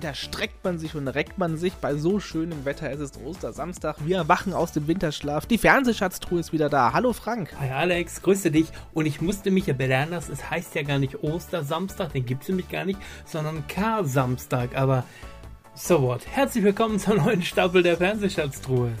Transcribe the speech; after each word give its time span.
Da 0.00 0.14
streckt 0.14 0.64
man 0.64 0.78
sich 0.78 0.94
und 0.94 1.06
reckt 1.06 1.38
man 1.38 1.56
sich 1.56 1.74
bei 1.74 1.94
so 1.94 2.18
schönem 2.18 2.64
Wetter. 2.64 2.90
Es 2.90 3.00
ist 3.00 3.18
Ostersamstag. 3.24 3.96
Wir 4.04 4.28
wachen 4.28 4.52
aus 4.52 4.72
dem 4.72 4.88
Winterschlaf. 4.88 5.46
Die 5.46 5.58
Fernsehschatztruhe 5.58 6.40
ist 6.40 6.52
wieder 6.52 6.68
da. 6.68 6.92
Hallo 6.92 7.12
Frank. 7.12 7.54
Hi 7.60 7.70
Alex, 7.70 8.22
grüße 8.22 8.50
dich. 8.50 8.68
Und 8.94 9.06
ich 9.06 9.20
musste 9.20 9.50
mich 9.50 9.66
ja 9.66 9.74
belehren 9.74 10.10
lassen, 10.10 10.32
es 10.32 10.50
heißt 10.50 10.74
ja 10.74 10.82
gar 10.82 10.98
nicht 10.98 11.22
Ostersamstag, 11.22 12.12
den 12.12 12.26
gibt 12.26 12.42
es 12.42 12.48
nämlich 12.48 12.68
gar 12.68 12.84
nicht, 12.84 12.98
sondern 13.24 13.66
Kar-Samstag. 13.68 14.76
Aber 14.76 15.04
so 15.74 16.02
what. 16.02 16.26
Herzlich 16.26 16.64
willkommen 16.64 16.98
zur 16.98 17.16
neuen 17.16 17.42
Staffel 17.42 17.82
der 17.82 17.96
Fernsehschatztruhe. 17.96 18.92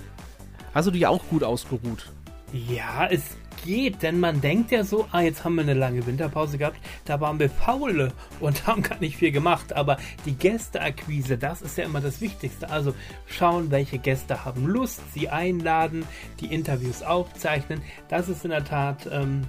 Hast 0.74 0.86
du 0.86 0.92
dich 0.92 1.06
auch 1.06 1.22
gut 1.28 1.42
ausgeruht? 1.42 2.10
Ja, 2.52 3.08
es 3.10 3.36
geht, 3.64 4.02
denn 4.02 4.20
man 4.20 4.40
denkt 4.40 4.70
ja 4.70 4.84
so, 4.84 5.06
ah, 5.12 5.20
jetzt 5.20 5.44
haben 5.44 5.54
wir 5.54 5.62
eine 5.62 5.74
lange 5.74 6.06
Winterpause 6.06 6.58
gehabt, 6.58 6.78
da 7.04 7.20
waren 7.20 7.38
wir 7.38 7.50
faule 7.50 8.12
und 8.40 8.66
haben 8.66 8.82
gar 8.82 8.98
nicht 8.98 9.16
viel 9.16 9.32
gemacht, 9.32 9.72
aber 9.72 9.96
die 10.26 10.34
Gästeakquise, 10.34 11.38
das 11.38 11.62
ist 11.62 11.78
ja 11.78 11.84
immer 11.84 12.00
das 12.00 12.20
Wichtigste. 12.20 12.70
Also 12.70 12.94
schauen, 13.26 13.70
welche 13.70 13.98
Gäste 13.98 14.44
haben 14.44 14.66
Lust, 14.66 15.00
sie 15.12 15.28
einladen, 15.28 16.04
die 16.40 16.52
Interviews 16.52 17.02
aufzeichnen, 17.02 17.82
das 18.08 18.28
ist 18.28 18.44
in 18.44 18.50
der 18.50 18.64
Tat 18.64 19.08
ähm, 19.10 19.42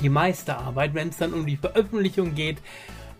die 0.00 0.08
meiste 0.08 0.56
Arbeit. 0.56 0.94
Wenn 0.94 1.08
es 1.08 1.18
dann 1.18 1.34
um 1.34 1.46
die 1.46 1.56
Veröffentlichung 1.56 2.34
geht, 2.34 2.58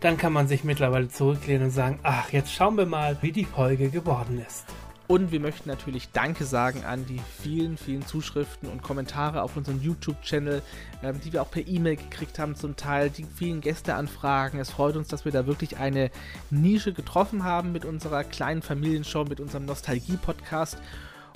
dann 0.01 0.17
kann 0.17 0.33
man 0.33 0.49
sich 0.49 0.65
mittlerweile 0.65 1.09
zurücklehnen 1.09 1.65
und 1.65 1.71
sagen, 1.71 2.01
ach, 2.03 2.33
jetzt 2.33 2.53
schauen 2.53 2.77
wir 2.77 2.87
mal, 2.87 3.17
wie 3.21 3.33
die 3.33 3.45
Folge 3.45 3.89
geworden 3.89 4.43
ist. 4.47 4.65
Und 5.09 5.33
wir 5.33 5.41
möchten 5.41 5.69
natürlich 5.69 6.11
Danke 6.13 6.45
sagen 6.45 6.85
an 6.85 7.05
die 7.07 7.21
vielen, 7.43 7.77
vielen 7.77 8.07
Zuschriften 8.07 8.69
und 8.69 8.83
Kommentare 8.83 9.43
auf 9.43 9.57
unserem 9.57 9.83
YouTube-Channel, 9.83 10.63
ähm, 11.03 11.21
die 11.21 11.33
wir 11.33 11.43
auch 11.43 11.51
per 11.51 11.67
E-Mail 11.67 11.97
gekriegt 11.97 12.39
haben 12.39 12.55
zum 12.55 12.77
Teil, 12.77 13.11
die 13.11 13.25
vielen 13.25 13.61
Gästeanfragen. 13.61 14.61
Es 14.61 14.71
freut 14.71 14.97
uns, 14.97 15.09
dass 15.09 15.25
wir 15.25 15.33
da 15.33 15.47
wirklich 15.47 15.77
eine 15.77 16.11
Nische 16.51 16.93
getroffen 16.93 17.45
haben 17.45 17.73
mit 17.73 17.85
unserer 17.85 18.25
kleinen 18.25 18.63
Familienshow, 18.63 19.25
mit 19.25 19.41
unserem 19.41 19.67
Nostalgie-Podcast 19.67 20.79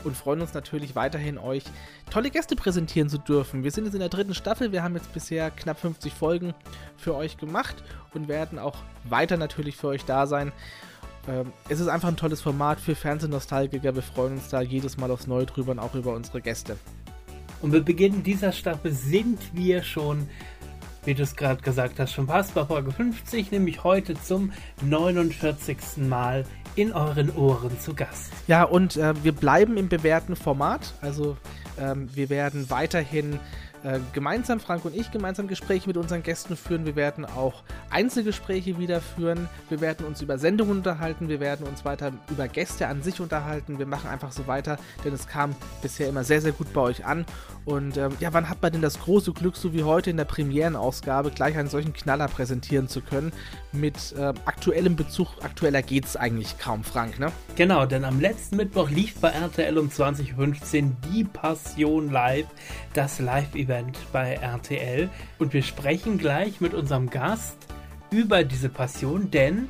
und 0.04 0.16
freuen 0.16 0.40
uns 0.40 0.54
natürlich 0.54 0.94
weiterhin, 0.94 1.38
euch 1.38 1.64
tolle 2.10 2.30
Gäste 2.30 2.56
präsentieren 2.56 3.08
zu 3.08 3.18
dürfen. 3.18 3.64
Wir 3.64 3.70
sind 3.70 3.84
jetzt 3.84 3.94
in 3.94 4.00
der 4.00 4.08
dritten 4.08 4.34
Staffel, 4.34 4.72
wir 4.72 4.82
haben 4.82 4.94
jetzt 4.94 5.12
bisher 5.12 5.50
knapp 5.50 5.80
50 5.80 6.14
Folgen 6.14 6.54
für 6.96 7.14
euch 7.14 7.36
gemacht 7.36 7.76
und 8.14 8.28
werden 8.28 8.58
auch 8.58 8.76
weiter 9.04 9.36
natürlich 9.36 9.76
für 9.76 9.88
euch 9.88 10.04
da 10.04 10.26
sein. 10.26 10.52
Ähm, 11.28 11.52
es 11.68 11.80
ist 11.80 11.88
einfach 11.88 12.08
ein 12.08 12.16
tolles 12.16 12.40
Format 12.40 12.80
für 12.80 12.94
Fernsehnostalgiker. 12.94 13.94
Wir 13.94 14.02
freuen 14.02 14.34
uns 14.34 14.48
da 14.48 14.60
jedes 14.60 14.96
Mal 14.96 15.10
aufs 15.10 15.26
Neue 15.26 15.46
drüber 15.46 15.72
und 15.72 15.78
auch 15.78 15.94
über 15.94 16.14
unsere 16.14 16.40
Gäste. 16.40 16.76
Und 17.62 17.70
mit 17.70 17.84
Beginn 17.84 18.22
dieser 18.22 18.52
Staffel 18.52 18.92
sind 18.92 19.38
wir 19.52 19.82
schon, 19.82 20.28
wie 21.04 21.14
du 21.14 21.22
es 21.22 21.34
gerade 21.36 21.62
gesagt 21.62 21.98
hast, 21.98 22.12
schon 22.12 22.26
fast 22.26 22.54
bei 22.54 22.64
Folge 22.64 22.92
50, 22.92 23.50
nämlich 23.50 23.82
heute 23.82 24.14
zum 24.14 24.52
49. 24.82 25.78
Mal 26.08 26.44
in 26.76 26.92
euren 26.92 27.34
Ohren 27.34 27.80
zu 27.80 27.94
Gast. 27.94 28.30
Ja, 28.46 28.64
und 28.64 28.96
äh, 28.96 29.14
wir 29.24 29.32
bleiben 29.32 29.78
im 29.78 29.88
bewährten 29.88 30.36
Format. 30.36 30.94
Also 31.00 31.36
ähm, 31.80 32.08
wir 32.14 32.28
werden 32.28 32.68
weiterhin 32.70 33.40
äh, 33.86 34.00
gemeinsam, 34.12 34.58
Frank 34.58 34.84
und 34.84 34.96
ich, 34.96 35.12
gemeinsam 35.12 35.46
Gespräche 35.46 35.86
mit 35.86 35.96
unseren 35.96 36.24
Gästen 36.24 36.56
führen. 36.56 36.86
Wir 36.86 36.96
werden 36.96 37.24
auch 37.24 37.62
Einzelgespräche 37.90 38.78
wieder 38.78 39.00
führen. 39.00 39.48
Wir 39.68 39.80
werden 39.80 40.04
uns 40.06 40.20
über 40.22 40.38
Sendungen 40.38 40.78
unterhalten. 40.78 41.28
Wir 41.28 41.38
werden 41.38 41.66
uns 41.68 41.84
weiter 41.84 42.12
über 42.28 42.48
Gäste 42.48 42.88
an 42.88 43.02
sich 43.02 43.20
unterhalten. 43.20 43.78
Wir 43.78 43.86
machen 43.86 44.10
einfach 44.10 44.32
so 44.32 44.48
weiter, 44.48 44.76
denn 45.04 45.12
es 45.12 45.28
kam 45.28 45.54
bisher 45.82 46.08
immer 46.08 46.24
sehr, 46.24 46.40
sehr 46.40 46.50
gut 46.50 46.72
bei 46.72 46.80
euch 46.80 47.04
an. 47.04 47.24
Und 47.64 47.96
ähm, 47.96 48.12
ja, 48.18 48.32
wann 48.32 48.48
hat 48.48 48.60
man 48.60 48.72
denn 48.72 48.82
das 48.82 48.98
große 48.98 49.32
Glück, 49.32 49.56
so 49.56 49.72
wie 49.72 49.84
heute 49.84 50.10
in 50.10 50.16
der 50.16 50.24
Premierenausgabe, 50.24 51.30
gleich 51.30 51.56
einen 51.56 51.68
solchen 51.68 51.92
Knaller 51.92 52.26
präsentieren 52.26 52.88
zu 52.88 53.00
können? 53.00 53.32
Mit 53.72 54.14
äh, 54.18 54.32
aktuellem 54.46 54.96
Bezug. 54.96 55.28
Aktueller 55.42 55.82
geht 55.82 56.06
es 56.06 56.16
eigentlich 56.16 56.58
kaum, 56.58 56.82
Frank, 56.82 57.20
ne? 57.20 57.30
Genau, 57.54 57.86
denn 57.86 58.04
am 58.04 58.20
letzten 58.20 58.56
Mittwoch 58.56 58.90
lief 58.90 59.20
bei 59.20 59.28
RTL 59.28 59.78
um 59.78 59.90
2015 59.90 60.86
Uhr 60.86 60.96
Die 61.12 61.24
Passion 61.24 62.10
Live, 62.10 62.46
das 62.94 63.18
Live-Event 63.18 63.75
Event 63.76 63.98
bei 64.10 64.34
RTL 64.34 65.10
und 65.38 65.52
wir 65.52 65.62
sprechen 65.62 66.16
gleich 66.16 66.60
mit 66.62 66.72
unserem 66.72 67.10
Gast 67.10 67.58
über 68.10 68.42
diese 68.42 68.70
Passion, 68.70 69.30
denn 69.30 69.68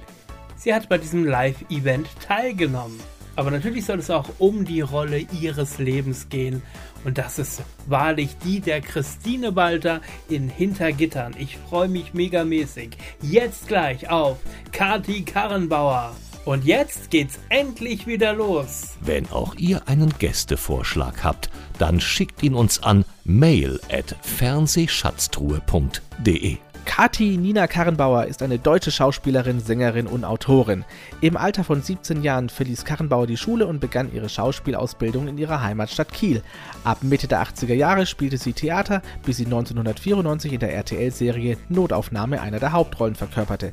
sie 0.56 0.72
hat 0.72 0.89
bei 0.89 0.99
diesem 0.99 1.25
Live-Event 1.25 2.09
teilgenommen. 2.25 3.00
Aber 3.34 3.50
natürlich 3.50 3.84
soll 3.84 3.99
es 3.99 4.11
auch 4.11 4.28
um 4.39 4.65
die 4.65 4.81
Rolle 4.81 5.19
ihres 5.19 5.78
Lebens 5.78 6.28
gehen. 6.28 6.62
Und 7.05 7.19
das 7.19 7.39
ist 7.39 7.62
wahrlich 7.87 8.37
die 8.44 8.61
der 8.61 8.81
Christine 8.81 9.56
Walter 9.56 10.00
in 10.28 10.49
Hintergittern. 10.49 11.34
Ich 11.37 11.59
freue 11.59 11.88
mich 11.88 12.15
megamäßig. 12.15 12.97
Jetzt 13.21 13.69
gleich 13.69 14.09
auf 14.09 14.38
Kati 14.73 15.23
Karrenbauer. 15.23 16.15
Und 16.47 16.65
jetzt 16.65 17.11
geht's 17.11 17.38
endlich 17.49 18.06
wieder 18.06 18.33
los. 18.33 18.97
Wenn 19.00 19.28
auch 19.31 19.56
ihr 19.56 19.87
einen 19.88 20.15
Gästevorschlag 20.17 21.25
habt, 21.25 21.50
dann 21.78 22.00
schickt 22.00 22.43
ihn 22.43 22.55
uns 22.55 22.83
an 22.83 23.05
mail 23.26 23.78
at 23.91 24.14
fernsehschatztruhe.de. 24.22 26.59
Kati 26.87 27.37
Nina 27.37 27.66
Karrenbauer 27.66 28.25
ist 28.26 28.42
eine 28.42 28.59
deutsche 28.59 28.92
Schauspielerin, 28.92 29.60
Sängerin 29.60 30.06
und 30.06 30.25
Autorin. 30.25 30.84
Im 31.20 31.37
Alter 31.37 31.64
von 31.64 31.82
17 31.82 32.22
Jahren 32.22 32.48
verließ 32.48 32.84
Karrenbauer 32.84 33.26
die 33.26 33.37
Schule 33.37 33.66
und 33.66 33.81
begann 33.81 34.14
ihre 34.14 34.28
Schauspielausbildung 34.28 35.26
in 35.28 35.37
ihrer 35.37 35.62
Heimatstadt 35.62 36.12
Kiel. 36.12 36.42
Ab 36.84 36.98
Mitte 37.03 37.26
der 37.26 37.42
80er 37.42 37.75
Jahre 37.75 38.06
spielte 38.06 38.38
sie 38.38 38.53
Theater, 38.53 39.03
bis 39.25 39.38
sie 39.38 39.47
1994 39.47 40.53
in 40.54 40.60
der 40.60 40.75
RTL-Serie 40.75 41.58
Notaufnahme 41.69 42.41
einer 42.41 42.60
der 42.60 42.70
Hauptrollen 42.72 43.16
verkörperte. 43.16 43.72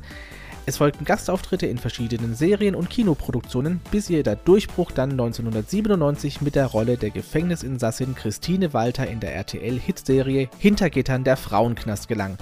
Es 0.66 0.78
folgten 0.78 1.04
Gastauftritte 1.04 1.66
in 1.66 1.76
verschiedenen 1.76 2.34
Serien 2.34 2.74
und 2.74 2.88
Kinoproduktionen, 2.88 3.82
bis 3.90 4.08
ihr 4.08 4.22
der 4.22 4.36
Durchbruch 4.36 4.92
dann 4.92 5.10
1997 5.10 6.40
mit 6.40 6.54
der 6.54 6.66
Rolle 6.66 6.96
der 6.96 7.10
Gefängnisinsassin 7.10 8.14
Christine 8.14 8.72
Walter 8.72 9.06
in 9.06 9.20
der 9.20 9.34
RTL-Hitserie 9.34 10.48
Hintergittern 10.58 11.22
der 11.22 11.36
Frauenknast 11.36 12.08
gelang. 12.08 12.38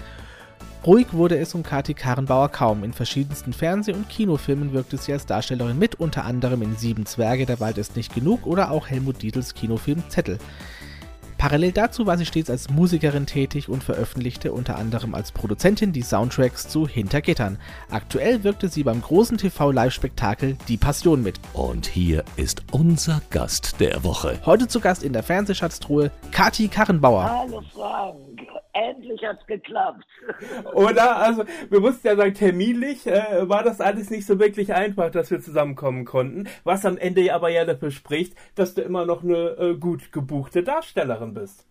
Ruhig 0.87 1.12
wurde 1.12 1.37
es 1.37 1.53
um 1.56 1.65
Kati 1.65 1.94
Karrenbauer 1.94 2.49
kaum. 2.49 2.84
In 2.84 2.93
verschiedensten 2.93 3.53
Fernseh- 3.53 3.93
und 3.93 4.09
Kinofilmen 4.09 4.72
wirkte 4.72 4.99
sie 4.99 5.12
als 5.12 5.27
Darstellerin 5.27 5.78
mit, 5.78 5.97
unter 5.97 6.25
anderem 6.25 6.62
in 6.62 6.77
Sieben 6.77 7.06
Zwerge, 7.06 7.44
der 7.44 7.59
Wald 7.59 7.77
ist 7.77 7.97
nicht 7.97 8.15
genug 8.15 8.47
oder 8.47 8.71
auch 8.71 8.89
Helmut 8.89 9.22
Dietls 9.22 9.54
Kinofilm 9.54 10.04
Zettel. 10.09 10.39
Parallel 11.42 11.72
dazu 11.72 12.06
war 12.06 12.16
sie 12.16 12.25
stets 12.25 12.50
als 12.50 12.70
Musikerin 12.70 13.26
tätig 13.26 13.69
und 13.69 13.82
veröffentlichte 13.82 14.53
unter 14.53 14.76
anderem 14.76 15.12
als 15.12 15.32
Produzentin 15.32 15.92
die 15.92 16.03
Soundtracks 16.03 16.69
zu 16.69 16.86
Hintergittern. 16.86 17.58
Aktuell 17.91 18.44
wirkte 18.44 18.69
sie 18.69 18.84
beim 18.84 19.03
großen 19.03 19.38
TV-Live-Spektakel 19.38 20.56
Die 20.69 20.76
Passion 20.76 21.20
mit. 21.20 21.41
Und 21.53 21.86
hier 21.86 22.22
ist 22.36 22.62
unser 22.70 23.22
Gast 23.30 23.80
der 23.80 24.04
Woche. 24.04 24.38
Heute 24.47 24.69
zu 24.69 24.78
Gast 24.78 25.03
in 25.03 25.12
der 25.12 25.25
Fernsehschatztruhe 25.25 26.12
Kati 26.30 26.69
Karrenbauer. 26.69 27.28
Hallo 27.28 27.60
Frank, 27.74 28.47
endlich 28.72 29.24
hat's 29.24 29.44
geklappt. 29.47 30.06
Oder? 30.74 31.16
Also, 31.16 31.44
wir 31.70 31.80
mussten 31.80 32.06
ja 32.06 32.16
sagen, 32.16 32.34
terminlich 32.34 33.06
äh, 33.06 33.48
war 33.48 33.62
das 33.62 33.80
alles 33.80 34.10
nicht 34.10 34.26
so 34.26 34.38
wirklich 34.38 34.74
einfach, 34.74 35.10
dass 35.10 35.30
wir 35.30 35.41
zusammenkommen 35.41 36.04
konnten. 36.04 36.48
Was 36.65 36.86
am 36.86 36.98
Ende 36.98 37.34
aber 37.34 37.48
ja 37.50 37.65
dafür 37.65 37.91
spricht, 37.91 38.34
dass 38.54 38.74
du 38.74 38.83
immer 38.83 39.04
noch 39.04 39.22
eine 39.22 39.56
äh, 39.59 39.74
gut 39.74 40.12
gebuchte 40.12 40.62
Darstellerin 40.62 41.31
bist. 41.34 41.66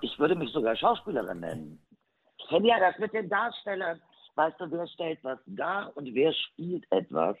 Ich 0.00 0.18
würde 0.18 0.34
mich 0.34 0.50
sogar 0.50 0.76
Schauspielerin 0.76 1.40
nennen. 1.40 1.82
Ich 2.38 2.48
kenne 2.48 2.68
ja 2.68 2.78
das 2.78 2.98
mit 2.98 3.12
den 3.12 3.28
Darstellern. 3.28 4.00
Weißt 4.34 4.60
du, 4.60 4.70
wer 4.70 4.86
stellt 4.86 5.18
was 5.22 5.38
dar 5.46 5.96
und 5.96 6.14
wer 6.14 6.32
spielt 6.32 6.84
etwas? 6.90 7.36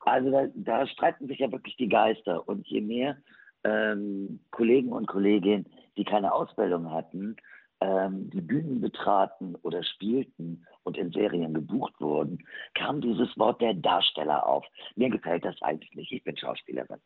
Also 0.00 0.30
da, 0.30 0.46
da 0.54 0.86
streiten 0.86 1.26
sich 1.26 1.38
ja 1.38 1.50
wirklich 1.50 1.76
die 1.76 1.88
Geister. 1.88 2.48
Und 2.48 2.66
je 2.66 2.80
mehr 2.80 3.16
ähm, 3.64 4.40
Kollegen 4.50 4.92
und 4.92 5.06
Kolleginnen, 5.06 5.66
die 5.96 6.04
keine 6.04 6.32
Ausbildung 6.32 6.90
hatten, 6.92 7.36
ähm, 7.80 8.30
die 8.30 8.40
Bühnen 8.40 8.80
betraten 8.80 9.54
oder 9.62 9.82
spielten 9.84 10.66
und 10.82 10.96
in 10.96 11.12
Serien 11.12 11.54
gebucht 11.54 11.94
wurden, 12.00 12.44
kam 12.74 13.00
dieses 13.00 13.36
Wort 13.38 13.60
der 13.60 13.74
Darsteller 13.74 14.46
auf. 14.46 14.64
Mir 14.96 15.10
gefällt 15.10 15.44
das 15.44 15.60
eigentlich 15.62 15.94
nicht. 15.94 16.12
Ich 16.12 16.24
bin 16.24 16.36
Schauspielerin. 16.36 17.00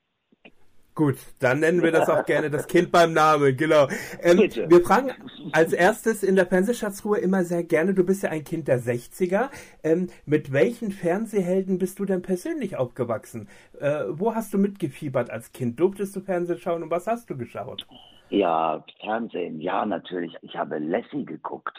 Gut, 0.94 1.16
dann 1.40 1.60
nennen 1.60 1.82
wir 1.82 1.90
das 1.90 2.10
auch 2.10 2.26
gerne 2.26 2.50
das 2.50 2.66
Kind 2.66 2.92
beim 2.92 3.14
Namen, 3.14 3.56
genau. 3.56 3.88
Ähm, 4.20 4.38
wir 4.38 4.82
fragen 4.82 5.10
als 5.52 5.72
erstes 5.72 6.22
in 6.22 6.36
der 6.36 6.44
Fernsehschatzruhe 6.44 7.18
immer 7.18 7.44
sehr 7.44 7.64
gerne, 7.64 7.94
du 7.94 8.04
bist 8.04 8.22
ja 8.22 8.30
ein 8.30 8.44
Kind 8.44 8.68
der 8.68 8.78
60er, 8.78 9.48
ähm, 9.82 10.10
mit 10.26 10.52
welchen 10.52 10.90
Fernsehhelden 10.90 11.78
bist 11.78 11.98
du 11.98 12.04
denn 12.04 12.20
persönlich 12.20 12.76
aufgewachsen? 12.76 13.48
Äh, 13.80 14.04
wo 14.10 14.34
hast 14.34 14.52
du 14.52 14.58
mitgefiebert 14.58 15.30
als 15.30 15.52
Kind? 15.52 15.80
Durftest 15.80 16.14
du 16.14 16.20
Fernsehen 16.20 16.58
schauen 16.58 16.82
und 16.82 16.90
was 16.90 17.06
hast 17.06 17.30
du 17.30 17.38
geschaut? 17.38 17.86
Ja, 18.28 18.84
Fernsehen, 19.00 19.60
ja, 19.60 19.86
natürlich. 19.86 20.36
Ich 20.42 20.56
habe 20.56 20.78
Lassie 20.78 21.24
geguckt, 21.24 21.76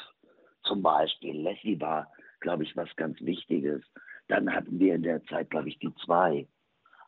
zum 0.63 0.81
Beispiel. 0.81 1.39
Lassie 1.39 1.79
war, 1.79 2.11
glaube 2.39 2.63
ich, 2.63 2.75
was 2.75 2.89
ganz 2.95 3.21
Wichtiges. 3.21 3.83
Dann 4.27 4.51
hatten 4.51 4.79
wir 4.79 4.95
in 4.95 5.03
der 5.03 5.23
Zeit, 5.25 5.51
glaube 5.51 5.69
ich, 5.69 5.77
die 5.77 5.93
zwei 6.03 6.47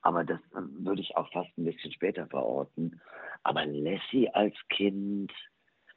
aber 0.06 0.24
das 0.24 0.40
äh, 0.54 0.62
würde 0.86 1.02
ich 1.02 1.18
auch 1.18 1.30
fast 1.31 1.50
ein 1.57 1.66
bisschen 1.66 1.92
später 1.92 2.28
verorten. 2.28 3.02
Aber 3.44 3.66
Lassie 3.66 4.30
als 4.30 4.56
Kind, 4.69 5.31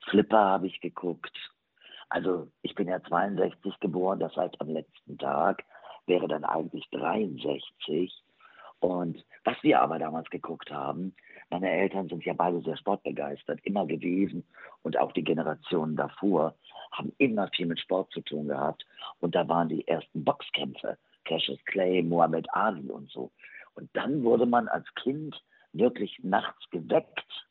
Flipper 0.09 0.39
habe 0.39 0.67
ich 0.67 0.81
geguckt. 0.81 1.37
Also 2.09 2.51
ich 2.63 2.75
bin 2.75 2.89
ja 2.89 3.03
62 3.03 3.79
geboren, 3.81 4.19
das 4.19 4.35
heißt 4.35 4.59
am 4.61 4.71
letzten 4.71 5.19
Tag 5.19 5.63
wäre 6.07 6.27
dann 6.27 6.45
eigentlich 6.45 6.89
63. 6.91 8.11
Und 8.81 9.23
was 9.45 9.57
wir 9.63 9.83
aber 9.83 9.99
damals 9.99 10.31
geguckt 10.31 10.71
haben, 10.71 11.15
meine 11.51 11.71
Eltern 11.71 12.09
sind 12.09 12.25
ja 12.25 12.33
beide 12.33 12.63
sehr 12.63 12.79
sportbegeistert, 12.79 13.61
immer 13.65 13.87
gewesen 13.87 14.47
und 14.83 14.97
auch 14.97 15.13
die 15.13 15.25
Generationen 15.25 15.97
davor 15.97 16.55
haben 16.93 17.13
immer 17.19 17.49
viel 17.49 17.67
mit 17.67 17.81
Sport 17.81 18.11
zu 18.13 18.23
tun 18.23 18.49
gehabt. 18.49 18.87
Und 19.21 19.35
da 19.35 19.47
waren 19.49 19.69
die 19.69 19.87
ersten 19.87 20.25
Boxkämpfe, 20.25 20.97
Cassius 21.27 21.63
Clay, 21.67 22.03
Muhammad 22.03 22.47
Ali 22.55 22.89
und 22.89 23.11
so. 23.11 23.31
Und 23.79 23.89
dann 23.93 24.25
wurde 24.25 24.45
man 24.45 24.67
als 24.67 24.87
Kind 24.97 25.41
wirklich 25.73 26.19
nachts 26.25 26.69
geweckt. 26.71 27.47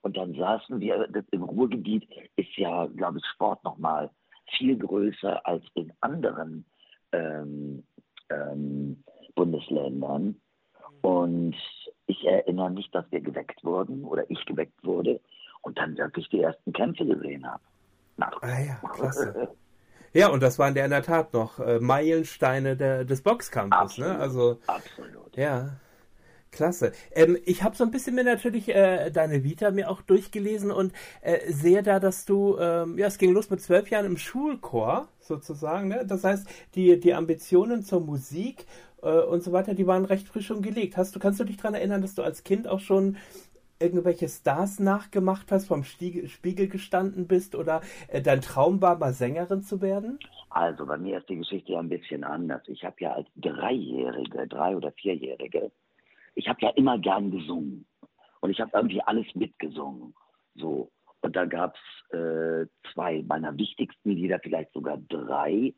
Und 0.00 0.16
dann 0.16 0.32
saßen 0.34 0.80
wir, 0.80 1.06
im 1.30 1.42
Ruhrgebiet 1.42 2.08
ist 2.36 2.56
ja, 2.56 2.86
glaube 2.86 3.18
ich, 3.18 3.26
Sport 3.34 3.62
nochmal 3.64 4.08
viel 4.56 4.78
größer 4.78 5.46
als 5.46 5.62
in 5.74 5.92
anderen 6.00 6.64
ähm, 7.12 7.84
ähm, 8.30 9.04
Bundesländern. 9.34 10.40
Und 11.02 11.54
ich 12.06 12.24
erinnere 12.24 12.70
mich, 12.70 12.90
dass 12.90 13.04
wir 13.10 13.20
geweckt 13.20 13.62
wurden 13.62 14.04
oder 14.04 14.28
ich 14.30 14.42
geweckt 14.46 14.82
wurde 14.82 15.20
und 15.60 15.76
dann 15.76 15.98
wirklich 15.98 16.30
die 16.30 16.40
ersten 16.40 16.72
Kämpfe 16.72 17.04
gesehen 17.04 17.46
habe. 17.46 17.62
Ah 18.40 18.60
ja, 18.60 18.80
klasse. 18.94 19.48
Ja, 20.14 20.28
und 20.28 20.42
das 20.42 20.58
waren 20.58 20.74
ja 20.74 20.84
in 20.84 20.90
der 20.90 21.02
Tat 21.02 21.34
noch 21.34 21.60
äh, 21.60 21.80
Meilensteine 21.80 22.78
der, 22.78 23.04
des 23.04 23.22
Boxkampfes. 23.22 23.98
Ne? 23.98 24.18
Also, 24.18 24.58
absolut. 24.66 25.27
Ja, 25.38 25.76
klasse. 26.50 26.90
Ähm, 27.12 27.38
ich 27.44 27.62
habe 27.62 27.76
so 27.76 27.84
ein 27.84 27.92
bisschen 27.92 28.16
mir 28.16 28.24
natürlich 28.24 28.68
äh, 28.74 29.10
deine 29.12 29.44
Vita 29.44 29.70
mir 29.70 29.88
auch 29.88 30.02
durchgelesen 30.02 30.72
und 30.72 30.92
äh, 31.20 31.52
sehe 31.52 31.84
da, 31.84 32.00
dass 32.00 32.24
du, 32.24 32.58
ähm, 32.58 32.98
ja, 32.98 33.06
es 33.06 33.18
ging 33.18 33.32
los 33.32 33.48
mit 33.48 33.60
zwölf 33.62 33.88
Jahren 33.88 34.06
im 34.06 34.16
Schulchor 34.16 35.06
sozusagen. 35.20 35.86
Ne? 35.86 36.04
Das 36.04 36.24
heißt, 36.24 36.44
die, 36.74 36.98
die 36.98 37.14
Ambitionen 37.14 37.84
zur 37.84 38.00
Musik 38.00 38.66
äh, 39.00 39.10
und 39.20 39.44
so 39.44 39.52
weiter, 39.52 39.74
die 39.74 39.86
waren 39.86 40.04
recht 40.06 40.26
frisch 40.26 40.46
schon 40.46 40.60
gelegt. 40.60 40.96
Hast 40.96 41.14
du, 41.14 41.20
kannst 41.20 41.38
du 41.38 41.44
dich 41.44 41.56
daran 41.56 41.74
erinnern, 41.74 42.02
dass 42.02 42.16
du 42.16 42.22
als 42.22 42.42
Kind 42.42 42.66
auch 42.66 42.80
schon 42.80 43.16
irgendwelche 43.80 44.28
Stars 44.28 44.80
nachgemacht 44.80 45.52
hast, 45.52 45.68
vom 45.68 45.84
Spiegel 45.84 46.68
gestanden 46.68 47.26
bist 47.26 47.54
oder 47.54 47.80
äh, 48.08 48.20
dein 48.20 48.40
Traum 48.40 48.80
war, 48.82 48.98
mal 48.98 49.12
Sängerin 49.12 49.62
zu 49.62 49.80
werden? 49.80 50.18
Also 50.50 50.86
bei 50.86 50.96
mir 50.96 51.18
ist 51.18 51.28
die 51.28 51.36
Geschichte 51.36 51.72
ja 51.72 51.78
ein 51.78 51.88
bisschen 51.88 52.24
anders. 52.24 52.62
Ich 52.66 52.84
habe 52.84 52.96
ja 53.00 53.12
als 53.12 53.28
Dreijährige, 53.36 54.46
Drei- 54.48 54.76
oder 54.76 54.92
Vierjährige, 54.92 55.70
ich 56.34 56.48
habe 56.48 56.60
ja 56.62 56.70
immer 56.70 56.98
gern 56.98 57.30
gesungen. 57.30 57.84
Und 58.40 58.50
ich 58.50 58.60
habe 58.60 58.70
irgendwie 58.72 59.02
alles 59.02 59.26
mitgesungen. 59.34 60.14
So. 60.54 60.90
Und 61.20 61.34
da 61.34 61.44
gab 61.44 61.74
es 61.74 62.16
äh, 62.16 62.66
zwei 62.92 63.24
meiner 63.26 63.56
wichtigsten 63.58 64.10
Lieder, 64.10 64.38
vielleicht 64.40 64.72
sogar 64.72 64.98
drei. 65.08 65.74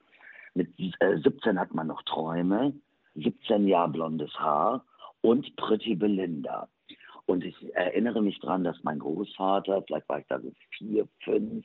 Mit 0.54 0.78
äh, 0.78 1.16
17 1.18 1.58
hat 1.58 1.74
man 1.74 1.86
noch 1.86 2.02
Träume, 2.02 2.74
17 3.14 3.66
Jahre 3.66 3.90
blondes 3.90 4.32
Haar 4.38 4.84
und 5.22 5.56
Pretty 5.56 5.94
Belinda. 5.94 6.68
Und 7.30 7.44
ich 7.44 7.76
erinnere 7.76 8.22
mich 8.22 8.40
daran, 8.40 8.64
dass 8.64 8.82
mein 8.82 8.98
Großvater, 8.98 9.84
vielleicht 9.86 10.08
war 10.08 10.18
ich 10.18 10.26
da 10.26 10.40
so 10.40 10.50
vier, 10.76 11.06
fünf, 11.22 11.64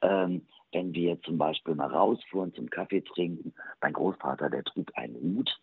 ähm, 0.00 0.46
wenn 0.70 0.94
wir 0.94 1.20
zum 1.22 1.38
Beispiel 1.38 1.74
mal 1.74 1.88
rausfuhren 1.88 2.54
zum 2.54 2.70
Kaffee 2.70 3.00
trinken, 3.00 3.52
mein 3.80 3.94
Großvater, 3.94 4.48
der 4.48 4.62
trug 4.62 4.92
einen 4.94 5.16
Hut 5.16 5.60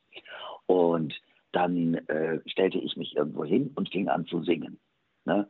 und 0.65 1.13
dann 1.53 1.93
äh, 2.09 2.41
stellte 2.47 2.79
ich 2.79 2.97
mich 2.97 3.15
irgendwo 3.15 3.45
hin 3.45 3.71
und 3.75 3.89
fing 3.89 4.09
an 4.09 4.25
zu 4.25 4.43
singen. 4.43 4.77
Ne? 5.23 5.49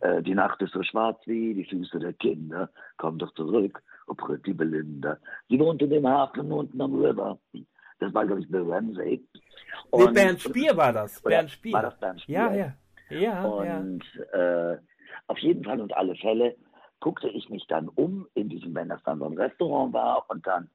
Äh, 0.00 0.22
die 0.22 0.34
Nacht 0.34 0.62
ist 0.62 0.72
so 0.72 0.82
schwarz 0.82 1.20
wie 1.26 1.52
die 1.52 1.66
Füße 1.66 1.98
der 1.98 2.14
Kinder, 2.14 2.70
komm 2.96 3.18
doch 3.18 3.34
zurück, 3.34 3.82
oh 4.06 4.14
pretty 4.14 4.54
Belinda. 4.54 5.18
Sie 5.50 5.58
wohnt 5.60 5.82
in 5.82 5.90
dem 5.90 6.08
Hafen 6.08 6.50
unten 6.50 6.80
am 6.80 6.94
River. 6.94 7.38
Das 7.98 8.14
war, 8.14 8.26
glaube 8.26 8.40
ich, 8.40 8.48
Bill 8.48 8.70
Ramsey. 8.70 9.26
Und, 9.90 10.06
nee, 10.06 10.12
Bernd 10.12 10.40
Spier 10.40 10.76
war 10.76 10.92
das. 10.92 11.20
Bernd 11.22 11.50
Spier. 11.50 11.72
War 11.72 11.82
das 11.82 11.98
Bernd 11.98 12.20
Spier? 12.20 12.34
Ja, 12.34 12.54
ja. 12.54 12.74
ja 13.10 13.44
und 13.44 14.04
ja. 14.32 14.72
Äh, 14.72 14.78
auf 15.26 15.38
jeden 15.38 15.64
Fall 15.64 15.80
und 15.80 15.94
alle 15.94 16.14
Fälle 16.16 16.56
guckte 17.00 17.28
ich 17.28 17.48
mich 17.48 17.66
dann 17.68 17.88
um 17.88 18.26
in 18.34 18.48
diesem, 18.48 18.74
wenn 18.74 18.88
das 18.88 19.02
dann 19.04 19.18
so 19.18 19.26
ein 19.26 19.38
Restaurant 19.38 19.92
war 19.92 20.28
und 20.28 20.46
dann 20.46 20.70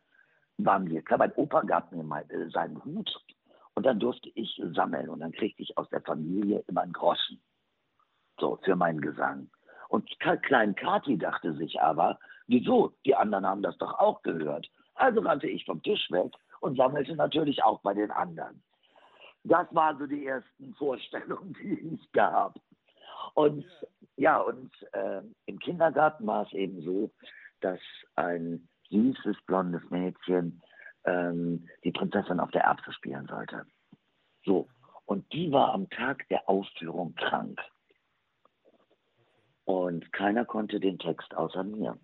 waren 0.57 0.89
wir, 0.89 1.01
klar, 1.01 1.19
mein 1.19 1.33
Opa 1.33 1.61
gab 1.61 1.91
mir 1.91 2.03
mal 2.03 2.23
äh, 2.29 2.49
seinen 2.49 2.83
Hut 2.83 3.11
und 3.75 3.85
dann 3.85 3.99
durfte 3.99 4.29
ich 4.35 4.61
sammeln 4.73 5.09
und 5.09 5.19
dann 5.19 5.31
kriegte 5.31 5.61
ich 5.63 5.77
aus 5.77 5.89
der 5.89 6.01
Familie 6.01 6.63
immer 6.67 6.81
einen 6.81 6.93
Groschen. 6.93 7.41
So, 8.39 8.57
für 8.63 8.75
meinen 8.75 9.01
Gesang. 9.01 9.49
Und 9.89 10.09
Klein 10.19 10.75
Kati 10.75 11.17
dachte 11.17 11.53
sich 11.53 11.79
aber, 11.79 12.19
wieso? 12.47 12.93
Die 13.05 13.15
anderen 13.15 13.45
haben 13.45 13.61
das 13.61 13.77
doch 13.77 13.99
auch 13.99 14.21
gehört. 14.23 14.67
Also 14.95 15.21
rannte 15.21 15.47
ich 15.47 15.65
vom 15.65 15.81
Tisch 15.83 16.09
weg 16.09 16.31
und 16.63 16.77
sammelte 16.77 17.15
natürlich 17.15 17.61
auch 17.63 17.81
bei 17.81 17.93
den 17.93 18.09
anderen. 18.09 18.63
Das 19.43 19.67
waren 19.75 19.97
so 19.99 20.07
die 20.07 20.25
ersten 20.25 20.73
Vorstellungen, 20.75 21.53
die 21.61 21.95
ich 21.95 22.11
gab. 22.13 22.57
Und 23.33 23.65
ja, 24.15 24.39
und 24.39 24.71
äh, 24.93 25.21
im 25.45 25.59
Kindergarten 25.59 26.25
war 26.25 26.45
es 26.45 26.53
eben 26.53 26.81
so, 26.81 27.11
dass 27.59 27.79
ein 28.15 28.67
süßes, 28.89 29.37
blondes 29.45 29.81
Mädchen 29.89 30.61
ähm, 31.03 31.67
die 31.83 31.91
Prinzessin 31.91 32.39
auf 32.39 32.51
der 32.51 32.63
Erbse 32.63 32.93
spielen 32.93 33.27
sollte. 33.27 33.65
So, 34.45 34.69
und 35.05 35.31
die 35.33 35.51
war 35.51 35.73
am 35.73 35.89
Tag 35.89 36.27
der 36.29 36.47
Aufführung 36.47 37.13
krank. 37.15 37.59
Und 39.65 40.11
keiner 40.13 40.45
konnte 40.45 40.79
den 40.79 40.99
Text 40.99 41.33
außer 41.35 41.63
mir. 41.63 41.97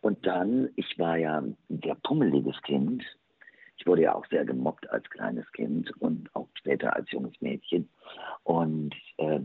Und 0.00 0.26
dann, 0.26 0.70
ich 0.76 0.98
war 0.98 1.16
ja 1.16 1.38
ein 1.38 1.56
sehr 1.68 1.94
pummeliges 1.94 2.60
Kind, 2.62 3.04
ich 3.80 3.86
wurde 3.86 4.02
ja 4.02 4.14
auch 4.14 4.26
sehr 4.26 4.44
gemobbt 4.44 4.90
als 4.90 5.08
kleines 5.08 5.50
Kind 5.52 5.90
und 6.02 6.28
auch 6.34 6.48
später 6.52 6.94
als 6.94 7.10
junges 7.10 7.40
Mädchen. 7.40 7.88
Und 8.42 8.94
äh, 9.16 9.40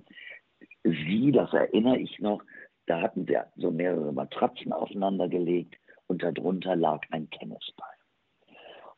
sie, 0.83 1.31
das 1.31 1.53
erinnere 1.53 1.97
ich 1.97 2.19
noch, 2.19 2.43
da 2.85 3.01
hatten 3.01 3.27
wir 3.29 3.47
so 3.55 3.71
mehrere 3.71 4.11
Matratzen 4.11 4.73
aufeinander 4.73 5.29
gelegt 5.29 5.75
und 6.07 6.21
darunter 6.21 6.75
lag 6.75 7.01
ein 7.11 7.29
Tennisball. 7.29 7.87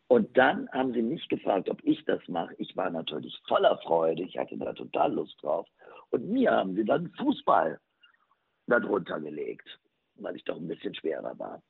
Und 0.08 0.36
dann 0.36 0.70
haben 0.72 0.94
sie 0.94 1.04
mich 1.04 1.28
gefragt, 1.30 1.70
ob 1.70 1.84
ich 1.84 2.04
das 2.06 2.22
mache. 2.28 2.56
Ich 2.58 2.76
war 2.76 2.90
natürlich 2.90 3.38
voller 3.48 3.78
Freude, 3.80 4.24
ich 4.24 4.38
hatte 4.38 4.58
da 4.58 4.74
total 4.74 5.14
Lust 5.14 5.36
drauf. 5.44 5.68
Und 6.10 6.30
mir 6.30 6.50
haben 6.52 6.74
sie 6.76 6.86
dann 6.86 7.12
Fußball 7.12 7.80
darunter 8.66 9.20
gelegt, 9.20 9.68
weil 10.16 10.36
ich 10.36 10.44
doch 10.46 10.58
ein 10.58 10.68
bisschen 10.68 10.96
schwerer 10.96 11.38
war. 11.38 11.62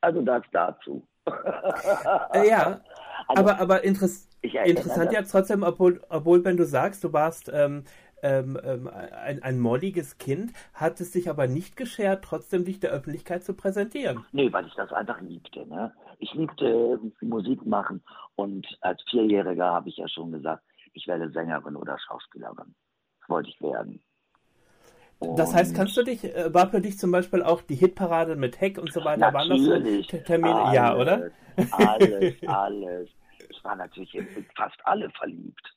Also 0.00 0.20
das 0.22 0.42
dazu. 0.50 1.06
Äh, 2.32 2.48
ja, 2.48 2.80
also, 3.28 3.42
aber, 3.42 3.58
aber 3.58 3.84
interess 3.84 4.28
interessant 4.42 5.12
ja 5.12 5.22
trotzdem, 5.22 5.62
obwohl, 5.62 6.02
obwohl, 6.08 6.44
wenn 6.44 6.56
du 6.56 6.66
sagst, 6.66 7.02
du 7.04 7.12
warst 7.12 7.50
ähm, 7.52 7.84
ähm, 8.24 8.58
ähm, 8.64 8.88
ein, 8.88 9.42
ein 9.42 9.60
molliges 9.60 10.18
Kind, 10.18 10.52
hat 10.72 11.00
es 11.00 11.12
sich 11.12 11.28
aber 11.28 11.46
nicht 11.46 11.76
geschert, 11.76 12.24
trotzdem 12.24 12.64
dich 12.64 12.80
der 12.80 12.90
Öffentlichkeit 12.90 13.44
zu 13.44 13.54
präsentieren. 13.54 14.24
Nee, 14.32 14.50
weil 14.52 14.66
ich 14.66 14.74
das 14.74 14.92
einfach 14.92 15.20
liebte. 15.20 15.66
Ne? 15.68 15.92
Ich 16.18 16.32
liebte 16.32 16.98
Musik 17.20 17.66
machen 17.66 18.02
und 18.34 18.66
als 18.80 19.02
Vierjähriger 19.10 19.66
habe 19.66 19.90
ich 19.90 19.98
ja 19.98 20.08
schon 20.08 20.32
gesagt, 20.32 20.64
ich 20.94 21.06
werde 21.06 21.30
Sängerin 21.32 21.76
oder 21.76 21.98
Schauspielerin. 21.98 22.74
Das 23.20 23.28
wollte 23.28 23.50
ich 23.50 23.60
werden. 23.60 24.02
Das 25.20 25.54
heißt, 25.54 25.74
kannst 25.74 25.96
du 25.96 26.02
dich, 26.02 26.24
äh, 26.24 26.52
war 26.52 26.70
für 26.70 26.80
dich 26.80 26.98
zum 26.98 27.10
Beispiel 27.10 27.42
auch 27.42 27.62
die 27.62 27.74
Hitparade 27.74 28.36
mit 28.36 28.60
Heck 28.60 28.78
und 28.78 28.92
so 28.92 29.04
weiter, 29.04 29.32
waren 29.32 29.48
das 29.48 29.60
so 29.60 30.18
Termine? 30.18 30.54
Alles, 30.54 30.74
ja, 30.74 30.96
oder? 30.96 31.30
Alles, 31.72 32.34
alles. 32.46 33.08
Ich 33.48 33.64
war 33.64 33.76
natürlich 33.76 34.14
in 34.14 34.26
fast 34.56 34.76
alle 34.84 35.10
verliebt. 35.10 35.74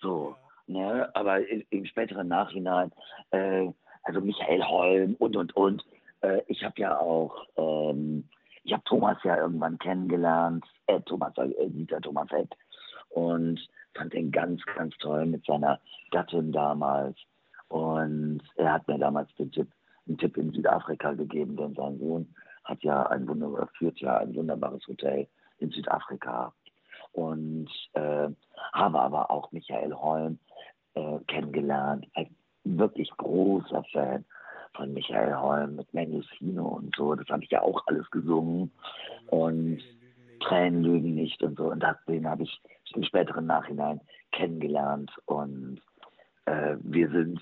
So, 0.00 0.34
ne? 0.66 1.08
Aber 1.14 1.38
im 1.46 1.84
späteren 1.86 2.28
Nachhinein, 2.28 2.90
äh, 3.30 3.68
also 4.02 4.20
Michael 4.20 4.62
Holm 4.64 5.16
und 5.18 5.36
und 5.36 5.54
und. 5.56 5.84
Äh, 6.22 6.42
ich 6.46 6.64
habe 6.64 6.80
ja 6.80 6.98
auch, 6.98 7.46
ähm, 7.56 8.28
ich 8.64 8.72
habe 8.72 8.82
Thomas 8.84 9.18
ja 9.24 9.36
irgendwann 9.36 9.78
kennengelernt, 9.78 10.64
äh, 10.86 11.00
Thomas, 11.02 11.36
äh, 11.36 11.68
Dieter 11.68 12.00
Thomas 12.00 12.30
Heck. 12.30 12.48
und 13.10 13.60
fand 13.94 14.14
ihn 14.14 14.30
ganz, 14.30 14.62
ganz 14.76 14.96
toll 14.98 15.26
mit 15.26 15.44
seiner 15.44 15.80
Gattin 16.10 16.52
damals. 16.52 17.16
Und 17.70 18.42
er 18.56 18.72
hat 18.72 18.88
mir 18.88 18.98
damals 18.98 19.32
den 19.36 19.50
Tipp, 19.52 19.68
einen 20.06 20.18
Tipp 20.18 20.36
in 20.36 20.52
Südafrika 20.52 21.12
gegeben, 21.12 21.56
denn 21.56 21.74
sein 21.74 21.98
Sohn 21.98 22.34
hat 22.64 22.82
ja 22.82 23.04
ein 23.04 23.26
wunderbar, 23.28 23.68
führt 23.78 23.98
ja 24.00 24.18
ein 24.18 24.34
wunderbares 24.34 24.86
Hotel 24.88 25.28
in 25.58 25.70
Südafrika. 25.70 26.52
Und 27.12 27.68
äh, 27.94 28.28
habe 28.72 29.00
aber 29.00 29.30
auch 29.30 29.52
Michael 29.52 29.94
Holm 29.94 30.38
äh, 30.94 31.18
kennengelernt, 31.28 32.06
ein 32.14 32.34
wirklich 32.64 33.10
großer 33.16 33.84
Fan 33.92 34.24
von 34.74 34.92
Michael 34.92 35.34
Holm 35.36 35.76
mit 35.76 35.94
Mendocino 35.94 36.66
und 36.66 36.94
so. 36.96 37.14
Das 37.14 37.28
habe 37.28 37.44
ich 37.44 37.50
ja 37.50 37.62
auch 37.62 37.82
alles 37.86 38.10
gesungen. 38.10 38.72
Und 39.28 39.80
Tränen 40.40 40.82
lügen 40.82 41.14
nicht 41.14 41.40
und 41.42 41.56
so. 41.56 41.70
Und 41.70 41.80
das, 41.80 41.96
den 42.08 42.28
habe 42.28 42.42
ich 42.42 42.60
im 42.94 43.04
späteren 43.04 43.46
Nachhinein 43.46 44.00
kennengelernt. 44.32 45.10
Und 45.26 45.78
äh, 45.78 45.89
wir 46.80 47.10
sind 47.10 47.40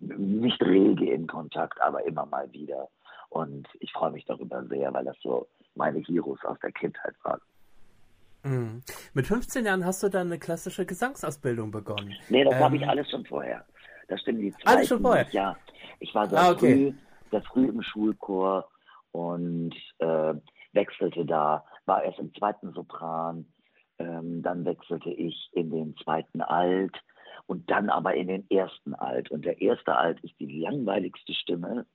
nicht 0.00 0.60
rege 0.62 1.10
in 1.10 1.26
Kontakt, 1.26 1.80
aber 1.80 2.04
immer 2.04 2.26
mal 2.26 2.50
wieder. 2.52 2.88
Und 3.30 3.68
ich 3.80 3.92
freue 3.92 4.10
mich 4.10 4.24
darüber 4.24 4.64
sehr, 4.64 4.92
weil 4.92 5.04
das 5.04 5.16
so 5.22 5.46
meine 5.74 6.00
Heroes 6.00 6.42
aus 6.44 6.58
der 6.60 6.72
Kindheit 6.72 7.14
waren. 7.22 7.40
Mhm. 8.42 8.82
Mit 9.14 9.26
15 9.26 9.64
Jahren 9.64 9.84
hast 9.84 10.02
du 10.02 10.08
dann 10.08 10.28
eine 10.28 10.38
klassische 10.38 10.86
Gesangsausbildung 10.86 11.70
begonnen. 11.70 12.14
Nee, 12.28 12.44
das 12.44 12.54
ähm, 12.54 12.60
habe 12.60 12.76
ich 12.76 12.88
alles 12.88 13.10
schon 13.10 13.24
vorher. 13.26 13.64
Das 14.08 14.20
stimmt 14.20 14.40
die 14.40 14.54
Alles 14.64 14.88
schon 14.88 15.02
vorher? 15.02 15.26
Ja, 15.32 15.56
ich 16.00 16.14
war 16.14 16.28
sehr, 16.28 16.38
ah, 16.38 16.50
okay. 16.50 16.92
früh, 16.92 16.92
sehr 17.30 17.42
früh 17.42 17.68
im 17.68 17.82
Schulchor 17.82 18.68
und 19.12 19.74
äh, 19.98 20.34
wechselte 20.72 21.24
da, 21.24 21.64
war 21.86 22.02
erst 22.02 22.18
im 22.18 22.32
zweiten 22.34 22.72
Sopran, 22.72 23.46
ähm, 23.98 24.42
dann 24.42 24.64
wechselte 24.64 25.10
ich 25.10 25.50
in 25.52 25.70
den 25.70 25.96
zweiten 25.96 26.40
Alt 26.40 26.96
und 27.48 27.68
dann 27.70 27.88
aber 27.88 28.14
in 28.14 28.28
den 28.28 28.48
ersten 28.50 28.94
Alt. 28.94 29.30
Und 29.30 29.44
der 29.44 29.60
erste 29.60 29.96
Alt 29.96 30.20
ist 30.20 30.38
die 30.38 30.60
langweiligste 30.60 31.32
Stimme 31.32 31.86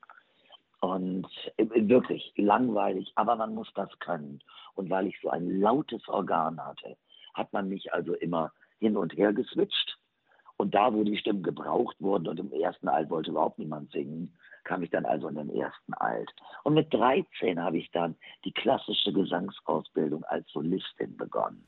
und 0.81 1.27
äh, 1.57 1.65
wirklich 1.87 2.33
langweilig, 2.35 3.13
aber 3.15 3.35
man 3.35 3.53
muss 3.53 3.71
das 3.75 3.89
können. 3.99 4.39
Und 4.73 4.89
weil 4.89 5.07
ich 5.07 5.15
so 5.21 5.29
ein 5.29 5.61
lautes 5.61 6.09
Organ 6.09 6.59
hatte, 6.59 6.97
hat 7.35 7.53
man 7.53 7.69
mich 7.69 7.93
also 7.93 8.15
immer 8.15 8.51
hin 8.79 8.97
und 8.97 9.15
her 9.15 9.31
geswitcht 9.31 9.97
und 10.57 10.73
da, 10.73 10.91
wo 10.91 11.03
die 11.03 11.17
Stimmen 11.17 11.43
gebraucht 11.43 11.95
wurden 11.99 12.27
und 12.27 12.39
im 12.39 12.51
ersten 12.51 12.87
Alt 12.87 13.11
wollte 13.11 13.29
überhaupt 13.29 13.59
niemand 13.59 13.91
singen, 13.91 14.35
kam 14.63 14.81
ich 14.81 14.89
dann 14.89 15.05
also 15.05 15.27
in 15.27 15.35
den 15.35 15.49
ersten 15.55 15.93
Alt. 15.93 16.31
Und 16.63 16.73
mit 16.73 16.91
13 16.93 17.61
habe 17.61 17.77
ich 17.77 17.91
dann 17.91 18.15
die 18.43 18.53
klassische 18.53 19.13
Gesangsausbildung 19.13 20.23
als 20.23 20.49
Solistin 20.49 21.15
begonnen. 21.15 21.63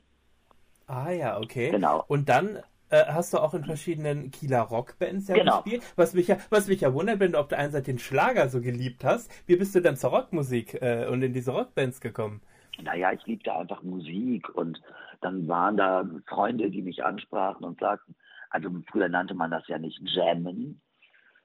Ah 0.87 1.11
ja, 1.11 1.37
okay. 1.37 1.69
Genau. 1.69 2.03
Und 2.07 2.29
dann 2.29 2.63
äh, 2.89 3.05
hast 3.07 3.33
du 3.33 3.39
auch 3.39 3.53
in 3.53 3.63
verschiedenen 3.63 4.31
Kieler 4.31 4.61
Rockbands 4.61 5.27
ja 5.27 5.35
genau. 5.35 5.61
gespielt. 5.61 5.83
Was 5.95 6.13
mich, 6.13 6.27
ja, 6.27 6.37
was 6.49 6.67
mich 6.67 6.81
ja 6.81 6.93
wundert, 6.93 7.19
wenn 7.19 7.33
du 7.33 7.39
auf 7.39 7.47
der 7.47 7.59
einen 7.59 7.71
Seite 7.71 7.91
den 7.91 7.99
Schlager 7.99 8.49
so 8.49 8.61
geliebt 8.61 9.03
hast, 9.03 9.31
wie 9.47 9.55
bist 9.55 9.75
du 9.75 9.81
dann 9.81 9.95
zur 9.95 10.11
Rockmusik 10.11 10.81
äh, 10.81 11.07
und 11.07 11.21
in 11.21 11.33
diese 11.33 11.51
Rockbands 11.51 12.01
gekommen? 12.01 12.41
Naja, 12.81 13.11
ich 13.13 13.25
liebte 13.25 13.53
einfach 13.53 13.81
Musik 13.83 14.49
und 14.49 14.81
dann 15.21 15.47
waren 15.47 15.77
da 15.77 16.05
Freunde, 16.27 16.69
die 16.69 16.81
mich 16.81 17.03
ansprachen 17.03 17.63
und 17.63 17.79
sagten, 17.79 18.15
also 18.49 18.69
früher 18.91 19.09
nannte 19.09 19.33
man 19.33 19.51
das 19.51 19.67
ja 19.67 19.77
nicht 19.77 19.99
Jammen, 20.03 20.81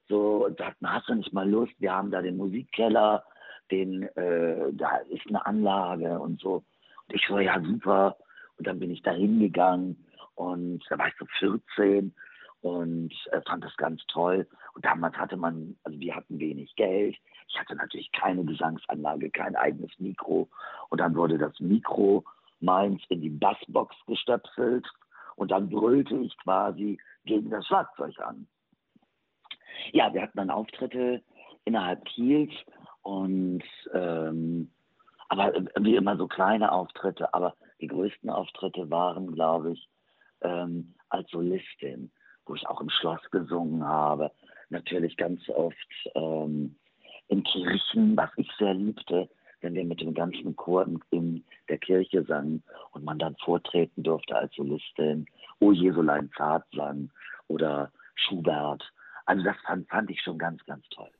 so 0.07 0.45
und 0.45 0.57
sagten, 0.57 0.91
hast 0.91 1.07
du 1.09 1.15
nicht 1.15 1.33
mal 1.33 1.49
Lust, 1.49 1.73
wir 1.79 1.93
haben 1.93 2.11
da 2.11 2.21
den 2.21 2.37
Musikkeller, 2.37 3.23
den, 3.71 4.03
äh, 4.15 4.73
da 4.73 4.97
ist 5.09 5.25
eine 5.27 5.45
Anlage 5.45 6.19
und 6.19 6.39
so. 6.41 6.63
Und 7.07 7.15
ich 7.15 7.25
so, 7.27 7.39
ja 7.39 7.59
super. 7.61 8.17
Und 8.57 8.67
dann 8.67 8.79
bin 8.79 8.91
ich 8.91 9.01
da 9.01 9.11
hingegangen 9.11 10.05
und 10.35 10.83
da 10.89 10.97
war 10.97 11.07
ich 11.07 11.15
so 11.19 11.25
14 11.39 12.13
und 12.61 13.13
äh, 13.31 13.41
fand 13.47 13.63
das 13.63 13.75
ganz 13.77 14.01
toll. 14.07 14.47
Und 14.73 14.85
damals 14.85 15.15
hatte 15.17 15.37
man, 15.37 15.75
also 15.83 15.99
wir 15.99 16.15
hatten 16.15 16.39
wenig 16.39 16.75
Geld. 16.75 17.17
Ich 17.47 17.59
hatte 17.59 17.75
natürlich 17.75 18.11
keine 18.11 18.45
Gesangsanlage, 18.45 19.29
kein 19.31 19.55
eigenes 19.55 19.91
Mikro. 19.99 20.47
Und 20.89 21.01
dann 21.01 21.15
wurde 21.15 21.37
das 21.37 21.59
Mikro 21.59 22.23
meins 22.59 23.01
in 23.09 23.21
die 23.21 23.29
Bassbox 23.29 23.95
gestöpselt 24.05 24.87
und 25.35 25.51
dann 25.51 25.69
brüllte 25.69 26.15
ich 26.17 26.37
quasi 26.37 26.99
gegen 27.25 27.49
das 27.49 27.65
Schlagzeug 27.65 28.19
an. 28.19 28.47
Ja, 29.91 30.13
wir 30.13 30.21
hatten 30.21 30.37
dann 30.37 30.51
Auftritte 30.51 31.23
innerhalb 31.65 32.05
Kiels 32.05 32.53
und 33.01 33.63
ähm, 33.93 34.71
aber 35.29 35.53
wie 35.79 35.95
immer 35.95 36.17
so 36.17 36.27
kleine 36.27 36.71
Auftritte, 36.71 37.33
aber 37.33 37.55
die 37.79 37.87
größten 37.87 38.29
Auftritte 38.29 38.89
waren, 38.91 39.31
glaube 39.31 39.71
ich, 39.71 39.89
ähm, 40.41 40.93
als 41.09 41.29
Solistin, 41.29 42.11
wo 42.45 42.55
ich 42.55 42.67
auch 42.67 42.81
im 42.81 42.89
Schloss 42.89 43.21
gesungen 43.31 43.83
habe. 43.83 44.31
Natürlich 44.69 45.17
ganz 45.17 45.47
oft 45.49 45.75
ähm, 46.15 46.75
in 47.27 47.43
Kirchen, 47.43 48.15
was 48.17 48.29
ich 48.37 48.49
sehr 48.57 48.73
liebte, 48.73 49.29
wenn 49.61 49.73
wir 49.73 49.85
mit 49.85 50.01
dem 50.01 50.13
ganzen 50.13 50.55
Chor 50.55 50.87
in 51.11 51.43
der 51.69 51.77
Kirche 51.77 52.23
sangen 52.23 52.63
und 52.91 53.05
man 53.05 53.19
dann 53.19 53.35
vortreten 53.37 54.03
durfte 54.03 54.35
als 54.35 54.53
Solistin, 54.55 55.25
O 55.59 55.71
Jesulein 55.71 56.31
Zart 56.35 56.65
sang 56.73 57.11
oder 57.47 57.91
Schubert. 58.15 58.83
Also 59.25 59.43
das 59.43 59.55
fand, 59.65 59.87
fand 59.87 60.09
ich 60.09 60.21
schon 60.21 60.37
ganz, 60.37 60.63
ganz 60.65 60.83
toll. 60.89 61.11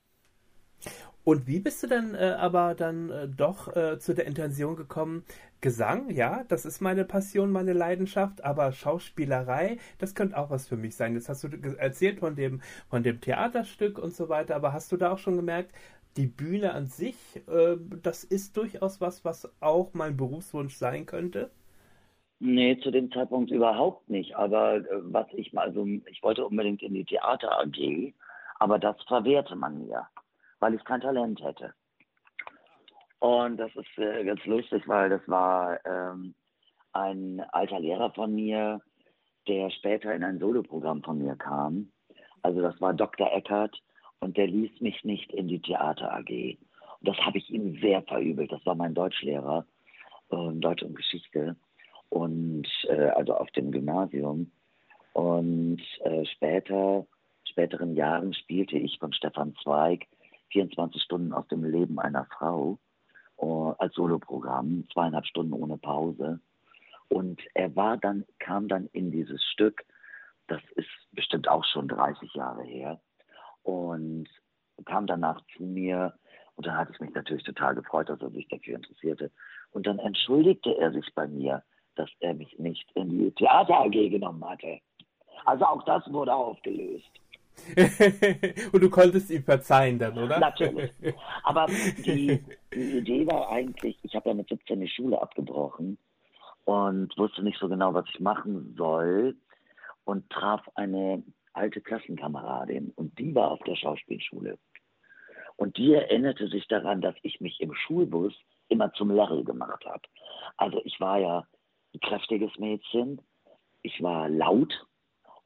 Und 1.23 1.47
wie 1.47 1.59
bist 1.59 1.83
du 1.83 1.87
dann 1.87 2.15
äh, 2.15 2.35
aber 2.39 2.73
dann 2.75 3.09
äh, 3.09 3.27
doch 3.27 3.75
äh, 3.75 3.99
zu 3.99 4.13
der 4.13 4.25
Intention 4.25 4.75
gekommen, 4.75 5.23
Gesang, 5.61 6.09
ja, 6.09 6.43
das 6.47 6.65
ist 6.65 6.81
meine 6.81 7.05
Passion, 7.05 7.51
meine 7.51 7.73
Leidenschaft, 7.73 8.43
aber 8.43 8.71
Schauspielerei, 8.71 9.77
das 9.99 10.15
könnte 10.15 10.35
auch 10.35 10.49
was 10.49 10.67
für 10.67 10.75
mich 10.75 10.95
sein. 10.95 11.13
Jetzt 11.13 11.29
hast 11.29 11.43
du 11.43 11.49
erzählt 11.77 12.19
von 12.19 12.35
dem, 12.35 12.61
von 12.89 13.03
dem 13.03 13.21
Theaterstück 13.21 13.99
und 13.99 14.15
so 14.15 14.27
weiter, 14.27 14.55
aber 14.55 14.73
hast 14.73 14.91
du 14.91 14.97
da 14.97 15.11
auch 15.11 15.19
schon 15.19 15.35
gemerkt, 15.35 15.71
die 16.17 16.25
Bühne 16.25 16.73
an 16.73 16.87
sich, 16.87 17.15
äh, 17.47 17.77
das 18.01 18.23
ist 18.23 18.57
durchaus 18.57 19.01
was, 19.01 19.23
was 19.23 19.51
auch 19.61 19.93
mein 19.93 20.17
Berufswunsch 20.17 20.75
sein 20.75 21.05
könnte? 21.05 21.51
Nee, 22.39 22.79
zu 22.79 22.89
dem 22.89 23.11
Zeitpunkt 23.11 23.51
überhaupt 23.51 24.09
nicht. 24.09 24.35
Aber 24.35 24.77
äh, 24.77 24.85
was 25.03 25.27
ich 25.33 25.53
mal, 25.53 25.67
also 25.67 25.85
ich 26.07 26.23
wollte 26.23 26.45
unbedingt 26.45 26.81
in 26.81 26.95
die 26.95 27.05
Theater 27.05 27.59
AG, 27.59 28.13
aber 28.59 28.79
das 28.79 28.95
verwehrte 29.07 29.55
man 29.55 29.85
mir, 29.85 30.07
weil 30.61 30.75
ich 30.75 30.83
kein 30.85 31.01
Talent 31.01 31.41
hätte. 31.43 31.73
Und 33.19 33.57
das 33.57 33.75
ist 33.75 33.97
äh, 33.97 34.23
ganz 34.23 34.43
lustig, 34.45 34.87
weil 34.87 35.09
das 35.09 35.21
war 35.27 35.79
ähm, 35.85 36.33
ein 36.93 37.41
alter 37.51 37.79
Lehrer 37.79 38.11
von 38.11 38.33
mir, 38.33 38.81
der 39.47 39.69
später 39.71 40.13
in 40.13 40.23
ein 40.23 40.39
Soloprogramm 40.39 41.03
von 41.03 41.19
mir 41.19 41.35
kam. 41.35 41.91
Also 42.41 42.61
das 42.61 42.79
war 42.79 42.93
Dr. 42.93 43.31
Eckert 43.33 43.75
und 44.19 44.37
der 44.37 44.47
ließ 44.47 44.81
mich 44.81 45.03
nicht 45.03 45.31
in 45.33 45.47
die 45.47 45.61
Theater 45.61 46.13
AG. 46.13 46.57
Und 46.99 47.07
das 47.07 47.17
habe 47.17 47.37
ich 47.37 47.49
ihm 47.49 47.79
sehr 47.81 48.01
verübelt. 48.03 48.51
Das 48.51 48.65
war 48.65 48.75
mein 48.75 48.93
Deutschlehrer, 48.93 49.65
äh, 50.31 50.51
Deutsch 50.53 50.83
und 50.83 50.95
Geschichte, 50.95 51.55
und 52.09 52.67
äh, 52.89 53.09
also 53.09 53.35
auf 53.35 53.49
dem 53.51 53.71
Gymnasium. 53.71 54.51
Und 55.13 55.81
äh, 56.03 56.25
später, 56.25 57.05
späteren 57.49 57.95
Jahren 57.95 58.33
spielte 58.33 58.77
ich 58.77 58.99
von 58.99 59.13
Stefan 59.13 59.55
Zweig 59.63 60.07
24 60.51 61.01
Stunden 61.01 61.33
aus 61.33 61.47
dem 61.47 61.63
Leben 61.63 61.99
einer 61.99 62.25
Frau 62.25 62.77
uh, 63.37 63.73
als 63.77 63.93
Soloprogramm, 63.95 64.87
zweieinhalb 64.93 65.25
Stunden 65.25 65.53
ohne 65.53 65.77
Pause. 65.77 66.39
Und 67.09 67.41
er 67.53 67.75
war 67.75 67.97
dann, 67.97 68.25
kam 68.39 68.67
dann 68.67 68.87
in 68.93 69.11
dieses 69.11 69.43
Stück, 69.43 69.83
das 70.47 70.61
ist 70.75 70.89
bestimmt 71.11 71.47
auch 71.47 71.65
schon 71.65 71.87
30 71.87 72.33
Jahre 72.33 72.63
her, 72.63 72.99
und 73.63 74.27
kam 74.85 75.07
danach 75.07 75.41
zu 75.55 75.63
mir 75.63 76.13
und 76.55 76.67
dann 76.67 76.77
hatte 76.77 76.91
ich 76.93 76.99
mich 76.99 77.13
natürlich 77.13 77.43
total 77.43 77.75
gefreut, 77.75 78.09
dass 78.09 78.21
er 78.21 78.29
sich 78.29 78.47
dafür 78.47 78.75
interessierte. 78.75 79.31
Und 79.71 79.87
dann 79.87 79.99
entschuldigte 79.99 80.77
er 80.77 80.91
sich 80.91 81.07
bei 81.15 81.27
mir, 81.27 81.63
dass 81.95 82.09
er 82.19 82.33
mich 82.33 82.57
nicht 82.59 82.89
in 82.93 83.09
die 83.09 83.31
Theater 83.31 83.79
AG 83.79 84.09
genommen 84.09 84.43
hatte. 84.47 84.79
Also 85.45 85.65
auch 85.65 85.83
das 85.83 86.11
wurde 86.11 86.33
aufgelöst. 86.33 87.09
und 88.71 88.81
du 88.81 88.89
konntest 88.89 89.29
ihm 89.29 89.43
verzeihen 89.43 89.99
dann, 89.99 90.17
oder? 90.17 90.39
Natürlich. 90.39 90.91
Aber 91.43 91.67
die, 92.05 92.43
die 92.73 92.97
Idee 92.97 93.27
war 93.27 93.49
eigentlich, 93.49 93.97
ich 94.03 94.15
habe 94.15 94.29
ja 94.29 94.35
mit 94.35 94.49
17 94.49 94.79
die 94.79 94.87
Schule 94.87 95.21
abgebrochen 95.21 95.97
und 96.65 97.17
wusste 97.17 97.43
nicht 97.43 97.59
so 97.59 97.69
genau, 97.69 97.93
was 97.93 98.05
ich 98.13 98.19
machen 98.19 98.75
soll 98.77 99.35
und 100.05 100.29
traf 100.29 100.61
eine 100.75 101.23
alte 101.53 101.81
Klassenkameradin 101.81 102.91
und 102.95 103.17
die 103.19 103.35
war 103.35 103.51
auf 103.51 103.59
der 103.59 103.75
Schauspielschule. 103.75 104.57
Und 105.57 105.77
die 105.77 105.93
erinnerte 105.93 106.47
sich 106.47 106.67
daran, 106.67 107.01
dass 107.01 107.15
ich 107.21 107.39
mich 107.39 107.59
im 107.61 107.73
Schulbus 107.73 108.33
immer 108.69 108.91
zum 108.93 109.11
Larry 109.11 109.43
gemacht 109.43 109.85
habe. 109.85 110.01
Also 110.57 110.81
ich 110.85 110.99
war 110.99 111.19
ja 111.19 111.45
ein 111.93 111.99
kräftiges 111.99 112.57
Mädchen, 112.57 113.21
ich 113.83 114.01
war 114.01 114.29
laut 114.29 114.73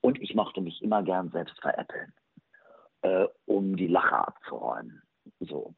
und 0.05 0.21
ich 0.21 0.35
mochte 0.35 0.61
mich 0.61 0.83
immer 0.83 1.01
gern 1.01 1.31
selbst 1.31 1.59
veräppeln, 1.61 2.13
äh, 3.01 3.25
um 3.45 3.75
die 3.75 3.87
Lache 3.87 4.15
abzuräumen. 4.15 5.01
So. 5.39 5.73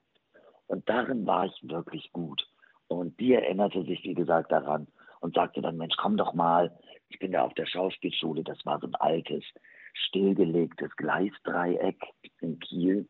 Und 0.65 0.89
darin 0.89 1.25
war 1.25 1.45
ich 1.45 1.57
wirklich 1.61 2.11
gut. 2.11 2.45
Und 2.89 3.17
die 3.21 3.33
erinnerte 3.33 3.83
sich, 3.85 4.03
wie 4.03 4.15
gesagt, 4.15 4.51
daran 4.51 4.87
und 5.21 5.33
sagte 5.33 5.61
dann, 5.61 5.77
Mensch, 5.77 5.95
komm 5.95 6.17
doch 6.17 6.33
mal, 6.33 6.77
ich 7.07 7.19
bin 7.19 7.31
da 7.31 7.43
auf 7.43 7.53
der 7.53 7.67
Schauspielschule, 7.67 8.43
das 8.43 8.65
war 8.65 8.81
so 8.81 8.87
ein 8.87 8.95
altes, 8.95 9.45
stillgelegtes 9.93 10.93
Gleisdreieck 10.97 11.97
in 12.41 12.59
Kiel. 12.59 13.07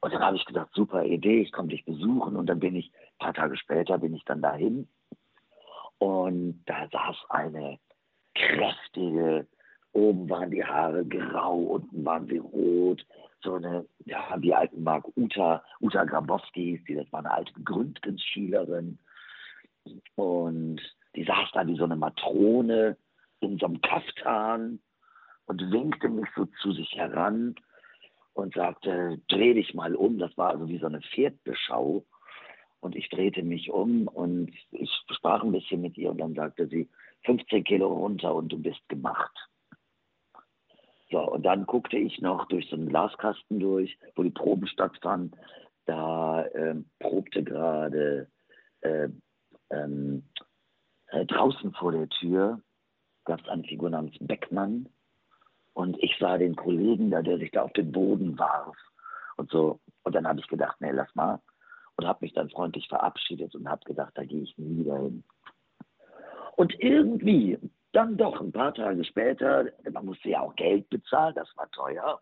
Und 0.00 0.12
dann 0.12 0.24
habe 0.24 0.36
ich 0.36 0.44
gesagt, 0.44 0.74
super 0.74 1.04
Idee, 1.04 1.42
ich 1.42 1.52
komme 1.52 1.68
dich 1.68 1.84
besuchen. 1.84 2.34
Und 2.34 2.46
dann 2.46 2.58
bin 2.58 2.74
ich, 2.74 2.92
ein 2.92 3.18
paar 3.26 3.34
Tage 3.34 3.56
später 3.56 3.98
bin 3.98 4.12
ich 4.12 4.24
dann 4.24 4.42
dahin. 4.42 4.88
Und 5.98 6.64
da 6.66 6.88
saß 6.90 7.16
eine 7.28 7.78
kräftige, 8.34 9.46
oben 9.96 10.28
waren 10.28 10.50
die 10.50 10.64
Haare 10.64 11.04
grau, 11.06 11.58
unten 11.58 12.04
waren 12.04 12.26
sie 12.26 12.38
rot. 12.38 13.04
So 13.42 13.54
eine, 13.54 13.86
ja, 14.04 14.36
wie 14.38 14.54
alten 14.54 14.82
mag 14.82 15.04
Uta, 15.16 15.62
Uta 15.80 16.04
Grabowski 16.04 16.82
die, 16.86 16.94
das 16.94 17.10
war 17.12 17.20
eine 17.20 17.30
alte 17.30 17.52
Gründgens-Schülerin. 17.64 18.98
Und 20.14 20.80
die 21.14 21.24
saß 21.24 21.50
da 21.52 21.66
wie 21.66 21.76
so 21.76 21.84
eine 21.84 21.96
Matrone 21.96 22.96
in 23.40 23.58
so 23.58 23.66
einem 23.66 23.80
Kaftan 23.80 24.80
und 25.46 25.70
winkte 25.70 26.08
mich 26.08 26.28
so 26.34 26.46
zu 26.60 26.72
sich 26.72 26.92
heran 26.92 27.54
und 28.34 28.54
sagte, 28.54 29.20
dreh 29.28 29.54
dich 29.54 29.74
mal 29.74 29.94
um. 29.94 30.18
Das 30.18 30.36
war 30.36 30.50
also 30.50 30.68
wie 30.68 30.78
so 30.78 30.86
eine 30.86 31.00
Pferdbeschau. 31.00 32.04
Und 32.80 32.94
ich 32.94 33.08
drehte 33.08 33.42
mich 33.42 33.70
um 33.70 34.06
und 34.08 34.52
ich 34.70 34.90
sprach 35.10 35.42
ein 35.42 35.52
bisschen 35.52 35.80
mit 35.80 35.96
ihr 35.96 36.10
und 36.10 36.18
dann 36.18 36.34
sagte 36.34 36.66
sie, 36.68 36.88
15 37.24 37.64
Kilo 37.64 37.88
runter 37.88 38.34
und 38.34 38.52
du 38.52 38.58
bist 38.58 38.86
gemacht. 38.88 39.32
So, 41.10 41.20
und 41.20 41.44
dann 41.44 41.66
guckte 41.66 41.96
ich 41.96 42.20
noch 42.20 42.46
durch 42.48 42.68
so 42.68 42.76
einen 42.76 42.88
Glaskasten 42.88 43.60
durch, 43.60 43.96
wo 44.16 44.22
die 44.22 44.30
Proben 44.30 44.66
stattfanden. 44.66 45.38
Da 45.84 46.44
ähm, 46.54 46.86
probte 46.98 47.44
gerade 47.44 48.28
äh, 48.80 49.08
ähm, 49.70 50.24
äh, 51.08 51.24
draußen 51.26 51.72
vor 51.74 51.92
der 51.92 52.08
Tür 52.08 52.60
gab 53.24 53.40
es 53.40 53.48
eine 53.48 53.64
Figur 53.64 53.90
namens 53.90 54.16
Beckmann. 54.20 54.88
Und 55.74 56.02
ich 56.02 56.16
sah 56.18 56.38
den 56.38 56.56
Kollegen 56.56 57.10
da, 57.10 57.22
der 57.22 57.38
sich 57.38 57.50
da 57.50 57.62
auf 57.62 57.72
den 57.74 57.92
Boden 57.92 58.38
warf. 58.38 58.76
Und 59.36 59.50
so. 59.50 59.80
Und 60.04 60.14
dann 60.14 60.26
habe 60.26 60.40
ich 60.40 60.48
gedacht, 60.48 60.76
nee, 60.80 60.90
lass 60.90 61.14
mal. 61.14 61.40
Und 61.96 62.06
habe 62.06 62.24
mich 62.24 62.32
dann 62.32 62.50
freundlich 62.50 62.88
verabschiedet 62.88 63.54
und 63.54 63.68
habe 63.68 63.84
gedacht, 63.84 64.12
da 64.14 64.24
gehe 64.24 64.42
ich 64.42 64.56
nie 64.58 64.78
wieder 64.78 64.98
hin. 64.98 65.22
Und 66.56 66.74
irgendwie, 66.80 67.58
dann 67.96 68.18
doch 68.18 68.40
ein 68.42 68.52
paar 68.52 68.74
Tage 68.74 69.02
später, 69.04 69.72
man 69.90 70.04
musste 70.04 70.28
ja 70.28 70.42
auch 70.42 70.54
Geld 70.54 70.88
bezahlen, 70.90 71.34
das 71.34 71.48
war 71.56 71.70
teuer. 71.70 72.20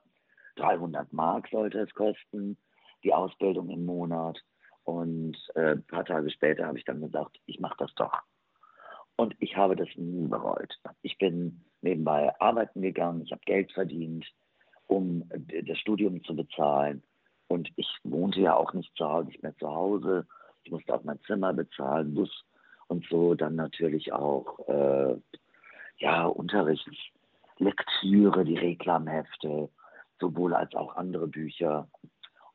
300 0.55 1.13
Mark 1.13 1.49
sollte 1.51 1.81
es 1.81 1.93
kosten, 1.95 2.57
die 3.03 3.13
Ausbildung 3.13 3.69
im 3.71 3.85
Monat. 3.85 4.39
Und 4.85 5.37
äh, 5.57 5.73
ein 5.73 5.83
paar 5.85 6.05
Tage 6.05 6.31
später 6.31 6.67
habe 6.67 6.79
ich 6.79 6.85
dann 6.85 7.01
gesagt, 7.01 7.41
ich 7.47 7.59
mache 7.59 7.75
das 7.79 7.93
doch. 7.97 8.13
Und 9.17 9.35
ich 9.41 9.57
habe 9.57 9.75
das 9.75 9.89
nie 9.97 10.29
bereut. 10.29 10.73
Ich 11.03 11.19
bin 11.19 11.65
nebenbei 11.83 12.33
arbeiten 12.41 12.81
gegangen, 12.81 13.23
ich 13.23 13.33
habe 13.33 13.43
Geld 13.45 13.73
verdient, 13.73 14.25
um 14.87 15.29
das 15.67 15.79
Studium 15.79 16.23
zu 16.23 16.37
bezahlen. 16.37 17.03
Und 17.49 17.69
ich 17.75 17.89
wohnte 18.05 18.41
ja 18.41 18.55
auch 18.55 18.73
nicht 18.75 18.97
zu 18.97 19.09
Hause, 19.09 19.27
nicht 19.27 19.43
mehr 19.43 19.57
zu 19.57 19.69
Hause. 19.69 20.25
Ich 20.63 20.71
musste 20.71 20.95
auch 20.95 21.03
mein 21.03 21.21
Zimmer 21.23 21.53
bezahlen, 21.53 22.15
Bus 22.15 22.45
und 22.87 23.05
so. 23.11 23.35
Dann 23.35 23.57
natürlich 23.57 24.13
auch 24.13 24.69
äh, 24.69 25.17
ja, 25.99 26.27
Unterricht, 26.27 26.89
Lektüre, 27.59 28.45
die 28.45 28.57
Reklamhefte, 28.57 29.69
sowohl 30.21 30.55
als 30.55 30.75
auch 30.75 30.97
andere 30.97 31.27
Bücher. 31.27 31.89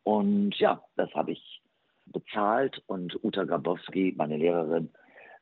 Und 0.03 0.55
ja, 0.59 0.81
das 0.95 1.13
habe 1.13 1.31
ich 1.31 1.61
bezahlt 2.05 2.81
und 2.87 3.23
Uta 3.23 3.43
Grabowski, 3.43 4.13
meine 4.17 4.37
Lehrerin, 4.37 4.89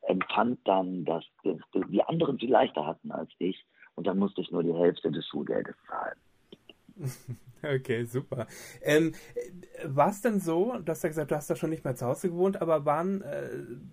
empfand 0.01 0.59
dann, 0.65 1.05
dass 1.05 1.23
die 1.43 2.03
anderen 2.03 2.39
viel 2.39 2.51
leichter 2.51 2.85
hatten 2.85 3.11
als 3.11 3.29
ich 3.39 3.65
und 3.95 4.07
dann 4.07 4.19
musste 4.19 4.41
ich 4.41 4.51
nur 4.51 4.63
die 4.63 4.73
Hälfte 4.73 5.11
des 5.11 5.25
Schulgeldes 5.27 5.75
zahlen. 5.87 6.17
Okay, 7.63 8.05
super. 8.05 8.45
Ähm, 8.83 9.13
war 9.83 10.09
es 10.09 10.21
denn 10.21 10.39
so, 10.39 10.77
du 10.77 10.91
hast 10.91 11.03
ja 11.03 11.09
gesagt, 11.09 11.31
du 11.31 11.35
hast 11.35 11.49
da 11.49 11.55
schon 11.55 11.71
nicht 11.71 11.83
mehr 11.83 11.95
zu 11.95 12.05
Hause 12.05 12.29
gewohnt, 12.29 12.61
aber 12.61 12.85
waren 12.85 13.21
äh, 13.23 13.49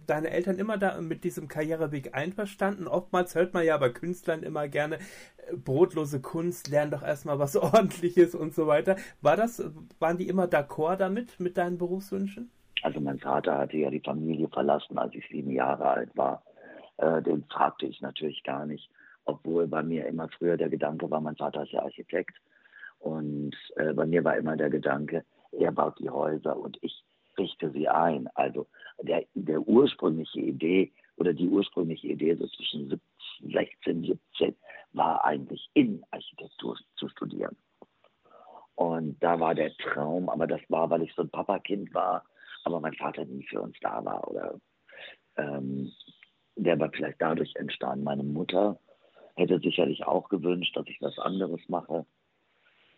deine 0.07 0.31
Eltern 0.31 0.59
immer 0.59 0.77
da 0.77 1.01
mit 1.01 1.25
diesem 1.25 1.49
Karriereweg 1.49 2.15
einverstanden? 2.15 2.87
Oftmals 2.87 3.35
hört 3.35 3.55
man 3.55 3.65
ja 3.65 3.77
bei 3.79 3.89
Künstlern 3.89 4.43
immer 4.43 4.69
gerne, 4.69 4.97
äh, 4.97 5.57
brotlose 5.57 6.21
Kunst, 6.21 6.69
lern 6.69 6.91
doch 6.91 7.03
erstmal 7.03 7.39
was 7.39 7.57
ordentliches 7.57 8.35
und 8.35 8.55
so 8.55 8.67
weiter. 8.67 8.97
War 9.23 9.37
das, 9.37 9.63
waren 9.99 10.19
die 10.19 10.29
immer 10.29 10.45
d'accord 10.45 10.97
damit, 10.97 11.41
mit 11.41 11.57
deinen 11.57 11.79
Berufswünschen? 11.79 12.51
Also 12.83 13.01
mein 13.01 13.19
Vater 13.19 13.57
hatte 13.57 13.79
ja 13.79 13.91
die 13.91 14.01
Familie 14.01 14.49
verlassen, 14.49 14.99
als 14.99 15.15
ich 15.15 15.27
sieben 15.31 15.51
Jahre 15.51 15.89
alt 15.89 16.15
war. 16.17 16.43
Äh, 16.99 17.23
den 17.23 17.45
fragte 17.45 17.87
ich 17.87 18.03
natürlich 18.03 18.43
gar 18.45 18.67
nicht, 18.67 18.91
obwohl 19.25 19.67
bei 19.67 19.83
mir 19.83 20.07
immer 20.07 20.29
früher 20.29 20.59
der 20.59 20.69
Gedanke 20.69 21.11
war, 21.11 21.21
mein 21.21 21.37
Vater 21.37 21.63
ist 21.63 21.73
ja 21.73 21.83
Architekt. 21.83 22.37
Und 23.05 23.55
äh, 23.77 23.93
bei 23.93 24.07
mir 24.07 24.25
war 24.25 24.35
immer 24.39 24.57
der 24.57 24.71
Gedanke, 24.71 25.27
er 25.53 25.73
baut 25.73 25.99
die 25.99 26.09
Häuser 26.09 26.57
und 26.57 26.79
ich 26.81 27.05
richte 27.37 27.71
sie 27.71 27.87
ein. 27.87 28.29
Also 28.35 28.67
der, 29.03 29.27
der 29.35 29.61
ursprüngliche 29.61 30.41
Idee 30.41 30.91
oder 31.17 31.35
die 31.35 31.49
ursprüngliche 31.49 32.09
Idee 32.09 32.35
so 32.35 32.47
zwischen 32.49 32.99
16, 33.43 34.05
17 34.05 34.57
war 34.95 35.23
eigentlich 35.23 35.69
Innenarchitektur 35.75 36.79
zu 36.97 37.09
studieren. 37.11 37.55
Und 38.75 39.23
da 39.23 39.39
war 39.39 39.55
der 39.55 39.77
Traum, 39.77 40.31
aber 40.31 40.47
das 40.47 40.63
war, 40.69 40.89
weil 40.89 41.03
ich 41.03 41.15
so 41.15 41.23
ein 41.23 41.31
Papakind 41.31 41.93
war, 41.93 42.25
aber 42.65 42.81
mein 42.81 42.95
Vater 42.95 43.27
nie 43.27 43.45
für 43.45 43.61
uns 43.61 43.77
da 43.83 44.03
war 44.03 44.27
oder 44.29 44.59
ähm, 45.37 45.93
der 46.57 46.81
war 46.81 46.91
vielleicht 46.91 47.21
dadurch 47.21 47.55
entstanden. 47.57 48.05
Meine 48.05 48.25
Mutter 48.25 48.81
hätte 49.37 49.59
sicherlich 49.59 50.07
auch 50.07 50.31
gewünscht, 50.31 50.75
dass 50.75 50.87
ich 50.87 51.03
was 51.03 51.19
anderes 51.19 51.61
mache. 51.69 52.07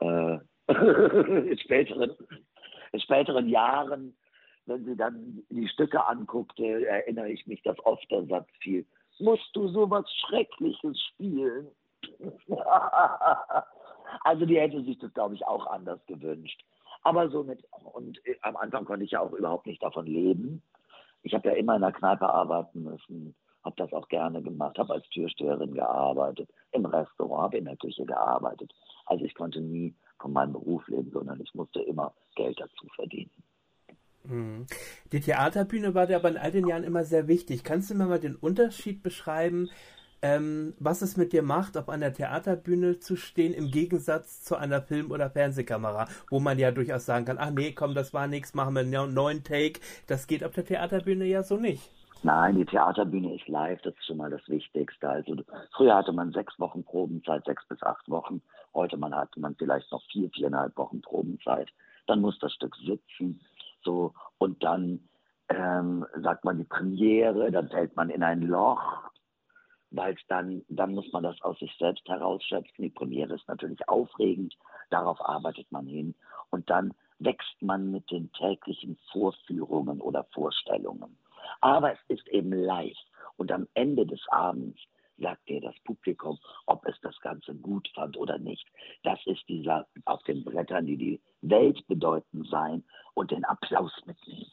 Äh, 0.01 0.39
in, 1.51 1.59
späteren, 1.59 2.13
in 2.93 3.01
späteren 3.01 3.49
Jahren, 3.49 4.17
wenn 4.67 4.85
sie 4.85 4.97
dann 4.97 5.45
die 5.49 5.69
Stücke 5.69 6.05
anguckte, 6.07 6.87
erinnere 6.87 7.31
ich 7.31 7.47
mich, 7.47 7.63
dass 7.63 7.79
oft 7.85 8.11
der 8.11 8.27
Satz 8.27 8.49
fiel, 8.61 8.85
musst 9.19 9.49
du 9.55 9.69
sowas 9.69 10.05
Schreckliches 10.27 11.01
spielen? 11.01 11.69
also 14.25 14.47
die 14.47 14.59
hätte 14.59 14.83
sich 14.83 14.99
das, 14.99 15.13
glaube 15.15 15.35
ich, 15.35 15.47
auch 15.47 15.67
anders 15.67 16.05
gewünscht. 16.07 16.65
Aber 17.03 17.29
so 17.31 17.45
mit, 17.45 17.65
und 17.93 18.19
äh, 18.27 18.37
am 18.43 18.57
Anfang 18.57 18.85
konnte 18.85 19.05
ich 19.05 19.13
ja 19.13 19.21
auch 19.21 19.33
überhaupt 19.33 19.67
nicht 19.67 19.83
davon 19.83 20.07
leben. 20.07 20.63
Ich 21.23 21.35
habe 21.35 21.49
ja 21.49 21.55
immer 21.55 21.77
in 21.77 21.83
der 21.83 21.93
Kneipe 21.93 22.29
arbeiten 22.29 22.83
müssen, 22.83 23.35
habe 23.67 23.77
das 23.77 23.93
auch 23.93 24.09
gerne 24.09 24.43
gemacht, 24.43 24.79
habe 24.79 24.95
als 24.95 25.09
Türsteherin 25.11 25.75
gearbeitet, 25.75 26.49
im 26.73 26.87
Restaurant, 26.87 27.43
habe 27.43 27.59
in 27.59 27.67
der 27.67 27.77
Küche 27.77 28.07
gearbeitet. 28.07 28.73
Also 29.05 29.25
ich 29.25 29.35
konnte 29.35 29.61
nie 29.61 29.95
von 30.19 30.33
meinem 30.33 30.53
Beruf 30.53 30.87
leben, 30.89 31.11
sondern 31.11 31.41
ich 31.41 31.55
musste 31.55 31.81
immer 31.83 32.15
Geld 32.35 32.59
dazu 32.59 32.87
verdienen. 32.95 33.31
Mhm. 34.25 34.67
Die 35.13 35.21
Theaterbühne 35.21 35.95
war 35.95 36.07
dir 36.07 36.17
aber 36.17 36.31
in 36.31 36.39
all 36.39 36.51
den 36.51 36.67
Jahren 36.67 36.85
immer 36.85 37.05
sehr 37.05 37.29
wichtig. 37.29 37.63
Kannst 37.63 37.91
du 37.91 37.95
mir 37.95 38.07
mal 38.07 38.19
den 38.19 38.37
Unterschied 38.37 39.03
beschreiben 39.03 39.69
ähm, 40.23 40.75
was 40.79 41.03
es 41.03 41.17
mit 41.17 41.33
dir 41.33 41.43
macht, 41.43 41.77
auf 41.77 41.89
einer 41.89 42.13
Theaterbühne 42.13 42.99
zu 42.99 43.17
stehen, 43.17 43.53
im 43.53 43.71
Gegensatz 43.71 44.43
zu 44.43 44.57
einer 44.57 44.83
Film- 44.83 45.11
oder 45.11 45.31
Fernsehkamera, 45.31 46.09
wo 46.31 46.41
man 46.41 46.59
ja 46.59 46.71
durchaus 46.71 47.07
sagen 47.07 47.27
kann, 47.27 47.39
ach 47.39 47.51
nee, 47.51 47.73
komm, 47.73 47.95
das 47.95 48.15
war 48.15 48.27
nichts, 48.27 48.55
machen 48.55 48.75
wir 48.75 48.81
einen 48.81 49.15
neuen 49.15 49.45
Take. 49.45 49.81
Das 50.07 50.27
geht 50.27 50.43
auf 50.43 50.53
der 50.53 50.65
Theaterbühne 50.65 51.27
ja 51.27 51.43
so 51.43 51.59
nicht. 51.59 51.91
Nein, 52.23 52.57
die 52.57 52.65
Theaterbühne 52.65 53.35
ist 53.35 53.47
live, 53.47 53.81
das 53.83 53.95
ist 53.95 54.07
schon 54.07 54.17
mal 54.17 54.31
das 54.31 54.49
Wichtigste. 54.49 55.09
Also 55.09 55.37
früher 55.77 55.95
hatte 55.95 56.13
man 56.13 56.33
sechs 56.33 56.59
Wochen 56.59 56.83
Probenzeit, 56.85 57.45
sechs 57.45 57.67
bis 57.69 57.83
acht 57.83 58.09
Wochen. 58.11 58.43
Heute 58.75 58.97
man 58.97 59.15
hat 59.15 59.37
man 59.37 59.55
vielleicht 59.55 59.91
noch 59.93 60.03
vier, 60.11 60.31
viereinhalb 60.31 60.77
Wochen 60.77 61.01
Probenzeit. 61.03 61.71
Dann 62.07 62.21
muss 62.21 62.39
das 62.39 62.53
Stück 62.53 62.75
sitzen, 62.77 63.41
so 63.85 64.13
und 64.39 64.63
dann 64.63 65.09
ähm, 65.49 66.05
sagt 66.23 66.45
man 66.45 66.59
die 66.59 66.65
Premiere, 66.65 67.51
dann 67.53 67.69
fällt 67.69 67.95
man 67.97 68.11
in 68.11 68.23
ein 68.23 68.43
Loch, 68.43 68.83
weil 69.91 70.17
dann, 70.29 70.63
dann 70.69 70.95
muss 70.95 71.11
man 71.13 71.23
das 71.23 71.41
aus 71.43 71.59
sich 71.59 71.75
selbst 71.79 72.07
herausschöpfen. 72.09 72.83
Die 72.83 72.91
Premiere 72.91 73.35
ist 73.35 73.47
natürlich 73.49 73.89
aufregend, 73.89 74.57
darauf 74.91 75.21
arbeitet 75.25 75.71
man 75.71 75.87
hin 75.87 76.15
und 76.51 76.69
dann 76.71 76.93
wächst 77.19 77.63
man 77.63 77.91
mit 77.91 78.11
den 78.11 78.33
täglichen 78.33 78.99
Vorführungen 79.13 80.01
oder 80.01 80.25
Vorstellungen. 80.33 81.17
Aber 81.61 81.92
es 81.92 81.99
ist 82.09 82.29
eben 82.29 82.53
live 82.53 82.97
und 83.37 83.53
am 83.53 83.66
Ende 83.75 84.07
des 84.07 84.21
Abends 84.29 84.79
sagt 85.19 85.49
dir 85.49 85.61
das 85.61 85.75
Publikum, 85.85 86.38
ob 86.66 86.87
es 86.87 86.95
das 87.01 87.19
Ganze 87.21 87.55
gut 87.55 87.88
fand 87.95 88.16
oder 88.16 88.38
nicht. 88.38 88.66
Das 89.03 89.19
ist 89.27 89.49
dieser 89.49 89.87
auf 90.05 90.23
den 90.25 90.45
Brettern, 90.45 90.87
die 90.87 90.97
die 90.97 91.21
Welt 91.42 91.87
bedeuten 91.87 92.45
sein 92.51 92.85
und 93.14 93.31
den 93.31 93.45
Applaus 93.45 93.92
mitnehmen. 94.05 94.51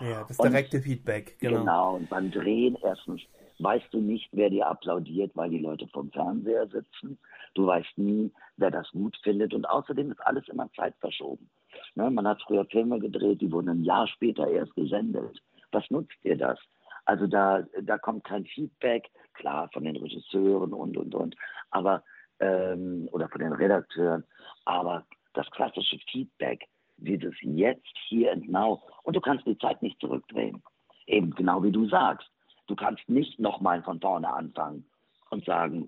Ja, 0.00 0.24
das 0.26 0.38
direkte 0.38 0.78
und, 0.78 0.82
Feedback, 0.82 1.38
genau. 1.38 1.60
Genau, 1.60 1.94
und 1.96 2.08
beim 2.08 2.30
Drehen 2.30 2.76
erstens 2.82 3.22
weißt 3.58 3.92
du 3.92 4.00
nicht, 4.00 4.28
wer 4.32 4.50
dir 4.50 4.66
applaudiert, 4.66 5.30
weil 5.34 5.50
die 5.50 5.58
Leute 5.58 5.86
vom 5.88 6.10
Fernseher 6.10 6.66
sitzen. 6.66 7.18
Du 7.54 7.66
weißt 7.66 7.96
nie, 7.98 8.32
wer 8.56 8.70
das 8.70 8.90
gut 8.90 9.16
findet. 9.22 9.54
Und 9.54 9.64
außerdem 9.68 10.10
ist 10.10 10.20
alles 10.26 10.48
immer 10.48 10.68
Zeit 10.72 10.94
verschoben. 10.98 11.48
Ne? 11.94 12.10
Man 12.10 12.26
hat 12.26 12.42
früher 12.42 12.64
Filme 12.66 12.98
gedreht, 12.98 13.40
die 13.40 13.52
wurden 13.52 13.68
ein 13.68 13.84
Jahr 13.84 14.08
später 14.08 14.48
erst 14.48 14.74
gesendet. 14.74 15.40
Was 15.74 15.90
nutzt 15.90 16.16
dir 16.22 16.36
das? 16.36 16.58
Also 17.04 17.26
da, 17.26 17.64
da 17.82 17.98
kommt 17.98 18.24
kein 18.24 18.46
Feedback, 18.46 19.10
klar 19.34 19.68
von 19.72 19.84
den 19.84 19.96
Regisseuren 19.96 20.72
und 20.72 20.96
und 20.96 21.14
und, 21.14 21.36
aber 21.70 22.02
ähm, 22.40 23.08
oder 23.12 23.28
von 23.28 23.40
den 23.40 23.52
Redakteuren, 23.52 24.24
aber 24.64 25.04
das 25.34 25.50
klassische 25.50 25.98
Feedback, 26.10 26.66
wie 26.96 27.18
das 27.18 27.34
jetzt 27.40 27.96
hier 28.08 28.32
und 28.32 28.48
now 28.48 28.82
und 29.02 29.16
du 29.16 29.20
kannst 29.20 29.46
die 29.46 29.58
Zeit 29.58 29.82
nicht 29.82 30.00
zurückdrehen. 30.00 30.62
Eben 31.06 31.34
genau 31.34 31.62
wie 31.62 31.72
du 31.72 31.86
sagst. 31.88 32.28
Du 32.66 32.74
kannst 32.74 33.06
nicht 33.08 33.38
nochmal 33.38 33.82
von 33.82 34.00
vorne 34.00 34.32
anfangen 34.32 34.86
und 35.30 35.44
sagen, 35.44 35.86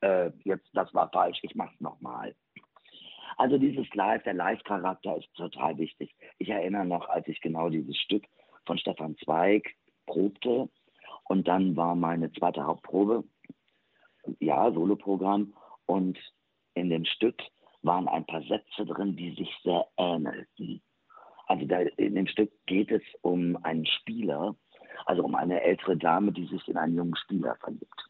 äh, 0.00 0.30
jetzt 0.42 0.68
das 0.72 0.92
war 0.92 1.08
falsch, 1.10 1.38
ich 1.42 1.54
mach's 1.54 1.80
nochmal. 1.80 2.34
Also 3.36 3.58
dieses 3.58 3.86
Live, 3.94 4.22
der 4.24 4.34
Live-Charakter 4.34 5.18
ist 5.18 5.32
total 5.34 5.76
wichtig. 5.78 6.14
Ich 6.38 6.48
erinnere 6.48 6.86
noch, 6.86 7.08
als 7.08 7.28
ich 7.28 7.40
genau 7.40 7.68
dieses 7.68 7.96
Stück 7.98 8.24
von 8.66 8.78
Stefan 8.78 9.16
Zweig 9.24 9.74
probte 10.06 10.68
und 11.24 11.48
dann 11.48 11.76
war 11.76 11.94
meine 11.94 12.32
zweite 12.32 12.64
Hauptprobe, 12.64 13.24
ja, 14.40 14.70
Soloprogramm 14.72 15.54
und 15.86 16.18
in 16.74 16.90
dem 16.90 17.04
Stück 17.04 17.40
waren 17.82 18.08
ein 18.08 18.26
paar 18.26 18.42
Sätze 18.42 18.84
drin, 18.84 19.16
die 19.16 19.34
sich 19.34 19.50
sehr 19.62 19.86
ähnelten. 19.96 20.82
Also 21.46 21.64
da, 21.66 21.80
in 21.80 22.14
dem 22.16 22.26
Stück 22.26 22.50
geht 22.66 22.90
es 22.90 23.02
um 23.22 23.56
einen 23.64 23.86
Spieler, 23.86 24.56
also 25.06 25.22
um 25.22 25.34
eine 25.34 25.62
ältere 25.62 25.96
Dame, 25.96 26.32
die 26.32 26.46
sich 26.46 26.66
in 26.68 26.76
einen 26.76 26.96
jungen 26.96 27.16
Spieler 27.16 27.56
verliebt, 27.56 28.04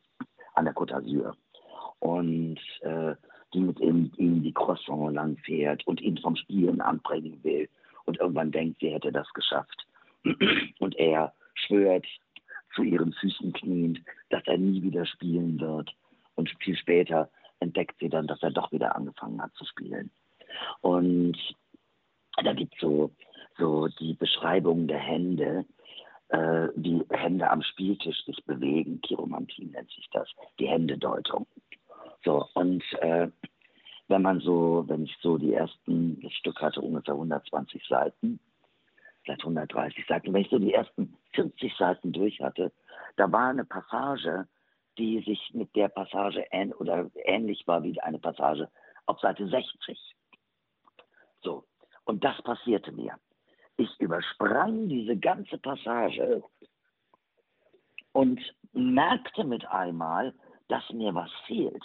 an 0.54 0.64
der 0.64 0.74
Côte 0.74 0.94
d'Azur. 0.94 1.34
Und 1.98 2.58
äh, 2.80 3.14
die 3.52 3.60
mit 3.60 3.80
ihm, 3.80 4.10
ihm 4.16 4.42
die 4.42 4.52
Croissant 4.52 5.14
lang 5.14 5.36
fährt 5.38 5.86
und 5.86 6.00
ihn 6.00 6.18
vom 6.18 6.36
Spielen 6.36 6.80
anbringen 6.80 7.42
will 7.42 7.68
und 8.04 8.18
irgendwann 8.18 8.52
denkt, 8.52 8.80
sie 8.80 8.90
hätte 8.90 9.12
das 9.12 9.28
geschafft. 9.34 9.86
Und 10.78 10.96
er 10.96 11.32
schwört 11.54 12.06
zu 12.74 12.82
ihren 12.82 13.12
Füßen 13.14 13.52
kniend, 13.52 14.00
dass 14.30 14.42
er 14.46 14.58
nie 14.58 14.82
wieder 14.82 15.06
spielen 15.06 15.58
wird. 15.60 15.94
Und 16.34 16.50
viel 16.60 16.76
später 16.76 17.30
entdeckt 17.60 17.96
sie 18.00 18.08
dann, 18.08 18.26
dass 18.26 18.42
er 18.42 18.50
doch 18.50 18.70
wieder 18.72 18.94
angefangen 18.94 19.40
hat 19.40 19.54
zu 19.54 19.64
spielen. 19.64 20.10
Und 20.82 21.36
da 22.44 22.52
gibt 22.52 22.74
es 22.74 22.80
so, 22.80 23.10
so 23.58 23.88
die 23.88 24.14
Beschreibung 24.14 24.86
der 24.86 24.98
Hände, 24.98 25.64
äh, 26.28 26.68
wie 26.74 27.02
Hände 27.10 27.50
am 27.50 27.62
Spieltisch 27.62 28.24
sich 28.24 28.44
bewegen. 28.44 29.00
Chiromantie 29.06 29.66
nennt 29.66 29.90
sich 29.90 30.06
das, 30.12 30.28
die 30.58 30.68
Händedeutung. 30.68 31.46
So, 32.24 32.46
und 32.54 32.82
äh, 33.00 33.28
wenn 34.08 34.22
man 34.22 34.40
so, 34.40 34.84
wenn 34.86 35.04
ich 35.04 35.16
so 35.20 35.38
die 35.38 35.54
ersten, 35.54 36.20
das 36.20 36.32
Stück 36.32 36.60
hatte 36.60 36.80
ungefähr 36.80 37.14
120 37.14 37.86
Seiten, 37.88 38.38
vielleicht 39.26 39.42
130 39.42 40.06
Seiten, 40.06 40.32
wenn 40.32 40.42
ich 40.42 40.50
so 40.50 40.58
die 40.58 40.72
ersten 40.72 41.16
40 41.34 41.76
Seiten 41.76 42.12
durch 42.12 42.40
hatte, 42.40 42.72
da 43.16 43.30
war 43.30 43.50
eine 43.50 43.64
Passage, 43.64 44.48
die 44.98 45.20
sich 45.22 45.52
mit 45.52 45.74
der 45.76 45.88
Passage 45.88 46.46
ähn 46.52 46.72
oder 46.72 47.10
ähnlich 47.24 47.66
war 47.66 47.82
wie 47.82 48.00
eine 48.00 48.18
Passage 48.18 48.70
auf 49.04 49.20
Seite 49.20 49.46
60. 49.46 49.98
So, 51.42 51.64
und 52.04 52.24
das 52.24 52.40
passierte 52.42 52.92
mir. 52.92 53.18
Ich 53.76 53.90
übersprang 54.00 54.88
diese 54.88 55.16
ganze 55.16 55.58
Passage 55.58 56.42
und 58.12 58.40
merkte 58.72 59.44
mit 59.44 59.66
einmal, 59.66 60.32
dass 60.68 60.88
mir 60.90 61.14
was 61.14 61.30
fehlt. 61.46 61.84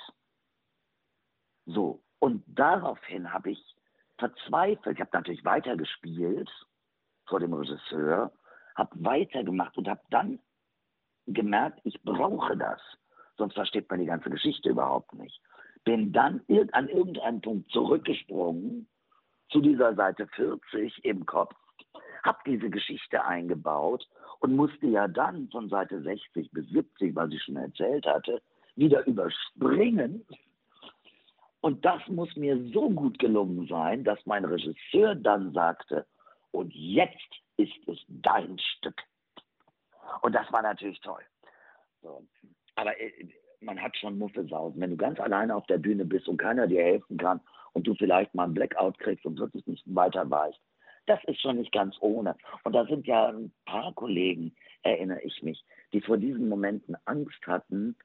So, 1.66 2.02
und 2.20 2.44
daraufhin 2.48 3.34
habe 3.34 3.52
ich 3.52 3.76
verzweifelt. 4.18 4.96
Ich 4.96 5.02
habe 5.02 5.12
natürlich 5.14 5.44
weitergespielt 5.44 6.50
vor 7.32 7.40
dem 7.40 7.54
Regisseur, 7.54 8.32
habe 8.76 9.04
weitergemacht 9.04 9.78
und 9.78 9.88
habe 9.88 10.02
dann 10.12 10.40
gemerkt, 11.28 11.80
ich 11.84 12.00
brauche 12.04 12.56
das. 12.58 12.82
Sonst 13.38 13.54
versteht 13.54 13.90
man 13.90 14.00
die 14.00 14.06
ganze 14.06 14.30
Geschichte 14.30 14.70
überhaupt 14.70 15.14
nicht. 15.14 15.42
Bin 15.84 16.12
dann 16.12 16.42
an 16.74 16.90
irgendeinem 16.90 17.42
Punkt 17.42 17.72
zurückgesprungen 17.72 18.88
zu 19.50 19.62
dieser 19.62 19.96
Seite 19.96 20.28
40 20.28 21.04
im 21.06 21.26
Kopf, 21.26 21.56
habe 22.24 22.38
diese 22.46 22.70
Geschichte 22.70 23.24
eingebaut 23.24 24.08
und 24.42 24.56
musste 24.56 24.88
ja 24.88 25.08
dann 25.08 25.50
von 25.50 25.70
Seite 25.70 26.02
60 26.02 26.52
bis 26.52 26.68
70, 26.70 27.16
was 27.16 27.32
ich 27.32 27.42
schon 27.42 27.56
erzählt 27.56 28.06
hatte, 28.06 28.42
wieder 28.76 29.06
überspringen 29.08 30.26
und 31.62 31.86
das 31.86 32.02
muss 32.08 32.36
mir 32.36 32.58
so 32.74 32.90
gut 32.90 33.20
gelungen 33.20 33.68
sein, 33.68 34.04
dass 34.04 34.20
mein 34.26 34.46
Regisseur 34.46 35.16
dann 35.16 35.54
sagte, 35.54 36.08
und 36.52 36.74
jetzt 36.74 37.42
ist 37.58 37.88
es 37.88 37.98
dein 38.08 38.58
Stück. 38.60 39.02
Und 40.22 40.34
das 40.34 40.52
war 40.52 40.62
natürlich 40.62 41.00
toll. 41.02 41.22
So. 42.02 42.26
Aber 42.76 43.00
äh, 43.00 43.30
man 43.62 43.82
hat 43.82 43.96
schon 43.98 44.18
Muffelsausen. 44.18 44.80
Wenn 44.82 44.92
du 44.92 44.98
ganz 44.98 45.20
alleine 45.20 45.56
auf 45.56 45.66
der 45.68 45.78
Bühne 45.78 46.06
bist 46.06 46.28
und 46.28 46.38
keiner 46.38 46.68
dir 46.68 46.84
helfen 46.84 47.18
kann 47.18 47.40
und 47.74 47.88
du 47.88 47.96
vielleicht 47.96 48.34
mal 48.34 48.46
einen 48.46 48.54
Blackout 48.54 48.98
kriegst 49.00 49.26
und 49.26 49.40
wirklich 49.40 49.66
nicht 49.68 49.84
weiter 49.86 50.30
weißt, 50.30 50.60
das 51.06 51.20
ist 51.26 51.42
schon 51.42 51.58
nicht 51.58 51.72
ganz 51.72 51.96
ohne. 52.00 52.36
Und 52.64 52.74
da 52.74 52.86
sind 52.86 53.08
ja 53.08 53.30
ein 53.30 53.52
paar 53.66 53.94
Kollegen, 53.94 54.56
erinnere 54.84 55.22
ich 55.22 55.42
mich, 55.42 55.64
die 55.94 56.02
vor 56.02 56.18
diesen 56.18 56.50
Momenten 56.50 56.96
Angst 57.06 57.46
hatten 57.48 57.96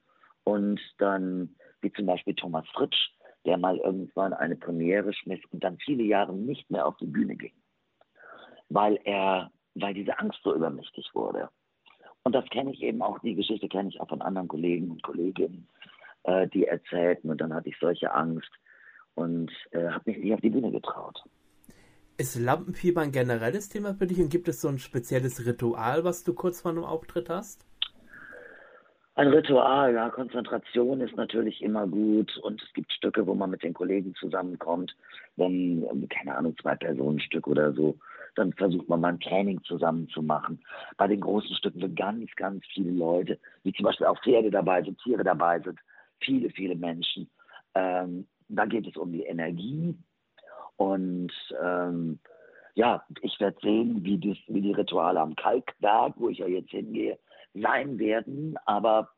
und 0.45 0.81
dann, 0.99 1.57
wie 1.81 1.93
zum 1.93 2.07
Beispiel 2.07 2.35
Thomas 2.35 2.67
Fritsch, 2.69 3.11
der 3.45 3.59
mal 3.59 3.77
irgendwann 3.79 4.33
eine 4.33 4.57
Premiere 4.57 5.13
schmiss 5.13 5.41
und 5.51 5.63
dann 5.63 5.79
viele 5.79 6.03
Jahre 6.03 6.35
nicht 6.35 6.71
mehr 6.71 6.87
auf 6.87 6.97
die 6.97 7.07
Bühne 7.07 7.37
ging, 7.37 7.55
weil 8.69 8.99
er, 9.05 9.51
weil 9.75 9.95
diese 9.95 10.19
Angst 10.19 10.39
so 10.43 10.55
übermächtig 10.55 11.11
wurde. 11.15 11.49
Und 12.25 12.35
das 12.35 12.45
kenne 12.51 12.73
ich 12.73 12.83
eben 12.83 13.03
auch, 13.03 13.19
die 13.21 13.35
Geschichte 13.35 13.69
kenne 13.69 13.89
ich 13.89 14.01
auch 14.01 14.09
von 14.09 14.23
anderen 14.23 14.49
Kollegen 14.49 14.91
und 14.91 15.03
Kolleginnen, 15.03 15.69
äh, 16.25 16.49
die 16.49 16.67
erzählten 16.67 17.31
und 17.31 17.41
dann 17.41 17.55
hatte 17.55 17.69
ich 17.69 17.77
solche 17.81 18.13
Angst 18.13 18.51
und 19.15 19.51
äh, 19.71 19.89
habe 19.89 20.11
mich 20.11 20.19
nicht 20.19 20.35
auf 20.35 20.41
die 20.41 20.51
Bühne 20.51 20.73
getraut. 20.73 21.23
Ist 22.19 22.39
Lampenfieber 22.39 23.03
ein 23.03 23.13
generelles 23.13 23.69
Thema 23.69 23.95
für 23.95 24.07
dich 24.07 24.19
und 24.19 24.31
gibt 24.31 24.49
es 24.49 24.61
so 24.61 24.69
ein 24.69 24.79
spezielles 24.79 25.47
Ritual, 25.47 26.03
was 26.03 26.25
du 26.25 26.35
kurz 26.35 26.63
vor 26.63 26.71
einem 26.71 26.85
Auftritt 26.85 27.29
hast? 27.29 27.67
Ein 29.17 29.29
Ritual, 29.29 29.95
ja, 29.95 30.11
Konzentration 30.11 31.01
ist 31.01 31.17
natürlich 31.17 31.63
immer 31.63 31.87
gut 31.87 32.37
und 32.39 32.63
es 32.63 32.73
gibt 32.75 32.93
Stücke, 32.93 33.27
wo 33.27 33.35
man 33.35 33.51
mit 33.51 33.63
den 33.63 33.73
Kollegen 33.73 34.15
zusammenkommt, 34.15 34.95
wenn, 35.37 36.09
keine 36.11 36.37
Ahnung, 36.37 36.55
zwei 36.61 36.75
Personen 36.75 37.21
Stück 37.21 37.47
oder 37.47 37.73
so, 37.73 37.97
dann 38.37 38.53
versucht 38.53 38.89
man 38.89 39.01
mal 39.01 39.09
ein 39.09 39.21
Training 39.21 39.63
zusammen 39.65 40.09
zu 40.09 40.23
machen. 40.23 40.63
Bei 40.97 41.07
den 41.07 41.21
großen 41.21 41.55
Stücken 41.57 41.81
sind 41.81 41.97
ganz, 41.97 42.31
ganz 42.37 42.65
viele 42.73 42.91
Leute, 42.91 43.39
wie 43.63 43.73
zum 43.73 43.85
Beispiel 43.85 44.07
auch 44.07 44.23
Pferde 44.23 44.51
dabei 44.51 44.83
sind, 44.83 45.01
Tiere 45.03 45.25
dabei 45.25 45.61
sind, 45.61 45.79
viele, 46.21 46.51
viele 46.51 46.77
Menschen. 46.77 47.29
Ähm, 47.75 48.27
da 48.49 48.65
geht 48.65 48.87
es 48.87 48.97
um 48.97 49.13
die 49.13 49.25
Energie 49.25 49.97
und 50.77 51.33
ähm, 51.63 52.19
ja, 52.75 53.03
ich 53.23 53.41
werde 53.41 53.57
sehen, 53.63 54.05
wie, 54.05 54.19
das, 54.19 54.37
wie 54.49 54.61
die 54.61 54.73
Rituale 54.73 55.21
am 55.21 55.35
Kalkberg, 55.35 56.15
wo 56.17 56.29
ich 56.29 56.39
ja 56.39 56.47
jetzt 56.47 56.71
hingehe, 56.71 57.19
sein 57.55 57.99
werden. 57.99 58.57
Aber 58.67 59.11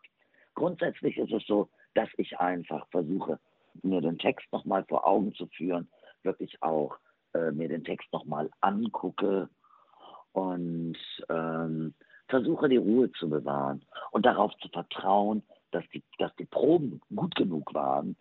grundsätzlich 0.54 1.18
ist 1.18 1.32
es 1.32 1.44
so, 1.46 1.68
dass 1.94 2.08
ich 2.16 2.38
einfach 2.38 2.86
versuche, 2.90 3.40
mir 3.82 4.00
den 4.00 4.18
Text 4.18 4.46
nochmal 4.52 4.84
vor 4.84 5.06
Augen 5.06 5.34
zu 5.34 5.46
führen, 5.48 5.88
wirklich 6.22 6.62
auch 6.62 6.96
äh, 7.38 7.52
mir 7.52 7.68
den 7.68 7.84
Text 7.84 8.12
nochmal 8.12 8.50
angucke 8.60 9.48
und 10.32 10.96
ähm, 11.28 11.94
versuche 12.28 12.68
die 12.68 12.76
Ruhe 12.76 13.10
zu 13.12 13.28
bewahren 13.28 13.84
und 14.10 14.26
darauf 14.26 14.52
zu 14.58 14.68
vertrauen, 14.68 15.42
dass 15.70 15.84
die, 15.92 16.02
dass 16.18 16.34
die 16.36 16.44
Proben 16.44 17.00
gut 17.14 17.34
genug 17.34 17.72
waren, 17.74 18.16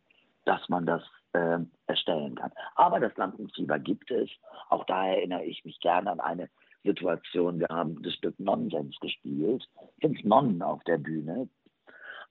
dass 0.45 0.67
man 0.69 0.86
das 0.86 1.03
äh, 1.34 1.60
erstellen 1.88 2.36
kann. 2.36 2.51
Aber 2.75 2.99
das 2.99 3.15
Lampenfieber 3.17 3.80
gibt 3.80 4.12
es. 4.12 4.30
Auch 4.69 4.86
da 4.86 5.08
erinnere 5.08 5.45
ich 5.45 5.63
mich 5.65 5.80
gerne 5.80 6.12
an 6.12 6.19
eine 6.19 6.49
Situation. 6.84 7.60
Wir 7.60 7.67
haben 7.69 8.01
das 8.03 8.13
Stück 8.13 8.39
Nonsens 8.39 8.97
gespielt, 8.99 9.67
fünf 10.01 10.23
Nonnen 10.23 10.62
auf 10.62 10.84
der 10.86 10.97
Bühne. 10.97 11.49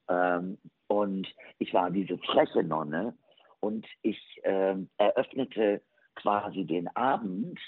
Ähm, 0.09 0.59
und 0.89 1.27
ich 1.59 1.75
war 1.75 1.91
diese 1.91 2.19
freche 2.19 2.63
Nonne 2.63 3.15
und 3.61 3.87
ich 4.03 4.19
ähm, 4.45 4.89
eröffnete 4.99 5.83
quasi 6.17 6.65
den 6.65 6.89
Abend 6.97 7.59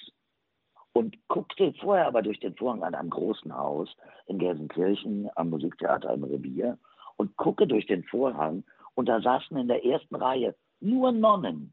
und 0.93 1.17
guckte 1.29 1.73
vorher 1.81 2.07
aber 2.07 2.23
durch 2.23 2.41
den 2.41 2.57
Vorhang 2.57 2.83
an 2.83 2.95
einem 2.95 3.11
großen 3.11 3.57
Haus 3.57 3.89
in 4.27 4.39
Gelsenkirchen 4.39 5.31
am 5.37 5.51
Musiktheater 5.51 6.13
im 6.13 6.25
Revier 6.25 6.79
und 7.17 7.37
gucke 7.37 7.67
durch 7.67 7.87
den 7.87 8.05
Vorhang 8.05 8.65
und 8.95 9.07
da 9.07 9.21
saßen 9.21 9.57
in 9.57 9.69
der 9.69 9.85
ersten 9.85 10.17
Reihe 10.17 10.57
nur 10.81 11.13
Nonnen. 11.13 11.73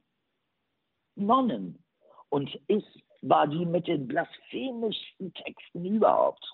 Nonnen. 1.16 1.84
Und 2.30 2.60
ich 2.68 2.86
war 3.22 3.48
die 3.48 3.66
mit 3.66 3.88
den 3.88 4.08
blasphemischsten 4.08 5.34
Texten 5.34 5.86
überhaupt. 5.86 6.46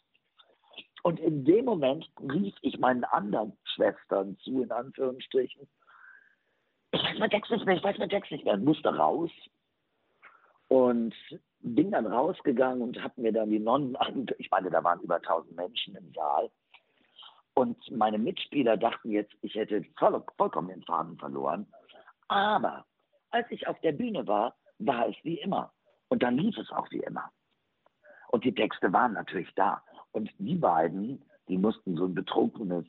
Und 1.03 1.19
in 1.19 1.43
dem 1.43 1.65
Moment 1.65 2.10
rief 2.21 2.53
ich 2.62 2.77
meinen 2.77 3.03
anderen 3.05 3.57
Schwestern 3.63 4.38
zu, 4.38 4.62
in 4.62 4.71
Anführungsstrichen, 4.71 5.67
ich 6.93 7.01
weiß 7.01 7.19
mein 7.19 7.29
Text 7.29 7.51
nicht 7.51 7.65
mehr, 7.65 7.75
ich 7.75 7.84
weiß 7.84 7.97
mein 7.97 8.10
Text 8.10 8.31
nicht 8.31 8.45
mehr, 8.45 8.57
musste 8.57 8.95
raus. 8.95 9.31
Und 10.71 11.13
bin 11.60 11.91
dann 11.91 12.07
rausgegangen 12.07 12.81
und 12.81 13.03
habe 13.03 13.19
mir 13.19 13.34
dann 13.34 13.49
die 13.49 13.60
Nonnen 13.60 13.97
angeguckt. 13.97 14.36
Ich 14.39 14.49
meine, 14.49 14.69
da 14.69 14.81
waren 14.81 15.01
über 15.01 15.15
1000 15.15 15.53
Menschen 15.53 15.97
im 15.97 16.13
Saal. 16.13 16.49
Und 17.55 17.77
meine 17.91 18.17
Mitspieler 18.17 18.77
dachten 18.77 19.12
jetzt, 19.12 19.34
ich 19.41 19.53
hätte 19.55 19.84
voll, 19.99 20.23
vollkommen 20.38 20.69
den 20.69 20.84
Faden 20.84 21.17
verloren. 21.17 21.67
Aber 22.29 22.86
als 23.31 23.47
ich 23.49 23.67
auf 23.67 23.77
der 23.81 23.91
Bühne 23.91 24.25
war, 24.25 24.55
war 24.79 25.10
es 25.10 25.15
wie 25.23 25.41
immer. 25.41 25.73
Und 26.07 26.23
dann 26.23 26.38
lief 26.38 26.57
es 26.57 26.71
auch 26.71 26.89
wie 26.89 27.01
immer. 27.01 27.29
Und 28.29 28.45
die 28.45 28.55
Texte 28.55 28.93
waren 28.93 29.12
natürlich 29.12 29.53
da. 29.55 29.84
Und 30.13 30.31
die 30.38 30.55
beiden, 30.55 31.21
die 31.49 31.57
mussten 31.57 31.97
so 31.97 32.05
ein 32.05 32.15
betrunkenes, 32.15 32.86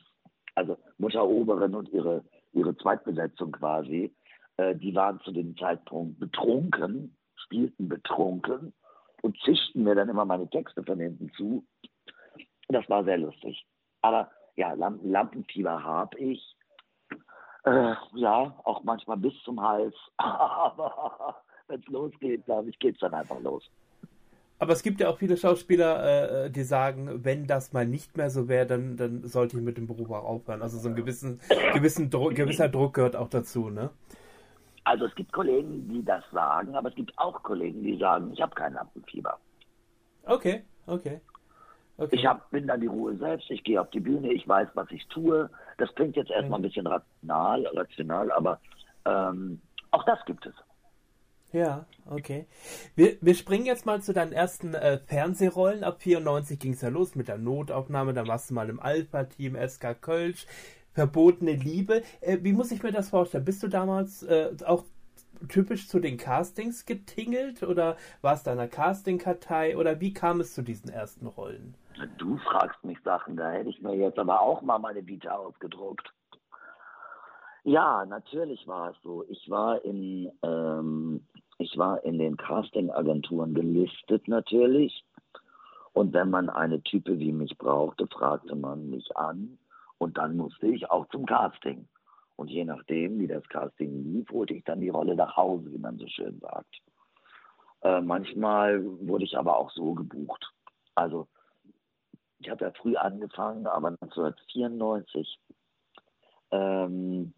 also 0.55 0.79
Mutter 0.99 1.27
Oberin 1.27 1.75
und 1.75 1.89
ihre, 1.89 2.23
ihre 2.53 2.77
Zweitbesetzung 2.77 3.51
quasi, 3.51 4.15
äh, 4.59 4.77
die 4.77 4.95
waren 4.95 5.19
zu 5.23 5.33
dem 5.33 5.57
Zeitpunkt 5.57 6.21
betrunken, 6.21 7.17
spielten 7.45 7.89
betrunken 7.89 8.73
und 9.23 9.39
zischten 9.45 9.85
mir 9.85 9.95
dann 9.95 10.09
immer 10.09 10.25
meine 10.25 10.49
Texte 10.49 10.83
von 10.83 10.99
hinten 10.99 11.31
zu. 11.37 11.65
Das 12.69 12.89
war 12.89 13.05
sehr 13.05 13.19
lustig. 13.19 13.65
Aber 14.03 14.31
ja, 14.57 14.73
Lampen, 14.73 15.11
Lampenfieber 15.11 15.83
habe 15.83 16.19
ich. 16.19 16.57
Äh, 17.65 17.95
ja, 18.15 18.61
auch 18.65 18.83
manchmal 18.83 19.17
bis 19.17 19.35
zum 19.45 19.61
Hals. 19.61 19.95
Aber 20.17 21.43
wenn 21.69 21.81
es 21.81 21.87
losgeht, 21.87 22.45
glaube 22.45 22.71
ich, 22.71 22.79
geht 22.79 22.95
es 22.95 23.01
dann 23.01 23.15
einfach 23.15 23.41
los. 23.41 23.71
Aber 24.59 24.75
es 24.75 24.83
gibt 24.85 25.01
ja 25.01 25.09
auch 25.09 25.19
viele 25.19 25.37
Schauspieler, 25.37 26.45
äh, 26.45 26.51
die 26.51 26.63
sagen, 26.63 27.25
wenn 27.25 27.49
das 27.49 27.73
mal 27.73 27.87
nicht 27.87 28.17
mehr 28.17 28.31
so 28.31 28.49
wäre, 28.49 28.65
dann, 28.65 28.97
dann 28.97 29.27
sollte 29.27 29.57
ich 29.57 29.63
mit 29.63 29.77
dem 29.77 29.89
Beruf 29.89 30.11
auch 30.11 30.25
aufhören. 30.25 30.63
Also 30.63 30.79
so 30.79 30.89
ein 30.89 30.95
gewissen, 30.95 31.41
gewissen 31.75 32.11
Dro 32.11 32.29
gewisser 32.29 32.69
Druck 32.69 32.95
gehört 32.95 33.17
auch 33.17 33.29
dazu, 33.29 33.71
ne? 33.71 33.91
Also 34.85 35.07
es 35.07 35.15
gibt 35.15 35.33
Kollegen, 35.33 35.89
die 35.89 36.05
das 36.05 36.25
sagen, 36.33 36.75
aber 36.75 36.89
es 36.89 36.95
gibt 36.95 37.17
auch 37.17 37.43
Kollegen, 37.43 37.83
die 37.83 37.99
sagen, 37.99 38.33
ich 38.33 38.41
habe 38.41 38.55
kein 38.55 38.75
Lampenfieber. 38.75 39.39
Okay, 40.25 40.65
okay. 40.87 41.21
okay. 41.97 42.17
Ich 42.17 42.27
hab, 42.27 42.51
bin 42.51 42.67
dann 42.67 42.81
die 42.81 42.89
Ruhe 42.89 43.17
selbst, 43.17 43.51
ich 43.51 43.63
gehe 43.63 43.81
auf 43.81 43.91
die 43.91 44.01
Bühne, 44.01 44.33
ich 44.33 44.47
weiß, 44.47 44.69
was 44.75 44.91
ich 44.91 45.07
tue. 45.09 45.49
Das 45.79 45.95
klingt 45.95 46.17
jetzt 46.17 46.31
erstmal 46.31 46.59
ein 46.59 46.63
bisschen 46.63 46.87
rational, 46.87 47.67
rational 47.75 48.33
aber 48.33 48.61
ähm, 49.05 49.61
auch 49.91 50.05
das 50.05 50.19
gibt 50.27 50.47
es. 50.47 50.55
Ja, 51.53 51.85
okay. 52.09 52.47
Wir, 52.95 53.19
wir 53.21 53.35
springen 53.35 53.67
jetzt 53.67 53.85
mal 53.85 54.01
zu 54.01 54.15
deinen 54.15 54.33
ersten 54.33 54.73
äh, 54.73 54.99
Fernsehrollen. 54.99 55.85
Ab 55.85 56.01
94 56.01 56.59
ging 56.59 56.73
es 56.73 56.81
ja 56.81 56.89
los 56.89 57.15
mit 57.15 57.29
der 57.29 57.37
Notaufnahme. 57.37 58.15
Da 58.15 58.27
warst 58.27 58.49
du 58.49 58.55
mal 58.55 58.71
im 58.71 58.81
Alpha-Team 58.81 59.57
SK 59.69 60.01
Kölsch. 60.01 60.47
Verbotene 60.93 61.53
Liebe. 61.53 62.03
Äh, 62.21 62.39
wie 62.43 62.53
muss 62.53 62.71
ich 62.71 62.83
mir 62.83 62.93
das 62.93 63.11
vorstellen? 63.11 63.45
Bist 63.45 63.63
du 63.63 63.69
damals 63.69 64.23
äh, 64.23 64.51
auch 64.67 64.85
typisch 65.49 65.89
zu 65.89 65.99
den 65.99 66.17
Castings 66.17 66.87
getingelt 66.87 67.63
oder 67.63 67.97
warst 68.21 68.47
du 68.47 68.51
einer 68.51 68.69
Casting-Kartei 68.69 69.77
oder 69.77 70.01
wie 70.01 70.13
kam 70.13 70.41
es 70.41 70.55
zu 70.55 70.63
diesen 70.63 70.91
ersten 70.91 71.27
Rollen? 71.27 71.75
Du 72.19 72.37
fragst 72.39 72.83
mich 72.85 72.99
Sachen, 73.05 73.37
da 73.37 73.51
hätte 73.51 73.71
ich 73.71 73.81
mir 73.83 73.95
jetzt 73.97 74.19
aber 74.19 74.41
auch 74.41 74.63
mal 74.63 74.79
meine 74.79 75.07
Vita 75.07 75.33
ausgedruckt. 75.33 76.13
Ja, 77.65 78.05
natürlich 78.07 78.67
war 78.67 78.91
es 78.91 78.97
so. 79.03 79.25
Ich 79.29 79.49
war 79.49 79.85
in, 79.85 80.31
ähm, 80.43 81.25
ich 81.59 81.77
war 81.79 82.05
in 82.05 82.19
den 82.19 82.37
Casting-Agenturen 82.37 83.55
gelistet 83.55 84.27
natürlich. 84.27 85.05
Und 85.93 86.13
wenn 86.13 86.31
man 86.31 86.49
eine 86.49 86.83
Type 86.83 87.19
wie 87.19 87.33
mich 87.33 87.57
brauchte, 87.59 88.07
fragte 88.09 88.57
man 88.57 88.91
mich 88.91 89.17
an. 89.17 89.59
Und 90.03 90.19
dann 90.19 90.37
musste 90.37 90.67
ich 90.67 90.91
auch 90.91 91.07
zum 91.11 91.27
Casting. 91.27 91.89
Und 92.35 92.49
je 92.49 92.65
nachdem, 92.65 93.21
wie 93.21 93.29
das 93.29 93.49
Casting 93.49 94.03
lief, 94.03 94.29
holte 94.31 94.53
ich 94.53 94.65
dann 94.65 94.81
die 94.81 94.89
Rolle 94.89 95.15
nach 95.15 95.37
Hause, 95.37 95.71
wie 95.71 95.79
man 95.79 95.97
so 95.97 96.09
schön 96.09 96.41
sagt. 96.41 96.83
Äh, 97.83 98.01
manchmal 98.01 98.83
wurde 99.07 99.23
ich 99.23 99.39
aber 99.39 99.57
auch 99.57 99.71
so 99.71 99.95
gebucht. 99.95 100.45
Also, 100.97 101.29
ich 102.41 102.51
habe 102.51 102.65
ja 102.65 102.73
früh 102.73 102.97
angefangen, 102.97 103.69
aber 103.69 103.91
1994 104.01 105.39
ähm, 106.51 107.33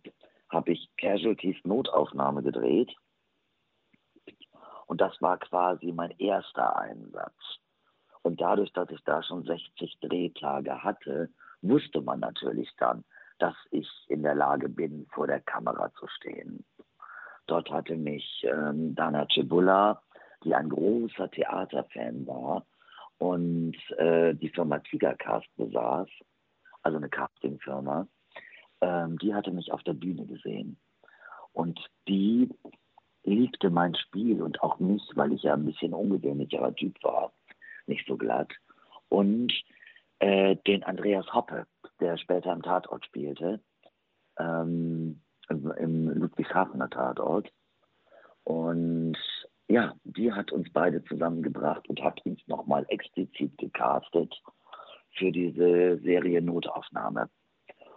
habe 0.48 0.72
ich 0.72 0.88
Casualties 0.96 1.62
Notaufnahme 1.64 2.42
gedreht. 2.42 2.96
Und 4.86 5.02
das 5.02 5.20
war 5.20 5.36
quasi 5.36 5.92
mein 5.92 6.12
erster 6.18 6.78
Einsatz. 6.78 7.36
Und 8.22 8.40
dadurch, 8.40 8.72
dass 8.72 8.88
ich 8.88 9.04
da 9.04 9.22
schon 9.22 9.44
60 9.44 9.98
Drehtage 10.00 10.82
hatte, 10.82 11.28
wusste 11.68 12.00
man 12.00 12.20
natürlich 12.20 12.70
dann, 12.78 13.04
dass 13.38 13.54
ich 13.70 13.88
in 14.08 14.22
der 14.22 14.34
Lage 14.34 14.68
bin, 14.68 15.06
vor 15.12 15.26
der 15.26 15.40
Kamera 15.40 15.92
zu 15.94 16.06
stehen. 16.06 16.64
Dort 17.46 17.70
hatte 17.70 17.96
mich 17.96 18.46
ähm, 18.48 18.94
Dana 18.94 19.26
Cebula, 19.32 20.00
die 20.44 20.54
ein 20.54 20.68
großer 20.68 21.30
Theaterfan 21.30 22.26
war 22.26 22.64
und 23.18 23.76
äh, 23.98 24.34
die 24.34 24.48
Firma 24.50 24.78
Tigercast 24.78 25.48
besaß, 25.56 26.08
also 26.82 26.98
eine 26.98 27.08
Castingfirma, 27.08 28.06
ähm, 28.80 29.18
die 29.18 29.34
hatte 29.34 29.50
mich 29.50 29.72
auf 29.72 29.82
der 29.82 29.94
Bühne 29.94 30.26
gesehen. 30.26 30.78
Und 31.52 31.78
die 32.08 32.48
liebte 33.24 33.70
mein 33.70 33.94
Spiel 33.94 34.42
und 34.42 34.62
auch 34.62 34.78
mich, 34.78 35.02
weil 35.14 35.32
ich 35.32 35.42
ja 35.42 35.54
ein 35.54 35.64
bisschen 35.64 35.94
ungewöhnlicherer 35.94 36.74
Typ 36.74 37.02
war, 37.02 37.32
nicht 37.86 38.06
so 38.06 38.16
glatt. 38.16 38.52
Und 39.08 39.52
äh, 40.24 40.56
den 40.66 40.82
Andreas 40.84 41.30
Hoppe, 41.34 41.66
der 42.00 42.16
später 42.16 42.50
im 42.50 42.62
Tatort 42.62 43.04
spielte, 43.04 43.60
ähm, 44.38 45.20
im, 45.50 45.70
im 45.72 46.08
Ludwigshafener 46.08 46.88
Tatort. 46.88 47.52
Und 48.44 49.18
ja, 49.68 49.92
die 50.04 50.32
hat 50.32 50.50
uns 50.50 50.72
beide 50.72 51.04
zusammengebracht 51.04 51.86
und 51.90 52.02
hat 52.02 52.24
uns 52.24 52.40
nochmal 52.46 52.86
explizit 52.88 53.58
gecastet 53.58 54.34
für 55.18 55.30
diese 55.30 55.98
Serie 55.98 56.40
Notaufnahme. 56.40 57.28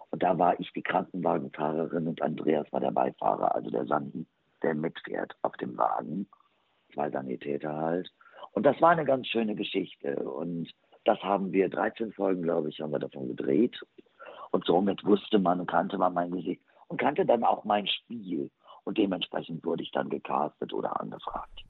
Und 0.09 0.21
da 0.21 0.37
war 0.37 0.59
ich 0.59 0.71
die 0.73 0.83
Krankenwagenfahrerin 0.83 2.07
und 2.07 2.21
Andreas 2.21 2.69
war 2.73 2.81
der 2.81 2.91
Beifahrer, 2.91 3.55
also 3.55 3.69
der 3.69 3.85
Sandi, 3.85 4.25
der 4.63 4.75
mitfährt 4.75 5.33
auf 5.43 5.55
dem 5.57 5.77
Wagen. 5.77 6.27
Zwei 6.93 7.09
Sanitäter 7.09 7.73
halt. 7.73 8.11
Und 8.51 8.65
das 8.65 8.81
war 8.81 8.89
eine 8.89 9.05
ganz 9.05 9.27
schöne 9.27 9.55
Geschichte. 9.55 10.17
Und 10.17 10.73
das 11.08 11.20
haben 11.22 11.54
wir, 11.54 11.70
13 11.70 12.12
Folgen, 12.12 12.41
glaube 12.43 12.70
ich, 12.70 12.82
haben 12.82 12.91
wir 12.91 13.00
davon 13.00 13.28
gedreht. 13.28 13.80
Und 14.52 14.65
somit 14.65 15.04
wusste 15.06 15.39
man 15.39 15.60
und 15.60 15.70
kannte 15.70 15.98
man 15.98 16.13
mein 16.13 16.32
Gesicht 16.32 16.62
und 16.88 17.00
kannte 17.00 17.26
dann 17.26 17.43
auch 17.43 17.63
mein 17.63 17.88
Spiel. 17.88 18.50
Und 18.84 18.98
dementsprechend 18.98 19.63
wurde 19.65 19.84
ich 19.84 19.91
dann 19.91 20.10
gecastet 20.10 20.74
oder 20.74 21.00
angefragt. 21.00 21.63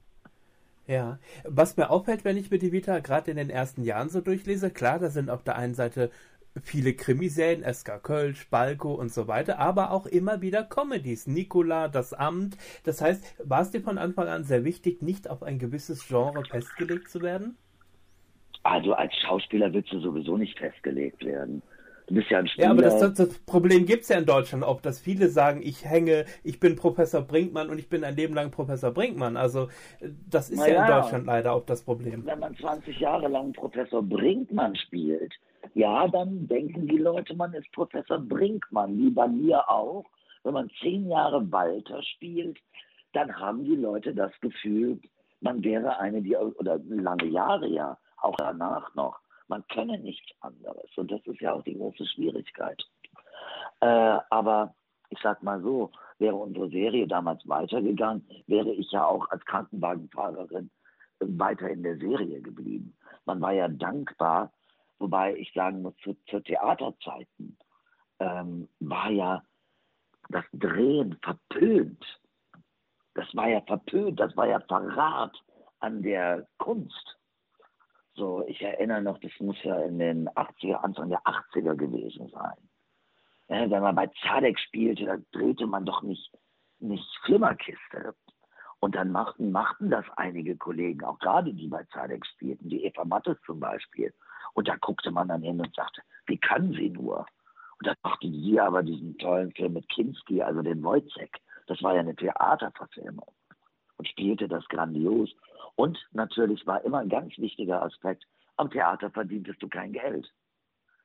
Ja, 0.86 1.18
was 1.44 1.76
mir 1.76 1.90
auffällt, 1.90 2.24
wenn 2.24 2.36
ich 2.36 2.50
mir 2.50 2.58
die 2.58 2.72
Vita 2.72 2.98
gerade 3.00 3.30
in 3.30 3.36
den 3.36 3.50
ersten 3.50 3.84
Jahren 3.84 4.08
so 4.08 4.20
durchlese, 4.20 4.70
klar, 4.70 4.98
da 4.98 5.10
sind 5.10 5.28
auf 5.28 5.42
der 5.42 5.56
einen 5.56 5.74
Seite 5.74 6.10
viele 6.62 6.94
Krimiserien, 6.94 7.62
SK 7.62 8.02
Kölsch, 8.02 8.48
Balko 8.48 8.94
und 8.94 9.12
so 9.12 9.28
weiter, 9.28 9.58
aber 9.58 9.90
auch 9.92 10.06
immer 10.06 10.40
wieder 10.40 10.64
Comedies. 10.64 11.26
Nicola, 11.26 11.88
das 11.88 12.14
Amt. 12.14 12.56
Das 12.84 13.00
heißt, 13.00 13.22
war 13.44 13.60
es 13.60 13.70
dir 13.70 13.82
von 13.82 13.98
Anfang 13.98 14.28
an 14.28 14.44
sehr 14.44 14.64
wichtig, 14.64 15.02
nicht 15.02 15.28
auf 15.28 15.42
ein 15.42 15.58
gewisses 15.58 16.06
Genre 16.08 16.42
festgelegt 16.44 17.10
zu 17.10 17.20
werden? 17.20 17.56
Also 18.62 18.92
als 18.92 19.14
Schauspieler 19.16 19.72
willst 19.72 19.92
du 19.92 20.00
sowieso 20.00 20.36
nicht 20.36 20.58
festgelegt 20.58 21.24
werden. 21.24 21.62
Du 22.08 22.14
bist 22.14 22.30
ja 22.30 22.38
ein 22.38 22.48
Spieler. 22.48 22.66
Ja, 22.66 22.70
aber 22.70 22.82
das, 22.82 22.98
das, 22.98 23.14
das 23.14 23.38
Problem 23.40 23.84
gibt 23.84 24.02
es 24.02 24.08
ja 24.08 24.18
in 24.18 24.24
Deutschland 24.24 24.64
auch, 24.64 24.80
dass 24.80 24.98
viele 24.98 25.28
sagen, 25.28 25.60
ich 25.62 25.84
hänge, 25.84 26.24
ich 26.42 26.58
bin 26.58 26.74
Professor 26.74 27.20
Brinkmann 27.20 27.68
und 27.68 27.78
ich 27.78 27.90
bin 27.90 28.02
ein 28.02 28.16
Leben 28.16 28.34
lang 28.34 28.50
Professor 28.50 28.90
Brinkmann. 28.90 29.36
Also 29.36 29.68
das 30.00 30.48
ist 30.48 30.66
ja, 30.66 30.72
ja, 30.72 30.86
in 30.86 31.02
Deutschland 31.02 31.26
leider 31.26 31.52
auch 31.52 31.66
das 31.66 31.82
Problem. 31.82 32.24
Wenn 32.24 32.38
man 32.38 32.56
20 32.56 32.98
Jahre 32.98 33.28
lang 33.28 33.52
Professor 33.52 34.02
Brinkmann 34.02 34.74
spielt, 34.76 35.34
ja, 35.74 36.08
dann 36.08 36.48
denken 36.48 36.88
die 36.88 36.96
Leute, 36.96 37.34
man 37.34 37.52
ist 37.52 37.70
Professor 37.72 38.18
Brinkmann, 38.18 38.96
wie 38.96 39.10
bei 39.10 39.28
mir 39.28 39.68
auch. 39.70 40.06
Wenn 40.44 40.54
man 40.54 40.70
zehn 40.80 41.10
Jahre 41.10 41.52
Walter 41.52 42.02
spielt, 42.02 42.58
dann 43.12 43.38
haben 43.38 43.64
die 43.64 43.76
Leute 43.76 44.14
das 44.14 44.32
Gefühl, 44.40 44.98
man 45.40 45.62
wäre 45.62 45.98
eine, 45.98 46.22
die, 46.22 46.36
oder 46.36 46.78
lange 46.88 47.26
Jahre 47.26 47.68
ja, 47.68 47.98
auch 48.16 48.36
danach 48.36 48.94
noch. 48.94 49.18
Man 49.48 49.66
kenne 49.68 49.98
nichts 49.98 50.30
anderes. 50.40 50.90
Und 50.96 51.10
das 51.10 51.20
ist 51.26 51.40
ja 51.40 51.52
auch 51.52 51.62
die 51.62 51.76
große 51.76 52.06
Schwierigkeit. 52.06 52.82
Äh, 53.80 54.18
aber 54.30 54.74
ich 55.10 55.18
sag 55.22 55.42
mal 55.42 55.62
so, 55.62 55.90
wäre 56.18 56.34
unsere 56.34 56.68
Serie 56.68 57.06
damals 57.06 57.46
weitergegangen, 57.48 58.26
wäre 58.46 58.72
ich 58.72 58.90
ja 58.90 59.06
auch 59.06 59.30
als 59.30 59.44
Krankenwagenfahrerin 59.46 60.70
weiter 61.20 61.70
in 61.70 61.82
der 61.82 61.96
Serie 61.98 62.40
geblieben. 62.40 62.96
Man 63.24 63.40
war 63.40 63.52
ja 63.52 63.68
dankbar, 63.68 64.52
wobei 64.98 65.34
ich 65.36 65.52
sagen 65.52 65.82
muss, 65.82 65.96
zu, 66.02 66.14
zu 66.26 66.40
Theaterzeiten 66.40 67.56
ähm, 68.20 68.68
war 68.80 69.10
ja 69.10 69.42
das 70.28 70.44
Drehen 70.52 71.18
verpönt. 71.22 72.04
Das 73.18 73.34
war 73.34 73.48
ja 73.48 73.60
verpönt, 73.62 74.20
das 74.20 74.36
war 74.36 74.46
ja 74.46 74.60
Verrat 74.60 75.36
an 75.80 76.02
der 76.02 76.46
Kunst. 76.58 77.18
So, 78.14 78.44
ich 78.46 78.62
erinnere 78.62 79.02
noch, 79.02 79.18
das 79.18 79.32
muss 79.40 79.56
ja 79.64 79.76
in 79.80 79.98
den 79.98 80.28
80er, 80.28 80.76
Anfang 80.76 81.08
der 81.08 81.20
80er 81.22 81.74
gewesen 81.74 82.28
sein. 82.28 82.56
Ja, 83.48 83.68
wenn 83.68 83.82
man 83.82 83.96
bei 83.96 84.08
Zadek 84.22 84.56
spielte, 84.60 85.06
da 85.06 85.16
drehte 85.32 85.66
man 85.66 85.84
doch 85.84 86.02
nicht, 86.02 86.32
nicht 86.78 87.04
Flimmerkiste. 87.24 88.14
Und 88.78 88.94
dann 88.94 89.10
machten, 89.10 89.50
machten 89.50 89.90
das 89.90 90.04
einige 90.16 90.56
Kollegen, 90.56 91.02
auch 91.02 91.18
gerade 91.18 91.52
die 91.52 91.66
bei 91.66 91.82
Zadek 91.92 92.24
spielten, 92.24 92.68
die 92.68 92.84
Eva 92.84 93.04
Mattes 93.04 93.36
zum 93.44 93.58
Beispiel. 93.58 94.14
Und 94.54 94.68
da 94.68 94.76
guckte 94.76 95.10
man 95.10 95.26
dann 95.26 95.42
hin 95.42 95.60
und 95.60 95.74
sagte, 95.74 96.02
wie 96.26 96.38
kann 96.38 96.72
sie 96.72 96.90
nur? 96.90 97.26
Und 97.80 97.86
dann 97.88 97.96
machte 98.04 98.30
sie 98.30 98.60
aber 98.60 98.84
diesen 98.84 99.18
tollen 99.18 99.50
Film 99.50 99.72
mit 99.72 99.88
Kinski, 99.88 100.40
also 100.40 100.62
den 100.62 100.84
Wojciech. 100.84 101.32
Das 101.68 101.82
war 101.82 101.94
ja 101.94 102.00
eine 102.00 102.16
Theaterverfilmung 102.16 103.30
und 103.96 104.08
spielte 104.08 104.48
das 104.48 104.66
grandios. 104.68 105.30
Und 105.76 105.98
natürlich 106.12 106.66
war 106.66 106.84
immer 106.84 106.98
ein 106.98 107.08
ganz 107.08 107.36
wichtiger 107.38 107.82
Aspekt, 107.82 108.24
am 108.56 108.70
Theater 108.70 109.10
verdientest 109.10 109.62
du 109.62 109.68
kein 109.68 109.92
Geld. 109.92 110.28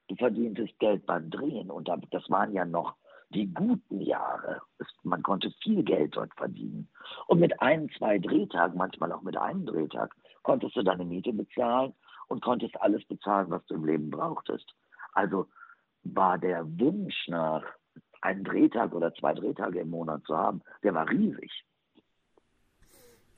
Du 0.08 0.15
verdientest 0.15 0.78
Geld 0.80 1.06
beim 1.06 1.30
Drehen 1.30 1.69
und 1.69 1.88
das 1.88 2.30
waren 2.30 2.52
ja 2.54 2.65
noch 2.65 2.95
die 3.30 3.54
guten 3.54 4.02
Jahre. 4.02 4.62
Man 5.04 5.23
konnte 5.23 5.52
viel 5.62 5.84
Geld 5.84 6.15
dort 6.15 6.34
verdienen. 6.36 6.89
Und 7.28 7.39
mit 7.39 7.62
ein, 7.62 7.89
zwei 7.97 8.19
Drehtagen, 8.19 8.78
manchmal 8.78 9.12
auch 9.12 9.21
mit 9.21 9.38
einem 9.38 9.65
Drehtag, 9.65 10.15
konntest 10.43 10.76
du 10.76 10.84
deine 10.84 11.06
Miete 11.06 11.34
bezahlen 11.34 11.93
und 12.28 12.41
konntest 12.43 12.80
alles 12.82 13.06
bezahlen, 13.06 13.49
was 13.49 13.65
du 13.67 13.76
im 13.76 13.86
Leben 13.86 14.10
brauchtest. 14.10 14.73
Also 15.13 15.47
war 16.04 16.38
der 16.38 16.65
Wunsch 16.80 17.28
nach 17.28 17.63
einen 18.23 18.43
Drehtag 18.43 18.93
oder 18.93 19.13
zwei 19.13 19.33
Drehtage 19.33 19.79
im 19.79 19.89
Monat 19.89 20.23
zu 20.25 20.36
haben, 20.36 20.62
der 20.81 20.93
war 20.93 21.09
riesig. 21.09 21.51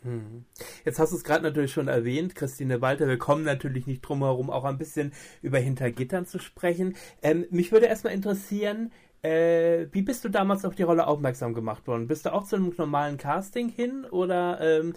Hm. 0.03 0.45
Jetzt 0.85 0.99
hast 0.99 1.11
du 1.11 1.17
es 1.17 1.23
gerade 1.23 1.43
natürlich 1.43 1.73
schon 1.73 1.87
erwähnt, 1.87 2.35
Christine 2.35 2.79
Walter. 2.79 3.07
Wir 3.07 3.17
kommen 3.17 3.43
natürlich 3.43 3.87
nicht 3.87 4.01
drum 4.01 4.19
herum, 4.19 4.51
auch 4.51 4.63
ein 4.63 4.77
bisschen 4.77 5.13
über 5.41 5.57
Hintergittern 5.57 6.27
zu 6.27 6.37
sprechen. 6.37 6.95
Ähm, 7.23 7.45
mich 7.49 7.71
würde 7.71 7.87
erstmal 7.87 8.13
interessieren, 8.13 8.91
äh, 9.23 9.87
wie 9.91 10.03
bist 10.03 10.23
du 10.23 10.29
damals 10.29 10.63
auf 10.63 10.75
die 10.75 10.83
Rolle 10.83 11.07
aufmerksam 11.07 11.55
gemacht 11.55 11.87
worden? 11.87 12.07
Bist 12.07 12.27
du 12.27 12.33
auch 12.33 12.43
zu 12.43 12.55
einem 12.55 12.71
normalen 12.77 13.17
Casting 13.17 13.69
hin 13.69 14.05
oder 14.05 14.61
ähm, 14.61 14.93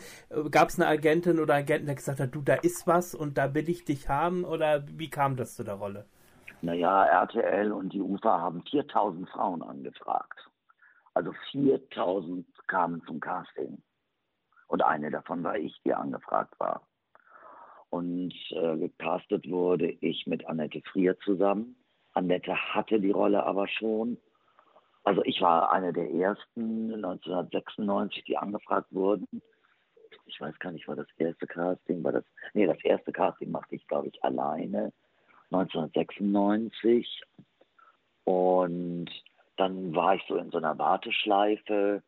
gab 0.50 0.68
es 0.68 0.78
eine 0.78 0.86
Agentin 0.86 1.38
oder 1.38 1.54
Agenten, 1.54 1.86
der 1.86 1.94
gesagt 1.94 2.20
hat, 2.20 2.34
du, 2.34 2.42
da 2.42 2.54
ist 2.54 2.86
was 2.86 3.14
und 3.14 3.38
da 3.38 3.54
will 3.54 3.70
ich 3.70 3.86
dich 3.86 4.10
haben? 4.10 4.44
Oder 4.44 4.84
wie 4.98 5.08
kam 5.08 5.36
das 5.36 5.54
zu 5.54 5.64
der 5.64 5.74
Rolle? 5.74 6.04
Naja, 6.60 7.04
RTL 7.04 7.72
und 7.72 7.92
die 7.92 8.00
UFA 8.00 8.40
haben 8.40 8.64
4000 8.64 9.28
Frauen 9.30 9.62
angefragt. 9.62 10.48
Also 11.14 11.32
4000 11.52 12.46
kamen 12.66 13.02
zum 13.06 13.20
Casting. 13.20 13.82
Und 14.66 14.82
eine 14.82 15.10
davon 15.10 15.44
war 15.44 15.56
ich, 15.56 15.80
die 15.84 15.94
angefragt 15.94 16.58
war. 16.58 16.86
Und 17.90 18.34
äh, 18.50 18.76
gecastet 18.76 19.48
wurde 19.48 19.90
ich 19.90 20.26
mit 20.26 20.46
Annette 20.46 20.82
Frier 20.92 21.18
zusammen. 21.20 21.76
Annette 22.12 22.54
hatte 22.74 23.00
die 23.00 23.12
Rolle 23.12 23.44
aber 23.44 23.68
schon. 23.68 24.18
Also 25.04 25.22
ich 25.24 25.40
war 25.40 25.72
eine 25.72 25.92
der 25.92 26.10
ersten 26.10 26.92
1996, 26.92 28.24
die 28.24 28.36
angefragt 28.36 28.92
wurden. 28.92 29.26
Ich 30.26 30.40
weiß 30.40 30.58
gar 30.58 30.72
nicht, 30.72 30.86
war 30.88 30.96
das 30.96 31.06
erste 31.16 31.46
Casting, 31.46 32.04
war 32.04 32.12
das, 32.12 32.24
nee, 32.52 32.66
das 32.66 32.82
erste 32.84 33.12
Casting 33.12 33.50
machte 33.50 33.76
ich, 33.76 33.86
glaube 33.86 34.08
ich, 34.08 34.22
alleine 34.22 34.92
1996. 35.50 37.22
Und 38.24 39.10
dann 39.56 39.94
war 39.94 40.14
ich 40.14 40.22
so 40.28 40.36
in 40.36 40.50
so 40.50 40.58
einer 40.58 40.78
Warteschleife 40.78 42.02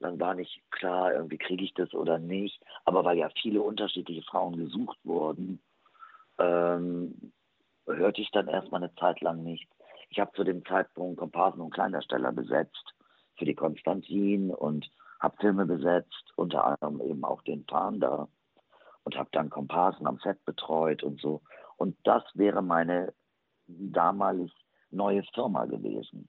dann 0.00 0.20
war 0.20 0.34
nicht 0.34 0.60
klar, 0.70 1.14
irgendwie 1.14 1.38
kriege 1.38 1.64
ich 1.64 1.74
das 1.74 1.92
oder 1.94 2.18
nicht. 2.18 2.60
Aber 2.84 3.04
weil 3.04 3.18
ja 3.18 3.30
viele 3.40 3.62
unterschiedliche 3.62 4.22
Frauen 4.22 4.56
gesucht 4.56 4.98
wurden, 5.04 5.60
ähm, 6.38 7.32
hörte 7.86 8.20
ich 8.20 8.30
dann 8.30 8.48
erstmal 8.48 8.82
eine 8.82 8.94
Zeit 8.96 9.20
lang 9.20 9.42
nicht. 9.42 9.68
Ich 10.10 10.20
habe 10.20 10.32
zu 10.32 10.44
dem 10.44 10.64
Zeitpunkt 10.66 11.18
Komparsen 11.18 11.60
und 11.60 11.72
Kleindarsteller 11.72 12.32
besetzt 12.32 12.94
für 13.36 13.44
die 13.44 13.54
Konstantin 13.54 14.50
und 14.50 14.90
habe 15.20 15.36
Filme 15.38 15.66
besetzt, 15.66 16.32
unter 16.36 16.64
anderem 16.64 17.00
eben 17.00 17.24
auch 17.24 17.42
den 17.42 17.64
Panda 17.64 18.28
und 19.04 19.16
habe 19.16 19.30
dann 19.32 19.50
Komparsen 19.50 20.06
am 20.06 20.18
Set 20.18 20.44
betreut 20.44 21.02
und 21.02 21.20
so. 21.20 21.40
Und 21.76 21.96
das 22.04 22.22
wäre 22.34 22.62
meine 22.62 23.12
damalig 23.66 24.52
neue 24.90 25.22
Firma 25.34 25.64
gewesen. 25.66 26.28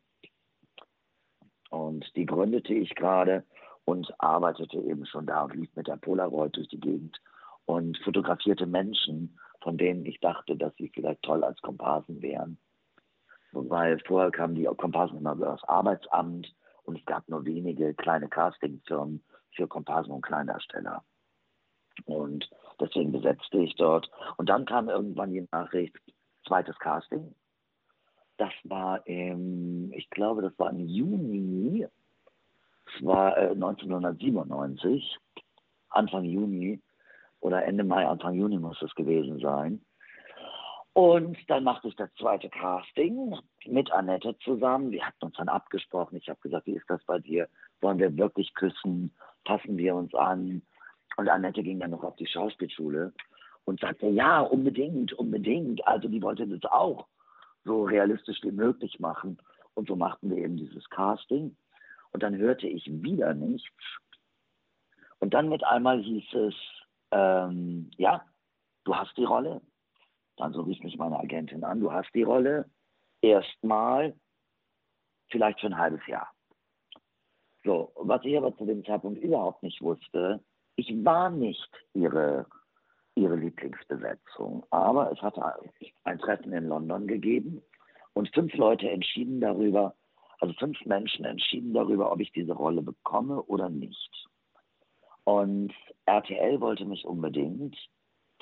Und 1.69 2.05
die 2.15 2.25
gründete 2.25 2.73
ich 2.73 2.95
gerade 2.95 3.43
und 3.85 4.13
arbeitete 4.19 4.77
eben 4.79 5.05
schon 5.05 5.25
da 5.25 5.43
und 5.43 5.55
lief 5.55 5.73
mit 5.75 5.87
der 5.87 5.97
Polaroid 5.97 6.55
durch 6.55 6.67
die 6.69 6.79
Gegend 6.79 7.21
und 7.65 7.97
fotografierte 7.99 8.65
Menschen, 8.65 9.37
von 9.61 9.77
denen 9.77 10.05
ich 10.05 10.19
dachte, 10.19 10.55
dass 10.55 10.75
sie 10.75 10.89
vielleicht 10.89 11.21
toll 11.23 11.43
als 11.43 11.61
Komparsen 11.61 12.21
wären. 12.21 12.57
Weil 13.51 13.99
vorher 14.05 14.31
kamen 14.31 14.55
die 14.55 14.65
Komparsen 14.65 15.17
immer 15.17 15.33
über 15.33 15.47
das 15.47 15.63
Arbeitsamt 15.63 16.53
und 16.83 16.99
es 16.99 17.05
gab 17.05 17.27
nur 17.27 17.45
wenige 17.45 17.93
kleine 17.93 18.29
Castingfirmen 18.29 19.23
für 19.51 19.67
Komparsen 19.67 20.11
und 20.11 20.21
Kleindarsteller. 20.21 21.03
Und 22.05 22.49
deswegen 22.79 23.11
besetzte 23.11 23.59
ich 23.59 23.75
dort. 23.75 24.09
Und 24.37 24.49
dann 24.49 24.65
kam 24.65 24.89
irgendwann 24.89 25.33
die 25.33 25.47
Nachricht, 25.51 25.95
zweites 26.47 26.77
Casting. 26.79 27.35
Das 28.37 28.53
war 28.63 29.05
im, 29.07 29.91
ich 29.93 30.09
glaube, 30.09 30.41
das 30.41 30.57
war 30.59 30.69
im 30.69 30.79
Juni, 30.79 31.87
es 32.85 33.05
war 33.05 33.37
äh, 33.37 33.49
1997, 33.49 35.17
Anfang 35.89 36.23
Juni 36.23 36.79
oder 37.39 37.65
Ende 37.65 37.83
Mai, 37.83 38.05
Anfang 38.05 38.35
Juni 38.35 38.57
muss 38.57 38.81
es 38.81 38.93
gewesen 38.95 39.39
sein. 39.39 39.81
Und 40.93 41.37
dann 41.47 41.63
machte 41.63 41.89
ich 41.89 41.95
das 41.95 42.09
zweite 42.15 42.49
Casting 42.49 43.37
mit 43.65 43.91
Annette 43.91 44.35
zusammen. 44.39 44.89
Wir 44.89 45.05
hatten 45.05 45.25
uns 45.25 45.35
dann 45.37 45.47
abgesprochen. 45.47 46.15
Ich 46.15 46.27
habe 46.27 46.39
gesagt, 46.41 46.65
wie 46.65 46.75
ist 46.75 46.89
das 46.89 47.03
bei 47.05 47.19
dir? 47.19 47.47
Wollen 47.81 47.99
wir 47.99 48.17
wirklich 48.17 48.51
küssen? 48.55 49.13
Passen 49.45 49.77
wir 49.77 49.93
uns 49.93 50.15
an? 50.15 50.63
Und 51.15 51.29
Annette 51.29 51.63
ging 51.63 51.79
dann 51.79 51.91
noch 51.91 52.03
auf 52.03 52.15
die 52.17 52.27
Schauspielschule 52.27 53.13
und 53.65 53.79
sagte, 53.79 54.07
ja, 54.07 54.41
unbedingt, 54.41 55.13
unbedingt. 55.13 55.85
Also 55.87 56.07
die 56.07 56.21
wollte 56.21 56.47
das 56.47 56.71
auch 56.71 57.07
so 57.63 57.83
realistisch 57.85 58.41
wie 58.43 58.51
möglich 58.51 58.99
machen. 58.99 59.37
Und 59.73 59.87
so 59.87 59.95
machten 59.95 60.29
wir 60.29 60.37
eben 60.37 60.57
dieses 60.57 60.89
Casting. 60.89 61.55
Und 62.11 62.23
dann 62.23 62.35
hörte 62.37 62.67
ich 62.67 62.85
wieder 62.87 63.33
nichts. 63.33 63.83
Und 65.19 65.33
dann 65.33 65.49
mit 65.49 65.63
einmal 65.63 66.01
hieß 66.01 66.33
es, 66.33 66.55
ähm, 67.11 67.91
ja, 67.97 68.25
du 68.85 68.95
hast 68.95 69.15
die 69.17 69.25
Rolle. 69.25 69.61
Dann 70.37 70.53
so 70.53 70.61
rief 70.61 70.81
mich 70.83 70.97
meine 70.97 71.19
Agentin 71.19 71.63
an, 71.63 71.79
du 71.79 71.91
hast 71.91 72.13
die 72.13 72.23
Rolle. 72.23 72.69
Erstmal, 73.21 74.15
vielleicht 75.29 75.59
für 75.59 75.67
ein 75.67 75.77
halbes 75.77 76.05
Jahr. 76.07 76.31
So, 77.63 77.91
was 77.95 78.23
ich 78.23 78.37
aber 78.37 78.55
zu 78.55 78.65
dem 78.65 78.85
Zeitpunkt 78.85 79.21
überhaupt 79.21 79.63
nicht 79.63 79.81
wusste, 79.81 80.43
ich 80.77 80.93
war 81.03 81.29
nicht 81.29 81.69
ihre 81.93 82.45
ihre 83.17 83.35
Lieblingsbesetzung. 83.35 84.65
Aber 84.69 85.11
es 85.11 85.21
hatte 85.21 85.43
ein 86.03 86.19
Treffen 86.19 86.53
in 86.53 86.67
London 86.67 87.07
gegeben 87.07 87.61
und 88.13 88.33
fünf 88.33 88.53
Leute 88.53 88.89
entschieden 88.89 89.41
darüber, 89.41 89.95
also 90.39 90.53
fünf 90.53 90.85
Menschen 90.85 91.25
entschieden 91.25 91.73
darüber, 91.73 92.11
ob 92.11 92.19
ich 92.19 92.31
diese 92.31 92.53
Rolle 92.53 92.83
bekomme 92.83 93.41
oder 93.43 93.69
nicht. 93.69 94.27
Und 95.23 95.73
RTL 96.05 96.61
wollte 96.61 96.85
mich 96.85 97.05
unbedingt. 97.05 97.75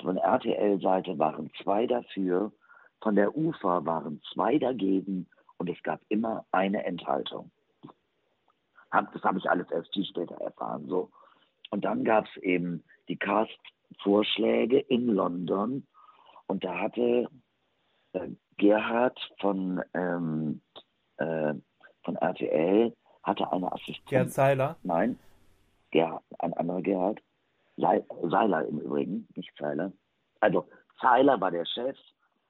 Von 0.02 0.18
RTL-Seite 0.18 1.18
waren 1.18 1.50
zwei 1.62 1.86
dafür, 1.86 2.52
von 3.00 3.16
der 3.16 3.34
UFA 3.34 3.84
waren 3.86 4.20
zwei 4.32 4.58
dagegen 4.58 5.26
und 5.56 5.70
es 5.70 5.82
gab 5.82 6.00
immer 6.10 6.44
eine 6.52 6.84
Enthaltung. 6.84 7.50
Das 8.90 9.22
habe 9.24 9.38
ich 9.38 9.50
alles 9.50 9.70
erst 9.70 9.92
viel 9.92 10.04
später 10.04 10.36
erfahren. 10.36 10.86
So. 10.88 11.10
Und 11.70 11.84
dann 11.84 12.04
gab 12.04 12.26
es 12.26 12.42
eben 12.42 12.84
die 13.08 13.16
Cast 13.16 13.58
Vorschläge 14.02 14.78
in 14.80 15.06
London 15.08 15.86
und 16.46 16.64
da 16.64 16.78
hatte 16.78 17.28
äh, 18.12 18.28
Gerhard 18.56 19.18
von, 19.40 19.82
ähm, 19.94 20.60
äh, 21.18 21.54
von 22.04 22.16
RTL 22.16 22.94
hatte 23.22 23.50
eine 23.52 23.72
Assistentin. 23.72 24.04
Gerhard 24.08 24.30
Seiler? 24.30 24.76
Nein, 24.82 25.18
Gerhard, 25.90 26.22
ein 26.38 26.52
anderer 26.54 26.82
Gerhard. 26.82 27.20
Seiler 27.76 28.66
im 28.66 28.80
Übrigen, 28.80 29.28
nicht 29.34 29.52
Seiler. 29.58 29.92
Also 30.40 30.66
Seiler 31.00 31.40
war 31.40 31.50
der 31.50 31.66
Chef, 31.66 31.96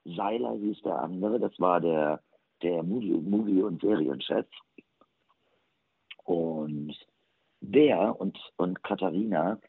Seiler 0.05 0.53
hieß 0.53 0.81
der 0.83 1.01
andere, 1.01 1.39
das 1.39 1.59
war 1.59 1.81
der, 1.81 2.21
der 2.61 2.81
Movie-, 2.83 3.21
Movie 3.21 3.61
und 3.61 3.81
Serienchef. 3.81 4.45
Und 6.23 6.95
der 7.61 8.19
und, 8.19 8.37
und 8.57 8.83
Katharina, 8.83 9.59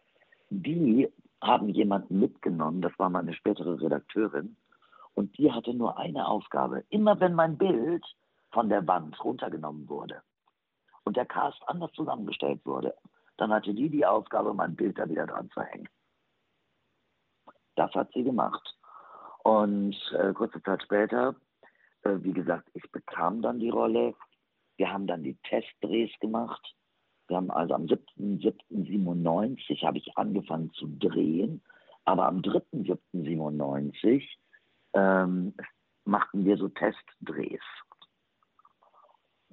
die 0.51 1.09
haben 1.41 1.69
jemanden 1.69 2.21
mitgenommen, 2.21 2.83
das 2.83 2.93
war 2.99 3.11
meine 3.11 3.35
spätere 3.35 3.81
Redakteurin, 3.81 4.57
und 5.15 5.37
die 5.37 5.53
hatte 5.53 5.75
nur 5.75 5.99
eine 5.99 6.29
Aufgabe. 6.29 6.85
Immer 6.91 7.19
wenn 7.21 7.35
mein 7.35 7.59
Bild 7.59 8.05
von 8.53 8.69
der 8.69 8.87
Wand 8.87 9.23
runtergenommen 9.25 9.89
wurde 9.89 10.23
und 11.05 11.17
der 11.17 11.27
Cast 11.27 11.61
anders 11.67 11.93
zusammengestellt 11.93 12.65
wurde, 12.65 12.95
dann 13.37 13.53
hatte 13.53 13.75
die 13.75 13.89
die 13.89 14.07
Aufgabe, 14.07 14.55
mein 14.55 14.77
Bild 14.77 14.99
da 14.99 15.09
wieder 15.09 15.27
dran 15.27 15.51
zu 15.51 15.63
hängen. 15.63 15.89
Das 17.75 17.93
hat 17.95 18.13
sie 18.13 18.25
gemacht. 18.25 18.77
Und 19.45 19.97
äh, 20.13 20.33
kurze 20.33 20.63
Zeit 20.63 20.83
später, 20.83 21.35
äh, 22.03 22.17
wie 22.19 22.33
gesagt, 22.33 22.69
ich 22.75 22.91
bekam 22.91 23.43
dann 23.43 23.61
die 23.61 23.71
Rolle. 23.71 24.15
Wir 24.77 24.93
haben 24.93 25.07
dann 25.07 25.23
die 25.23 25.37
Testdrehs 25.45 26.11
gemacht. 26.21 26.75
Wir 27.29 27.37
haben 27.37 27.51
also 27.51 27.75
am 27.75 27.85
7.7.97 27.85 29.87
habe 29.87 29.99
ich 29.99 30.17
angefangen 30.17 30.73
zu 30.73 30.89
drehen, 30.99 31.63
aber 32.05 32.27
am 32.27 32.41
3.7.97 32.41 34.25
ähm, 34.95 35.55
machten 36.05 36.45
wir 36.45 36.57
so 36.57 36.69
Testdrehs. 36.69 37.63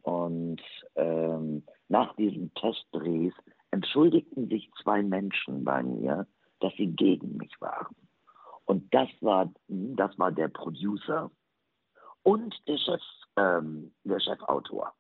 Und 0.02 0.62
ähm, 0.96 1.64
nach 1.90 2.16
diesem 2.16 2.54
Testdrehs 2.54 3.34
entschuldigten 3.72 4.48
sich 4.48 4.72
zwei 4.82 5.04
Menschen 5.04 5.64
bei 5.64 5.84
mir, 5.84 6.28
dass 6.62 6.74
sie 6.78 6.88
gegen 6.88 7.38
mich 7.38 7.60
waren. 7.60 7.96
Und 8.66 8.94
das 8.94 9.10
war, 9.22 9.52
das 9.68 10.18
war 10.18 10.32
der 10.32 10.48
Producer 10.48 11.30
und 12.24 12.56
der, 12.68 12.78
Chef, 12.78 13.02
ähm, 13.38 13.94
der 14.04 14.20
Chefautor. 14.20 14.94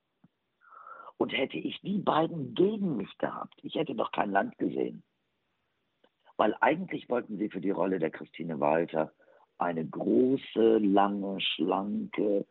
Und 1.17 1.31
hätte 1.31 1.57
ich 1.57 1.79
die 1.81 1.99
beiden 1.99 2.53
gegen 2.55 2.97
mich 2.97 3.17
gehabt, 3.17 3.55
ich 3.63 3.75
hätte 3.75 3.95
doch 3.95 4.11
kein 4.11 4.31
Land 4.31 4.57
gesehen. 4.57 5.03
Weil 6.37 6.55
eigentlich 6.59 7.07
wollten 7.09 7.37
sie 7.37 7.49
für 7.49 7.61
die 7.61 7.71
Rolle 7.71 7.99
der 7.99 8.11
Christine 8.11 8.59
Walter 8.59 9.13
eine 9.57 9.85
große, 9.85 10.77
lange, 10.79 11.39
schlanke, 11.39 12.45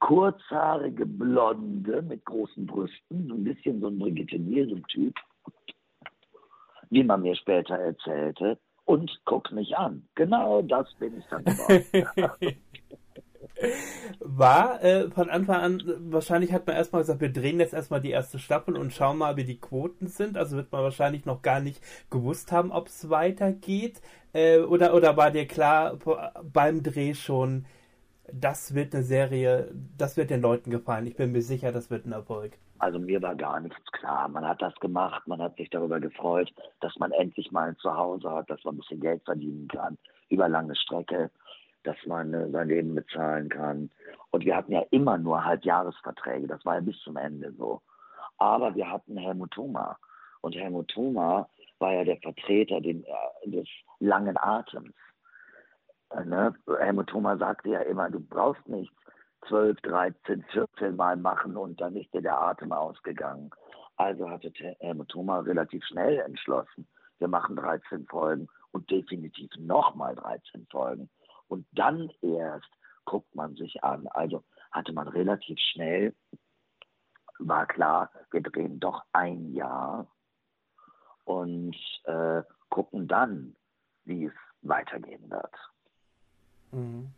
kurzhaarige 0.00 1.06
Blonde 1.06 2.02
mit 2.02 2.24
großen 2.24 2.66
Brüsten, 2.66 3.28
so 3.28 3.34
ein 3.34 3.44
bisschen 3.44 3.80
so 3.80 3.86
ein 3.86 3.98
Brigitte 4.00 4.36
Nielsen-Typ, 4.36 5.14
wie 6.90 7.04
man 7.04 7.22
mir 7.22 7.36
später 7.36 7.76
erzählte. 7.76 8.58
Und 8.84 9.20
guck 9.24 9.52
mich 9.52 9.76
an. 9.76 10.08
Genau 10.16 10.60
das 10.60 10.92
bin 10.94 11.16
ich 11.16 11.24
dann 11.26 11.44
geworden. 11.44 12.58
War 14.20 14.82
äh, 14.82 15.10
von 15.10 15.30
Anfang 15.30 15.56
an, 15.56 15.82
wahrscheinlich 16.10 16.52
hat 16.52 16.66
man 16.66 16.76
erstmal 16.76 17.02
gesagt, 17.02 17.20
wir 17.20 17.32
drehen 17.32 17.60
jetzt 17.60 17.74
erstmal 17.74 18.00
die 18.00 18.10
erste 18.10 18.38
Staffel 18.38 18.76
und 18.76 18.92
schauen 18.92 19.18
mal, 19.18 19.36
wie 19.36 19.44
die 19.44 19.60
Quoten 19.60 20.06
sind. 20.06 20.36
Also 20.36 20.56
wird 20.56 20.72
man 20.72 20.82
wahrscheinlich 20.82 21.26
noch 21.26 21.42
gar 21.42 21.60
nicht 21.60 21.82
gewusst 22.10 22.52
haben, 22.52 22.72
ob 22.72 22.88
es 22.88 23.10
weitergeht. 23.10 24.00
Äh, 24.32 24.60
oder, 24.60 24.94
oder 24.94 25.16
war 25.16 25.30
dir 25.30 25.46
klar 25.46 25.98
beim 26.42 26.82
Dreh 26.82 27.14
schon, 27.14 27.66
das 28.32 28.74
wird 28.74 28.94
eine 28.94 29.04
Serie, 29.04 29.72
das 29.98 30.16
wird 30.16 30.30
den 30.30 30.40
Leuten 30.40 30.70
gefallen. 30.70 31.06
Ich 31.06 31.16
bin 31.16 31.32
mir 31.32 31.42
sicher, 31.42 31.72
das 31.72 31.90
wird 31.90 32.06
ein 32.06 32.12
Erfolg. 32.12 32.52
Also 32.78 32.98
mir 32.98 33.22
war 33.22 33.36
gar 33.36 33.60
nichts 33.60 33.92
klar. 33.92 34.28
Man 34.28 34.44
hat 34.44 34.60
das 34.60 34.74
gemacht, 34.76 35.26
man 35.28 35.40
hat 35.40 35.56
sich 35.56 35.70
darüber 35.70 36.00
gefreut, 36.00 36.52
dass 36.80 36.96
man 36.98 37.12
endlich 37.12 37.52
mal 37.52 37.68
ein 37.68 37.76
Zuhause 37.76 38.28
hat, 38.30 38.50
dass 38.50 38.64
man 38.64 38.74
ein 38.74 38.78
bisschen 38.78 39.00
Geld 39.00 39.22
verdienen 39.24 39.68
kann 39.68 39.98
über 40.30 40.48
lange 40.48 40.74
Strecke, 40.74 41.30
dass 41.84 41.96
man 42.06 42.32
äh, 42.34 42.50
sein 42.50 42.68
Leben 42.68 42.94
bezahlen 42.94 43.48
kann. 43.48 43.90
Und 44.30 44.44
wir 44.44 44.56
hatten 44.56 44.72
ja 44.72 44.84
immer 44.90 45.18
nur 45.18 45.44
Halbjahresverträge, 45.44 46.46
das 46.46 46.64
war 46.64 46.76
ja 46.76 46.80
bis 46.80 46.98
zum 47.00 47.16
Ende 47.16 47.52
so. 47.52 47.82
Aber 48.38 48.74
wir 48.74 48.90
hatten 48.90 49.16
Helmut 49.16 49.52
Thoma. 49.52 49.98
Und 50.40 50.54
Helmut 50.54 50.88
Thoma 50.88 51.48
war 51.78 51.92
ja 51.92 52.04
der 52.04 52.16
Vertreter 52.18 52.80
den, 52.80 53.04
äh, 53.04 53.50
des 53.50 53.68
langen 54.00 54.36
Atems. 54.36 54.94
Ne? 56.24 56.54
Helmut 56.78 57.08
Thoma 57.08 57.36
sagte 57.36 57.70
ja 57.70 57.80
immer, 57.80 58.10
du 58.10 58.20
brauchst 58.20 58.66
nichts 58.68 58.94
12, 59.48 59.80
13, 59.80 60.44
14 60.52 60.96
Mal 60.96 61.16
machen 61.16 61.56
und 61.56 61.80
dann 61.80 61.96
ist 61.96 62.12
dir 62.12 62.22
der 62.22 62.40
Atem 62.40 62.72
ausgegangen. 62.72 63.50
Also 63.96 64.28
hatte 64.28 64.52
Helmut 64.80 65.08
Thoma 65.08 65.40
relativ 65.40 65.84
schnell 65.84 66.18
entschlossen, 66.20 66.86
wir 67.18 67.28
machen 67.28 67.56
13 67.56 68.06
Folgen 68.06 68.48
und 68.72 68.90
definitiv 68.90 69.50
nochmal 69.58 70.14
13 70.16 70.66
Folgen. 70.70 71.08
Und 71.52 71.66
dann 71.72 72.10
erst 72.22 72.70
guckt 73.04 73.34
man 73.34 73.54
sich 73.56 73.84
an. 73.84 74.06
Also 74.06 74.42
hatte 74.70 74.94
man 74.94 75.06
relativ 75.06 75.58
schnell, 75.58 76.16
war 77.38 77.66
klar, 77.66 78.10
wir 78.30 78.40
drehen 78.40 78.80
doch 78.80 79.04
ein 79.12 79.52
Jahr 79.52 80.10
und 81.24 81.76
äh, 82.04 82.42
gucken 82.70 83.06
dann, 83.06 83.54
wie 84.04 84.24
es 84.24 84.32
weitergehen 84.62 85.30
wird. 85.30 85.54
Mhm. 86.72 87.08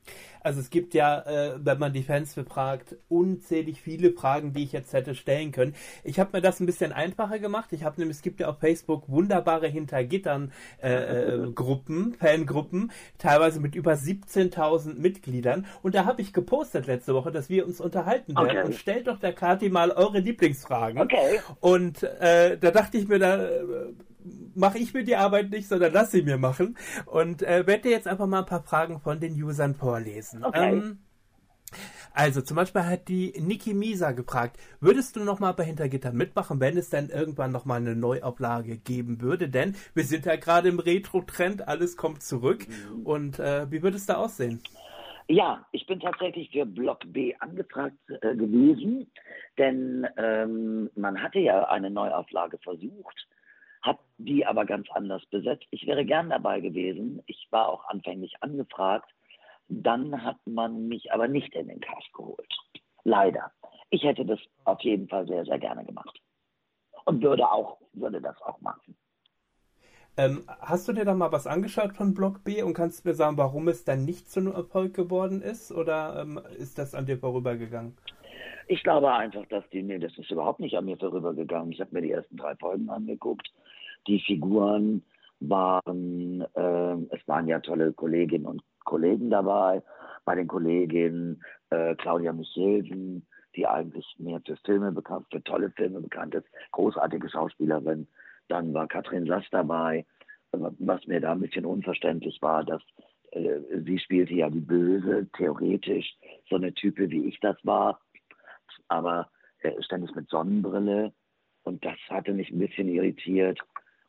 Also 0.40 0.60
es 0.60 0.68
gibt 0.68 0.92
ja, 0.92 1.20
äh, 1.20 1.54
wenn 1.56 1.78
man 1.78 1.94
die 1.94 2.02
Fans 2.02 2.34
befragt, 2.34 2.96
unzählig 3.08 3.80
viele 3.80 4.12
Fragen, 4.12 4.52
die 4.52 4.64
ich 4.64 4.72
jetzt 4.72 4.92
hätte 4.92 5.14
stellen 5.14 5.52
können. 5.52 5.74
Ich 6.02 6.20
habe 6.20 6.30
mir 6.34 6.42
das 6.42 6.60
ein 6.60 6.66
bisschen 6.66 6.92
einfacher 6.92 7.38
gemacht. 7.38 7.72
Ich 7.72 7.82
habe 7.82 7.98
nämlich, 7.98 8.18
es 8.18 8.22
gibt 8.22 8.40
ja 8.40 8.48
auf 8.48 8.58
Facebook 8.58 9.08
wunderbare 9.08 9.68
Hintergittern 9.68 10.52
äh, 10.82 10.92
äh, 10.92 11.50
Gruppen, 11.54 12.14
Fangruppen, 12.14 12.92
teilweise 13.16 13.58
mit 13.58 13.74
über 13.74 13.94
17.000 13.94 14.98
Mitgliedern. 14.98 15.66
Und 15.82 15.94
da 15.94 16.04
habe 16.04 16.20
ich 16.20 16.34
gepostet 16.34 16.86
letzte 16.86 17.14
Woche, 17.14 17.32
dass 17.32 17.48
wir 17.48 17.66
uns 17.66 17.80
unterhalten 17.80 18.36
werden. 18.36 18.50
Okay. 18.50 18.64
Und 18.64 18.74
stellt 18.74 19.06
doch 19.06 19.18
der 19.18 19.32
Kati 19.32 19.70
mal 19.70 19.92
eure 19.92 20.18
Lieblingsfragen. 20.18 21.00
Okay. 21.00 21.40
Und 21.60 22.02
äh, 22.02 22.58
da 22.58 22.70
dachte 22.70 22.98
ich 22.98 23.08
mir, 23.08 23.18
da 23.18 23.46
äh, 23.46 23.62
mache 24.54 24.78
ich 24.78 24.94
mir 24.94 25.04
die 25.04 25.16
Arbeit 25.16 25.50
nicht, 25.50 25.68
sondern 25.68 25.92
lass 25.92 26.10
sie 26.10 26.22
mir 26.22 26.38
machen. 26.38 26.76
Und 27.06 27.42
äh, 27.42 27.66
werde 27.66 27.82
dir 27.82 27.90
jetzt 27.90 28.08
einfach 28.08 28.26
mal 28.26 28.40
ein 28.40 28.46
paar 28.46 28.62
Fragen 28.62 29.00
von 29.00 29.20
den 29.20 29.34
Usern 29.34 29.74
vorlesen. 29.74 30.44
Okay. 30.44 30.72
Ähm, 30.72 30.98
also 32.12 32.40
zum 32.40 32.56
Beispiel 32.56 32.84
hat 32.84 33.08
die 33.08 33.32
Niki 33.40 33.74
Misa 33.74 34.12
gefragt, 34.12 34.58
würdest 34.80 35.16
du 35.16 35.24
nochmal 35.24 35.54
bei 35.54 35.64
Hintergitter 35.64 36.12
mitmachen, 36.12 36.60
wenn 36.60 36.76
es 36.76 36.88
dann 36.88 37.08
irgendwann 37.08 37.50
nochmal 37.50 37.80
eine 37.80 37.96
Neuauflage 37.96 38.78
geben 38.78 39.20
würde? 39.20 39.48
Denn 39.48 39.74
wir 39.94 40.04
sind 40.04 40.24
ja 40.24 40.36
gerade 40.36 40.68
im 40.68 40.78
Retro-Trend, 40.78 41.66
alles 41.66 41.96
kommt 41.96 42.22
zurück. 42.22 42.66
Mhm. 42.68 43.06
Und 43.06 43.38
äh, 43.40 43.70
wie 43.70 43.82
würde 43.82 43.96
es 43.96 44.06
da 44.06 44.14
aussehen? 44.14 44.62
Ja, 45.26 45.66
ich 45.72 45.86
bin 45.86 46.00
tatsächlich 46.00 46.50
für 46.50 46.66
Block 46.66 47.00
B 47.06 47.34
angefragt 47.40 47.96
äh, 48.08 48.36
gewesen, 48.36 49.10
denn 49.56 50.06
ähm, 50.18 50.90
man 50.94 51.20
hatte 51.20 51.38
ja 51.38 51.64
eine 51.64 51.90
Neuauflage 51.90 52.58
versucht 52.58 53.26
die 54.18 54.46
aber 54.46 54.64
ganz 54.64 54.86
anders 54.90 55.24
besetzt. 55.26 55.66
Ich 55.70 55.86
wäre 55.86 56.04
gern 56.04 56.30
dabei 56.30 56.60
gewesen. 56.60 57.22
Ich 57.26 57.48
war 57.50 57.68
auch 57.68 57.84
anfänglich 57.88 58.34
angefragt. 58.40 59.10
Dann 59.68 60.22
hat 60.22 60.38
man 60.46 60.88
mich 60.88 61.12
aber 61.12 61.28
nicht 61.28 61.54
in 61.54 61.68
den 61.68 61.80
Cast 61.80 62.12
geholt. 62.12 62.52
Leider. 63.02 63.50
Ich 63.90 64.02
hätte 64.02 64.24
das 64.24 64.38
auf 64.64 64.80
jeden 64.80 65.08
Fall 65.08 65.26
sehr, 65.26 65.44
sehr 65.44 65.58
gerne 65.58 65.84
gemacht. 65.84 66.20
Und 67.04 67.22
würde 67.22 67.50
auch, 67.50 67.78
würde 67.92 68.20
das 68.20 68.40
auch 68.42 68.60
machen. 68.60 68.96
Ähm, 70.16 70.44
hast 70.60 70.86
du 70.86 70.92
dir 70.92 71.04
da 71.04 71.14
mal 71.14 71.32
was 71.32 71.46
angeschaut 71.46 71.94
von 71.94 72.14
Block 72.14 72.44
B 72.44 72.62
und 72.62 72.74
kannst 72.74 73.04
mir 73.04 73.14
sagen, 73.14 73.36
warum 73.36 73.66
es 73.66 73.84
dann 73.84 74.04
nicht 74.04 74.30
zu 74.30 74.40
einem 74.40 74.52
Erfolg 74.52 74.94
geworden 74.94 75.42
ist? 75.42 75.72
Oder 75.72 76.20
ähm, 76.20 76.40
ist 76.56 76.78
das 76.78 76.94
an 76.94 77.06
dir 77.06 77.18
vorübergegangen? 77.18 77.96
Ich 78.68 78.82
glaube 78.82 79.12
einfach, 79.12 79.44
dass 79.46 79.68
die, 79.70 79.82
nee, 79.82 79.98
das 79.98 80.16
ist 80.16 80.30
überhaupt 80.30 80.60
nicht 80.60 80.76
an 80.76 80.84
mir 80.84 80.96
vorübergegangen. 80.96 81.72
Ich 81.72 81.80
habe 81.80 81.90
mir 81.92 82.02
die 82.02 82.12
ersten 82.12 82.36
drei 82.36 82.54
Folgen 82.56 82.88
angeguckt 82.88 83.50
die 84.06 84.20
Figuren 84.20 85.02
waren, 85.40 86.42
äh, 86.54 87.14
es 87.14 87.26
waren 87.26 87.48
ja 87.48 87.60
tolle 87.60 87.92
Kolleginnen 87.92 88.46
und 88.46 88.62
Kollegen 88.84 89.30
dabei. 89.30 89.82
Bei 90.24 90.34
den 90.34 90.46
Kolleginnen 90.46 91.42
äh, 91.70 91.94
Claudia 91.96 92.32
Michelsen, 92.32 93.26
die 93.56 93.66
eigentlich 93.66 94.06
mehr 94.18 94.40
für 94.44 94.56
Filme 94.64 94.92
bekannt, 94.92 95.26
für 95.30 95.42
tolle 95.42 95.70
Filme 95.70 96.00
bekannt 96.00 96.34
ist, 96.34 96.46
großartige 96.72 97.28
Schauspielerin. 97.28 98.06
Dann 98.48 98.72
war 98.74 98.86
Katrin 98.86 99.26
Sass 99.26 99.44
dabei, 99.50 100.06
was 100.52 101.06
mir 101.06 101.20
da 101.20 101.32
ein 101.32 101.40
bisschen 101.40 101.64
unverständlich 101.64 102.40
war, 102.40 102.64
dass 102.64 102.82
äh, 103.32 103.60
sie 103.84 103.98
spielte 103.98 104.34
ja 104.34 104.48
die 104.48 104.60
Böse, 104.60 105.28
theoretisch, 105.36 106.16
so 106.48 106.56
eine 106.56 106.72
Type 106.72 107.10
wie 107.10 107.26
ich 107.28 107.38
das 107.40 107.56
war, 107.64 108.00
aber 108.88 109.30
äh, 109.60 109.82
ständig 109.82 110.14
mit 110.14 110.28
Sonnenbrille. 110.28 111.12
Und 111.64 111.84
das 111.84 111.98
hatte 112.10 112.32
mich 112.32 112.50
ein 112.50 112.58
bisschen 112.58 112.88
irritiert. 112.88 113.58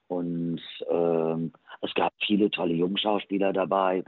Und 0.08 0.62
ähm, 0.90 1.52
es 1.82 1.94
gab 1.94 2.14
viele 2.26 2.50
tolle 2.52 2.74
Jungschauspieler 2.74 3.54
dabei. 3.54 4.04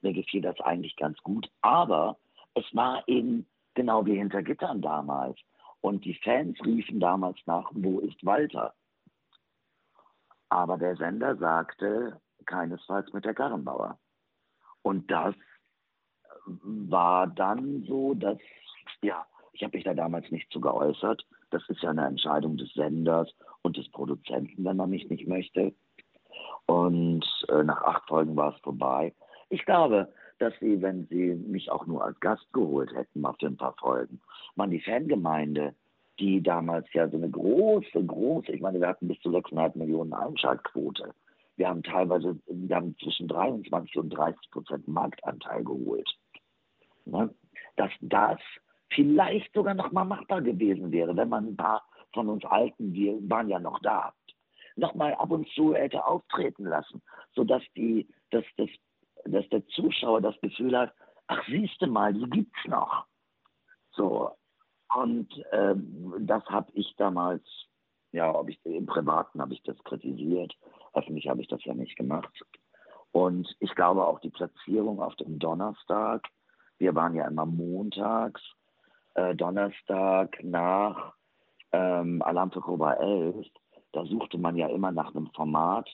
Mir 0.00 0.12
gefiel 0.12 0.40
das 0.40 0.60
eigentlich 0.60 0.96
ganz 0.96 1.18
gut. 1.22 1.48
Aber 1.60 2.16
es 2.54 2.64
war 2.72 3.06
eben 3.06 3.46
genau 3.74 4.06
wie 4.06 4.16
hinter 4.16 4.42
Gittern 4.42 4.80
damals. 4.80 5.38
Und 5.80 6.04
die 6.04 6.14
Fans 6.14 6.58
riefen 6.64 7.00
damals 7.00 7.38
nach, 7.46 7.70
wo 7.72 8.00
ist 8.00 8.24
Walter? 8.24 8.74
Aber 10.48 10.78
der 10.78 10.96
Sender 10.96 11.36
sagte 11.36 12.20
keinesfalls 12.46 13.12
mit 13.12 13.24
der 13.24 13.34
Karrenbauer. 13.34 13.98
Und 14.82 15.10
das 15.10 15.34
war 16.46 17.26
dann 17.26 17.82
so, 17.82 18.14
dass, 18.14 18.38
ja, 19.02 19.26
ich 19.52 19.62
habe 19.62 19.76
mich 19.76 19.84
da 19.84 19.94
damals 19.94 20.30
nicht 20.30 20.50
zu 20.52 20.60
geäußert. 20.60 21.26
Das 21.50 21.62
ist 21.68 21.82
ja 21.82 21.90
eine 21.90 22.06
Entscheidung 22.06 22.56
des 22.56 22.72
Senders 22.74 23.34
und 23.66 23.76
des 23.76 23.88
Produzenten, 23.90 24.64
wenn 24.64 24.76
man 24.76 24.90
mich 24.90 25.08
nicht 25.10 25.26
möchte. 25.26 25.74
Und 26.66 27.24
äh, 27.48 27.62
nach 27.62 27.82
acht 27.82 28.08
Folgen 28.08 28.36
war 28.36 28.54
es 28.54 28.60
vorbei. 28.62 29.12
Ich 29.50 29.64
glaube, 29.64 30.12
dass 30.38 30.52
sie, 30.60 30.80
wenn 30.82 31.06
sie 31.06 31.34
mich 31.34 31.70
auch 31.70 31.86
nur 31.86 32.04
als 32.04 32.18
Gast 32.20 32.46
geholt 32.52 32.94
hätten, 32.94 33.20
mal 33.20 33.34
für 33.38 33.46
ein 33.46 33.56
paar 33.56 33.74
Folgen, 33.74 34.20
man 34.54 34.70
die 34.70 34.80
Fangemeinde, 34.80 35.74
die 36.18 36.42
damals 36.42 36.86
ja 36.92 37.08
so 37.08 37.16
eine 37.16 37.30
große, 37.30 38.04
große, 38.04 38.52
ich 38.52 38.60
meine, 38.60 38.80
wir 38.80 38.88
hatten 38.88 39.08
bis 39.08 39.20
zu 39.20 39.30
6,5 39.30 39.78
Millionen 39.78 40.12
Einschaltquote. 40.12 41.14
Wir 41.56 41.68
haben 41.68 41.82
teilweise, 41.82 42.38
wir 42.46 42.76
haben 42.76 42.96
zwischen 43.02 43.28
23 43.28 43.96
und 43.96 44.10
30 44.10 44.50
Prozent 44.50 44.88
Marktanteil 44.88 45.64
geholt. 45.64 46.08
Ne? 47.04 47.30
Dass 47.76 47.90
das 48.00 48.38
vielleicht 48.90 49.52
sogar 49.54 49.74
noch 49.74 49.92
mal 49.92 50.04
machbar 50.04 50.42
gewesen 50.42 50.92
wäre, 50.92 51.16
wenn 51.16 51.28
man 51.28 51.46
ein 51.48 51.56
paar 51.56 51.82
von 52.16 52.28
uns 52.28 52.44
Alten, 52.44 52.92
wir 52.92 53.16
waren 53.30 53.48
ja 53.48 53.60
noch 53.60 53.78
da, 53.80 54.12
noch 54.74 54.94
mal 54.94 55.14
ab 55.14 55.30
und 55.30 55.48
zu 55.50 55.74
hätte 55.74 56.04
auftreten 56.04 56.64
lassen, 56.64 57.02
sodass 57.34 57.62
die, 57.76 58.08
dass, 58.30 58.44
dass, 58.56 58.70
dass 59.24 59.48
der 59.50 59.66
Zuschauer 59.68 60.20
das 60.20 60.38
Gefühl 60.40 60.76
hat, 60.76 60.92
ach 61.28 61.46
siehste 61.46 61.86
mal, 61.86 62.12
die 62.12 62.28
gibt's 62.28 62.64
noch. 62.66 63.06
So. 63.92 64.30
Und 64.94 65.28
ähm, 65.52 66.14
das 66.20 66.44
habe 66.46 66.70
ich 66.74 66.94
damals, 66.96 67.44
ja, 68.12 68.34
ob 68.34 68.48
ich 68.48 68.58
im 68.64 68.86
Privaten 68.86 69.40
habe 69.40 69.52
ich 69.52 69.62
das 69.62 69.78
kritisiert, 69.84 70.54
öffentlich 70.94 71.28
habe 71.28 71.42
ich 71.42 71.48
das 71.48 71.62
ja 71.64 71.74
nicht 71.74 71.96
gemacht. 71.96 72.32
Und 73.12 73.54
ich 73.60 73.74
glaube 73.74 74.06
auch 74.06 74.20
die 74.20 74.30
Platzierung 74.30 75.00
auf 75.00 75.16
dem 75.16 75.38
Donnerstag, 75.38 76.26
wir 76.78 76.94
waren 76.94 77.14
ja 77.14 77.26
immer 77.26 77.46
montags, 77.46 78.42
äh, 79.14 79.34
Donnerstag 79.34 80.42
nach 80.42 81.15
ähm, 81.72 82.22
Alarm 82.22 82.50
für 82.52 82.60
Cobra 82.60 82.94
11, 82.94 83.46
da 83.92 84.04
suchte 84.04 84.38
man 84.38 84.56
ja 84.56 84.68
immer 84.68 84.92
nach 84.92 85.14
einem 85.14 85.28
Format. 85.34 85.88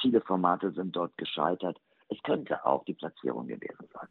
Viele 0.00 0.20
Formate 0.20 0.72
sind 0.72 0.94
dort 0.96 1.16
gescheitert. 1.18 1.78
Es 2.08 2.22
könnte 2.22 2.64
auch 2.64 2.84
die 2.84 2.94
Platzierung 2.94 3.46
gewesen 3.46 3.88
sein. 3.92 4.08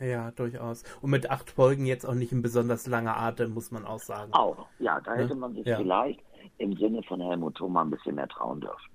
Ja, 0.00 0.30
durchaus. 0.30 0.84
Und 1.00 1.10
mit 1.10 1.30
acht 1.30 1.50
Folgen 1.50 1.84
jetzt 1.86 2.04
auch 2.06 2.14
nicht 2.14 2.32
ein 2.32 2.42
besonders 2.42 2.86
langer 2.86 3.16
Atem, 3.16 3.52
muss 3.52 3.70
man 3.70 3.84
auch 3.84 3.98
sagen. 3.98 4.32
Auch, 4.32 4.66
ja, 4.78 5.00
da 5.00 5.14
hätte 5.14 5.34
Ne? 5.34 5.40
man 5.40 5.54
sich 5.54 5.66
Ja. 5.66 5.76
vielleicht 5.76 6.20
im 6.58 6.76
Sinne 6.76 7.02
von 7.02 7.20
Helmut 7.20 7.56
Thoma 7.56 7.82
ein 7.82 7.90
bisschen 7.90 8.14
mehr 8.14 8.28
trauen 8.28 8.60
dürfen. 8.60 8.90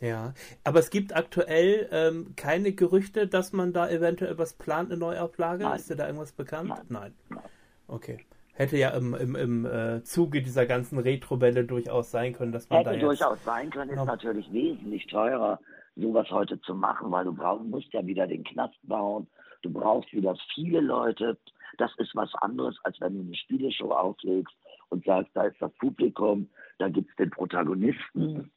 Ja, 0.00 0.34
aber 0.64 0.80
es 0.80 0.90
gibt 0.90 1.14
aktuell 1.16 1.88
ähm, 1.92 2.34
keine 2.36 2.72
Gerüchte, 2.72 3.26
dass 3.28 3.52
man 3.52 3.72
da 3.72 3.88
eventuell 3.88 4.36
was 4.38 4.52
plant, 4.54 4.90
eine 4.90 4.98
Neuauflage? 4.98 5.64
Nein. 5.64 5.76
Ist 5.76 5.88
dir 5.88 5.96
da 5.96 6.06
irgendwas 6.06 6.32
bekannt? 6.32 6.70
Nein. 6.88 7.14
Nein. 7.30 7.42
Okay. 7.86 8.18
Hätte 8.54 8.76
ja 8.76 8.90
im, 8.90 9.14
im, 9.14 9.34
im 9.34 9.66
äh, 9.66 10.02
Zuge 10.04 10.40
dieser 10.40 10.64
ganzen 10.66 10.98
Retro-Welle 10.98 11.64
durchaus 11.64 12.10
sein 12.12 12.32
können, 12.32 12.52
dass 12.52 12.68
man 12.70 12.78
Hätte 12.78 12.90
da 12.90 12.94
jetzt... 12.94 13.04
durchaus 13.04 13.44
sein 13.44 13.70
können, 13.70 13.90
ist 13.90 13.96
Ja. 13.96 14.04
natürlich 14.04 14.50
wesentlich 14.52 15.06
teurer, 15.08 15.58
sowas 15.96 16.30
heute 16.30 16.60
zu 16.60 16.74
machen, 16.74 17.10
weil 17.10 17.24
du 17.24 17.34
brauch, 17.34 17.60
musst 17.60 17.92
ja 17.92 18.06
wieder 18.06 18.26
den 18.28 18.44
Knast 18.44 18.78
bauen, 18.84 19.26
du 19.62 19.72
brauchst 19.72 20.12
wieder 20.12 20.36
viele 20.54 20.80
Leute. 20.80 21.36
Das 21.78 21.90
ist 21.98 22.14
was 22.14 22.32
anderes, 22.36 22.76
als 22.84 23.00
wenn 23.00 23.14
du 23.14 23.20
eine 23.22 23.34
Spieleshow 23.34 23.90
auflegst 23.90 24.54
und 24.90 25.04
sagst, 25.04 25.32
da 25.34 25.44
ist 25.44 25.60
das 25.60 25.72
Publikum, 25.74 26.48
da 26.78 26.88
gibt 26.88 27.10
es 27.10 27.16
den 27.16 27.30
Protagonisten, 27.30 28.52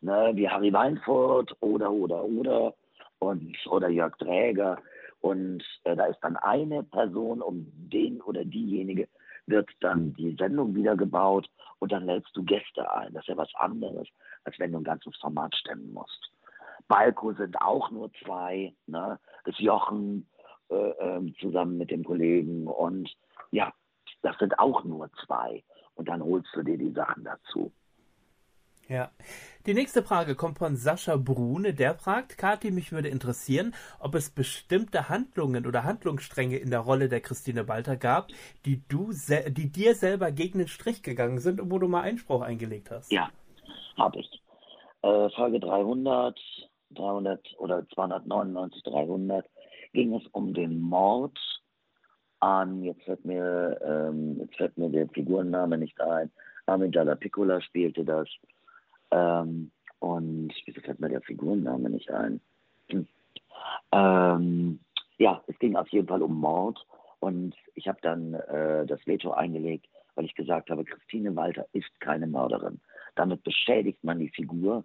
ne, 0.00 0.32
wie 0.34 0.48
Harry 0.48 0.72
Weinfurt 0.72 1.56
oder, 1.60 1.92
oder, 1.92 2.24
oder, 2.24 2.74
und, 3.20 3.56
oder 3.66 3.88
Jörg 3.88 4.16
Träger. 4.18 4.78
Und 5.20 5.62
äh, 5.84 5.94
da 5.94 6.06
ist 6.06 6.18
dann 6.22 6.36
eine 6.36 6.82
Person, 6.82 7.40
um 7.40 7.66
den 7.76 8.20
oder 8.22 8.44
diejenige 8.44 9.08
wird 9.46 9.70
dann 9.80 10.14
die 10.14 10.34
Sendung 10.38 10.74
wieder 10.74 10.96
gebaut 10.96 11.48
und 11.78 11.92
dann 11.92 12.06
lädst 12.06 12.36
du 12.36 12.42
Gäste 12.44 12.90
ein. 12.92 13.12
Das 13.14 13.22
ist 13.22 13.28
ja 13.28 13.36
was 13.36 13.54
anderes, 13.54 14.08
als 14.44 14.58
wenn 14.58 14.72
du 14.72 14.78
ein 14.78 14.84
ganzes 14.84 15.16
Format 15.16 15.54
stemmen 15.54 15.92
musst. 15.92 16.30
Balko 16.88 17.32
sind 17.32 17.60
auch 17.60 17.90
nur 17.90 18.10
zwei, 18.24 18.74
ne? 18.86 19.18
Das 19.44 19.58
Jochen 19.58 20.28
äh, 20.68 20.74
ähm, 20.74 21.34
zusammen 21.40 21.78
mit 21.78 21.90
dem 21.90 22.04
Kollegen 22.04 22.66
und 22.66 23.10
ja, 23.50 23.72
das 24.22 24.36
sind 24.38 24.58
auch 24.58 24.84
nur 24.84 25.10
zwei. 25.24 25.62
Und 25.94 26.08
dann 26.08 26.22
holst 26.22 26.48
du 26.54 26.62
dir 26.62 26.76
die 26.76 26.92
Sachen 26.92 27.24
dazu. 27.24 27.72
Ja. 28.88 29.10
Die 29.66 29.74
nächste 29.74 30.02
Frage 30.04 30.36
kommt 30.36 30.58
von 30.58 30.76
Sascha 30.76 31.16
Brune, 31.16 31.74
der 31.74 31.94
fragt, 31.94 32.38
Kathi, 32.38 32.70
mich 32.70 32.92
würde 32.92 33.08
interessieren, 33.08 33.74
ob 33.98 34.14
es 34.14 34.30
bestimmte 34.30 35.08
Handlungen 35.08 35.66
oder 35.66 35.82
Handlungsstränge 35.82 36.56
in 36.56 36.70
der 36.70 36.80
Rolle 36.80 37.08
der 37.08 37.20
Christine 37.20 37.66
Walter 37.66 37.96
gab, 37.96 38.28
die 38.64 38.82
du, 38.88 39.10
die 39.48 39.72
dir 39.72 39.94
selber 39.96 40.30
gegen 40.30 40.58
den 40.58 40.68
Strich 40.68 41.02
gegangen 41.02 41.38
sind 41.38 41.60
und 41.60 41.72
wo 41.72 41.78
du 41.78 41.88
mal 41.88 42.02
Einspruch 42.02 42.42
eingelegt 42.42 42.90
hast. 42.92 43.10
Ja, 43.10 43.30
habe 43.98 44.20
ich. 44.20 44.42
Äh, 45.02 45.30
Folge 45.30 45.58
300, 45.58 46.38
300 46.90 47.54
oder 47.58 47.88
299, 47.88 48.84
300 48.84 49.46
ging 49.92 50.14
es 50.14 50.26
um 50.28 50.54
den 50.54 50.80
Mord 50.80 51.36
an, 52.38 52.84
jetzt 52.84 53.02
fällt 53.02 53.24
mir, 53.24 53.80
ähm, 53.82 54.38
jetzt 54.40 54.56
fällt 54.56 54.78
mir 54.78 54.90
der 54.90 55.08
Figurenname 55.08 55.78
nicht 55.78 56.00
ein, 56.00 56.30
Amidala 56.66 57.14
Piccola 57.14 57.60
spielte 57.60 58.04
das. 58.04 58.28
Ähm, 59.10 59.70
und 59.98 60.52
wieso 60.64 60.80
fällt 60.80 61.00
mir 61.00 61.08
der 61.08 61.22
Figurenname 61.22 61.90
nicht 61.90 62.10
ein? 62.10 62.40
Hm. 62.90 63.06
Ähm, 63.92 64.80
ja, 65.18 65.42
es 65.46 65.58
ging 65.58 65.76
auf 65.76 65.88
jeden 65.88 66.08
Fall 66.08 66.22
um 66.22 66.38
Mord 66.38 66.84
und 67.20 67.54
ich 67.74 67.88
habe 67.88 67.98
dann 68.02 68.34
äh, 68.34 68.86
das 68.86 69.04
Veto 69.06 69.32
eingelegt, 69.32 69.86
weil 70.14 70.26
ich 70.26 70.34
gesagt 70.34 70.70
habe, 70.70 70.84
Christine 70.84 71.34
Walter 71.34 71.66
ist 71.72 72.00
keine 72.00 72.26
Mörderin. 72.26 72.80
Damit 73.14 73.42
beschädigt 73.42 74.02
man 74.04 74.18
die 74.18 74.28
Figur. 74.28 74.84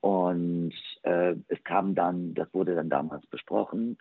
Und 0.00 0.74
äh, 1.02 1.34
es 1.48 1.62
kam 1.64 1.94
dann, 1.94 2.34
das 2.34 2.52
wurde 2.54 2.74
dann 2.74 2.88
damals 2.90 3.26
besprochen 3.26 3.98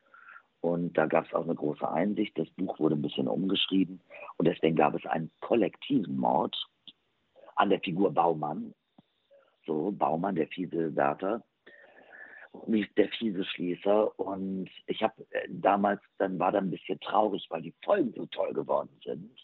und 0.61 0.97
da 0.97 1.05
gab 1.05 1.25
es 1.25 1.33
auch 1.33 1.43
eine 1.43 1.55
große 1.55 1.89
Einsicht. 1.89 2.37
Das 2.37 2.49
Buch 2.51 2.77
wurde 2.79 2.95
ein 2.95 3.01
bisschen 3.01 3.27
umgeschrieben 3.27 3.99
und 4.37 4.47
deswegen 4.47 4.75
gab 4.75 4.95
es 4.95 5.05
einen 5.05 5.31
kollektiven 5.41 6.17
Mord 6.17 6.55
an 7.55 7.69
der 7.69 7.79
Figur 7.79 8.13
Baumann. 8.13 8.73
So, 9.67 9.91
Baumann, 9.91 10.35
der 10.35 10.47
fiese 10.47 10.95
Wärter, 10.95 11.43
der 12.65 13.09
fiese 13.09 13.45
Schließer. 13.45 14.19
Und 14.19 14.69
ich 14.87 15.03
habe 15.03 15.27
äh, 15.31 15.47
damals, 15.49 16.01
dann 16.17 16.39
war 16.39 16.51
dann 16.51 16.67
ein 16.67 16.71
bisschen 16.71 16.99
traurig, 17.01 17.45
weil 17.49 17.61
die 17.61 17.75
Folgen 17.83 18.13
so 18.15 18.25
toll 18.27 18.53
geworden 18.53 18.99
sind. 19.03 19.37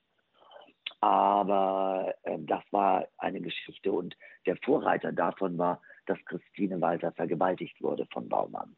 Aber 1.02 2.14
äh, 2.24 2.38
das 2.40 2.64
war 2.72 3.06
eine 3.18 3.42
Geschichte 3.42 3.92
und 3.92 4.16
der 4.46 4.56
Vorreiter 4.64 5.12
davon 5.12 5.58
war, 5.58 5.82
dass 6.06 6.18
Christine 6.26 6.80
Walter 6.80 7.12
vergewaltigt 7.12 7.82
wurde 7.82 8.08
von 8.12 8.28
Baumann. 8.30 8.76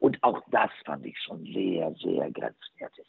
Und 0.00 0.22
auch 0.22 0.42
das 0.50 0.70
fand 0.84 1.04
ich 1.06 1.18
schon 1.18 1.44
sehr, 1.44 1.94
sehr 2.02 2.30
grenzwertig. 2.30 3.06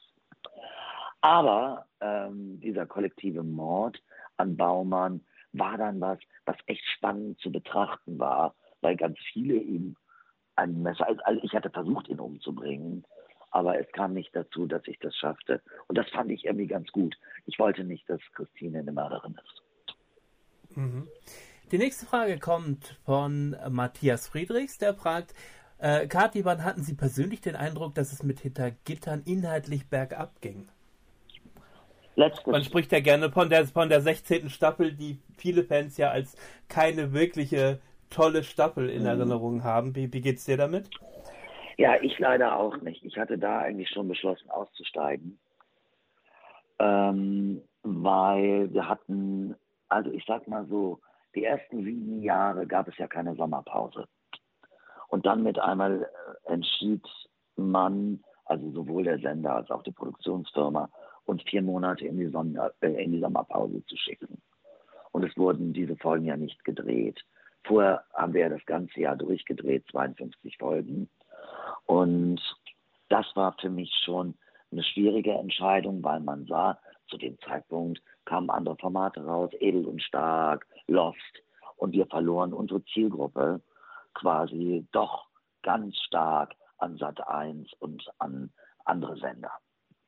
Aber 1.22 1.86
ähm, 2.00 2.60
dieser 2.60 2.86
kollektive 2.86 3.44
Mord 3.44 4.02
an 4.38 4.56
Baumann 4.56 5.22
war 5.54 5.78
dann 5.78 6.00
was, 6.00 6.20
was 6.46 6.58
echt 6.68 6.86
spannend 6.96 7.40
zu 7.40 7.52
betrachten 7.52 8.20
war, 8.20 8.56
weil 8.82 8.96
ganz 8.96 9.18
viele 9.34 9.56
ihm 9.56 9.96
ein 10.56 10.82
Messer, 10.82 11.08
also 11.08 11.22
also 11.24 11.42
ich 11.44 11.54
hatte 11.54 11.70
versucht, 11.70 12.08
ihn 12.10 12.20
umzubringen, 12.20 13.06
aber 13.52 13.80
es 13.80 13.92
kam 13.94 14.14
nicht 14.14 14.36
dazu, 14.36 14.68
dass 14.68 14.86
ich 14.86 15.00
das 15.00 15.16
schaffte. 15.16 15.62
Und 15.88 15.98
das 15.98 16.10
fand 16.10 16.32
ich 16.32 16.46
irgendwie 16.46 16.68
ganz 16.68 16.92
gut. 16.92 17.16
Ich 17.46 17.58
wollte 17.58 17.84
nicht, 17.84 18.08
dass 18.10 18.20
Christine 18.34 18.80
eine 18.80 18.92
Mörderin 18.92 19.40
ist. 19.44 20.78
Mhm. 20.78 21.08
Die 21.72 21.78
nächste 21.78 22.06
Frage 22.06 22.40
kommt 22.40 23.00
von 23.06 23.56
Matthias 23.70 24.28
Friedrichs, 24.28 24.78
der 24.78 24.94
fragt, 24.94 25.34
äh, 25.78 26.08
Kathi, 26.08 26.44
wann 26.44 26.64
hatten 26.64 26.84
Sie 26.84 26.94
persönlich 26.94 27.42
den 27.42 27.56
Eindruck, 27.56 27.96
dass 27.96 28.12
es 28.12 28.24
mit 28.24 28.40
Hinter 28.40 28.72
Gittern 28.72 29.24
inhaltlich 29.26 29.88
bergab 29.88 30.42
ging? 30.42 30.68
Letztes, 32.20 32.48
Man 32.48 32.66
spricht 32.66 32.92
ja 32.92 33.00
gerne 33.00 33.32
von 33.32 33.50
der, 33.50 33.66
von 33.66 33.88
der 33.88 34.02
16. 34.02 34.50
Staffel, 34.50 34.92
die 34.92 35.20
viele 35.38 35.64
Fans 35.64 35.96
ja 35.96 36.12
als 36.12 36.36
keine 36.68 37.14
wirkliche 37.14 37.80
tolle 38.10 38.44
Staffel 38.44 38.90
in 38.90 39.06
Erinnerung 39.06 39.64
haben. 39.64 39.96
Wie, 39.96 40.12
wie 40.12 40.20
geht's 40.20 40.44
dir 40.44 40.58
damit? 40.58 40.90
Ja, 41.78 41.96
ich 42.02 42.20
leider 42.20 42.58
auch 42.58 42.76
nicht. 42.82 43.06
Ich 43.06 43.18
hatte 43.18 43.38
da 43.38 43.60
eigentlich 43.60 43.88
schon 43.88 44.10
beschlossen 44.10 44.50
auszusteigen, 44.50 45.40
ähm, 46.80 47.62
weil 47.84 48.74
wir 48.74 48.90
hatten, 48.90 49.56
also 49.88 50.12
ich 50.12 50.26
sag 50.28 50.46
mal 50.50 50.66
so, 50.68 51.00
die 51.36 51.46
ersten 51.46 51.86
sieben 51.86 52.22
Jahre 52.22 52.68
gab 52.68 52.90
es 52.90 52.98
ja 52.98 53.08
keine 53.08 53.34
Sommerpause. 53.36 54.10
Und 55.08 55.26
dann 55.26 55.42
mit 55.42 55.58
einmal 55.58 56.04
äh, 56.46 56.52
entschied 56.52 57.08
man, 57.56 58.22
also 58.44 58.70
sowohl 58.72 59.06
der 59.06 59.20
Sender 59.20 59.56
als 59.56 59.72
auch 59.72 59.84
die 59.84 59.92
Produktionsfirma, 59.92 60.90
uns 61.30 61.44
vier 61.44 61.62
Monate 61.62 62.08
in 62.08 62.18
die, 62.18 62.28
Sonder, 62.28 62.74
äh, 62.82 63.04
in 63.04 63.12
die 63.12 63.20
Sommerpause 63.20 63.86
zu 63.86 63.96
schicken. 63.96 64.42
Und 65.12 65.24
es 65.24 65.38
wurden 65.38 65.74
diese 65.74 65.96
Folgen 65.96 66.26
ja 66.26 66.36
nicht 66.36 66.64
gedreht. 66.66 67.24
Vorher 67.64 68.04
haben 68.14 68.34
wir 68.34 68.42
ja 68.42 68.50
das 68.50 68.66
ganze 68.66 69.00
Jahr 69.00 69.16
durchgedreht, 69.16 69.86
52 69.92 70.58
Folgen. 70.58 71.10
Und 71.86 72.42
das 73.10 73.26
war 73.36 73.56
für 73.60 73.70
mich 73.70 73.92
schon 74.04 74.36
eine 74.72 74.84
schwierige 74.84 75.34
Entscheidung, 75.34 76.04
weil 76.04 76.20
man 76.20 76.46
sah, 76.46 76.80
zu 77.08 77.18
dem 77.18 77.40
Zeitpunkt 77.40 78.02
kamen 78.26 78.50
andere 78.50 78.76
Formate 78.78 79.24
raus, 79.24 79.52
Edel 79.60 79.86
und 79.86 80.02
Stark, 80.02 80.68
Lost. 80.88 81.44
Und 81.78 81.94
wir 81.94 82.06
verloren 82.08 82.54
unsere 82.54 82.84
Zielgruppe 82.86 83.62
quasi 84.14 84.86
doch 84.92 85.28
ganz 85.64 85.96
stark 85.98 86.56
an 86.78 86.98
Sat 86.98 87.28
1 87.28 87.74
und 87.80 88.04
an 88.20 88.52
andere 88.86 89.18
Sender 89.18 89.52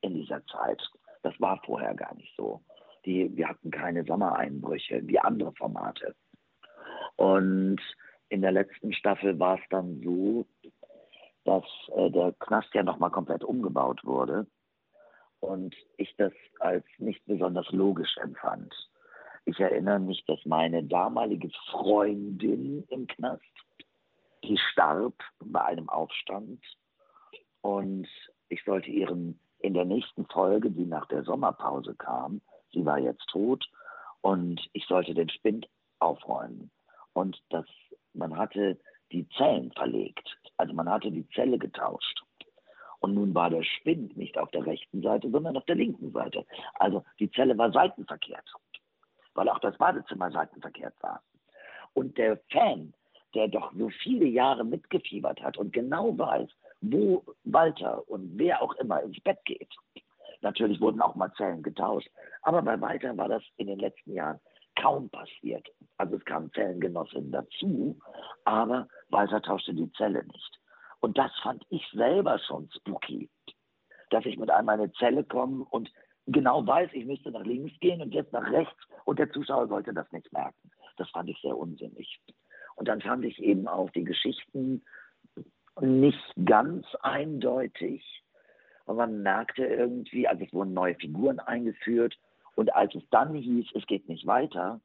in 0.01 0.15
dieser 0.15 0.45
Zeit. 0.47 0.81
Das 1.23 1.39
war 1.39 1.61
vorher 1.65 1.93
gar 1.93 2.15
nicht 2.15 2.33
so. 2.35 2.61
Die, 3.05 3.35
wir 3.35 3.49
hatten 3.49 3.71
keine 3.71 4.03
Sommereinbrüche 4.03 5.01
wie 5.07 5.19
andere 5.19 5.53
Formate. 5.53 6.15
Und 7.15 7.79
in 8.29 8.41
der 8.41 8.51
letzten 8.51 8.93
Staffel 8.93 9.37
war 9.39 9.57
es 9.57 9.63
dann 9.69 10.01
so, 10.03 10.45
dass 11.43 11.63
äh, 11.95 12.09
der 12.11 12.33
Knast 12.39 12.73
ja 12.73 12.83
nochmal 12.83 13.11
komplett 13.11 13.43
umgebaut 13.43 14.03
wurde 14.03 14.47
und 15.39 15.75
ich 15.97 16.15
das 16.17 16.31
als 16.59 16.85
nicht 16.97 17.25
besonders 17.25 17.69
logisch 17.71 18.15
empfand. 18.17 18.73
Ich 19.45 19.59
erinnere 19.59 19.99
mich, 19.99 20.23
dass 20.27 20.39
meine 20.45 20.83
damalige 20.83 21.49
Freundin 21.71 22.83
im 22.89 23.07
Knast, 23.07 23.43
die 24.43 24.57
starb 24.71 25.15
bei 25.43 25.61
einem 25.61 25.89
Aufstand 25.89 26.63
und 27.61 28.07
ich 28.49 28.63
sollte 28.63 28.91
ihren 28.91 29.39
in 29.61 29.73
der 29.73 29.85
nächsten 29.85 30.25
Folge, 30.27 30.71
die 30.71 30.85
nach 30.85 31.07
der 31.07 31.23
Sommerpause 31.23 31.95
kam, 31.95 32.41
sie 32.71 32.85
war 32.85 32.99
jetzt 32.99 33.25
tot 33.27 33.65
und 34.21 34.61
ich 34.73 34.85
sollte 34.85 35.13
den 35.13 35.29
Spind 35.29 35.67
aufräumen. 35.99 36.71
Und 37.13 37.41
das, 37.49 37.65
man 38.13 38.37
hatte 38.37 38.79
die 39.11 39.27
Zellen 39.37 39.71
verlegt. 39.73 40.37
Also 40.57 40.73
man 40.73 40.89
hatte 40.89 41.11
die 41.11 41.27
Zelle 41.29 41.57
getauscht. 41.57 42.23
Und 42.99 43.15
nun 43.15 43.33
war 43.33 43.49
der 43.49 43.63
Spind 43.63 44.15
nicht 44.15 44.37
auf 44.37 44.51
der 44.51 44.65
rechten 44.65 45.01
Seite, 45.01 45.29
sondern 45.29 45.57
auf 45.57 45.65
der 45.65 45.75
linken 45.75 46.11
Seite. 46.11 46.45
Also 46.75 47.03
die 47.19 47.31
Zelle 47.31 47.57
war 47.57 47.71
seitenverkehrt, 47.71 48.47
weil 49.33 49.49
auch 49.49 49.59
das 49.59 49.77
Badezimmer 49.77 50.31
seitenverkehrt 50.31 50.93
war. 51.01 51.23
Und 51.93 52.17
der 52.17 52.37
Fan, 52.51 52.93
der 53.33 53.47
doch 53.47 53.73
so 53.73 53.89
viele 53.89 54.25
Jahre 54.25 54.63
mitgefiebert 54.63 55.41
hat 55.41 55.57
und 55.57 55.73
genau 55.73 56.17
weiß, 56.17 56.49
wo 56.81 57.23
Walter 57.43 58.07
und 58.09 58.37
wer 58.37 58.61
auch 58.61 58.73
immer 58.75 59.01
ins 59.01 59.19
Bett 59.21 59.39
geht. 59.45 59.73
Natürlich 60.41 60.81
wurden 60.81 61.01
auch 61.01 61.15
mal 61.15 61.31
Zellen 61.33 61.61
getauscht, 61.61 62.09
aber 62.41 62.61
bei 62.61 62.79
Walter 62.81 63.15
war 63.17 63.29
das 63.29 63.43
in 63.57 63.67
den 63.67 63.79
letzten 63.79 64.13
Jahren 64.13 64.39
kaum 64.75 65.09
passiert. 65.09 65.67
Also 65.97 66.15
es 66.15 66.25
kamen 66.25 66.51
Zellengenossinnen 66.53 67.31
dazu, 67.31 67.99
aber 68.45 68.87
Walter 69.09 69.41
tauschte 69.41 69.73
die 69.73 69.91
Zelle 69.93 70.23
nicht. 70.25 70.59
Und 70.99 71.17
das 71.17 71.31
fand 71.43 71.63
ich 71.69 71.87
selber 71.93 72.39
schon 72.39 72.69
spooky, 72.75 73.29
dass 74.09 74.25
ich 74.25 74.37
mit 74.37 74.49
einmal 74.49 74.75
in 74.75 74.83
eine 74.83 74.93
Zelle 74.93 75.23
komme 75.23 75.65
und 75.69 75.91
genau 76.27 76.65
weiß, 76.65 76.89
ich 76.93 77.05
müsste 77.05 77.31
nach 77.31 77.45
links 77.45 77.73
gehen 77.79 78.01
und 78.01 78.13
jetzt 78.13 78.33
nach 78.33 78.49
rechts 78.51 78.79
und 79.05 79.19
der 79.19 79.31
Zuschauer 79.31 79.67
sollte 79.67 79.93
das 79.93 80.11
nicht 80.11 80.31
merken. 80.33 80.71
Das 80.97 81.09
fand 81.09 81.29
ich 81.29 81.39
sehr 81.41 81.57
unsinnig. 81.57 82.19
Und 82.75 82.87
dann 82.87 83.01
fand 83.01 83.25
ich 83.25 83.39
eben 83.39 83.67
auch 83.67 83.89
die 83.91 84.03
Geschichten 84.03 84.83
nicht 85.79 86.33
ganz 86.45 86.85
eindeutig. 87.01 88.03
Und 88.85 88.97
man 88.97 89.21
merkte 89.21 89.63
irgendwie, 89.63 90.27
also 90.27 90.43
es 90.43 90.53
wurden 90.53 90.73
neue 90.73 90.95
Figuren 90.95 91.39
eingeführt 91.39 92.17
und 92.55 92.73
als 92.73 92.93
es 92.95 93.03
dann 93.09 93.33
hieß, 93.33 93.67
es 93.73 93.85
geht 93.87 94.09
nicht 94.09 94.25
weiter, 94.25 94.81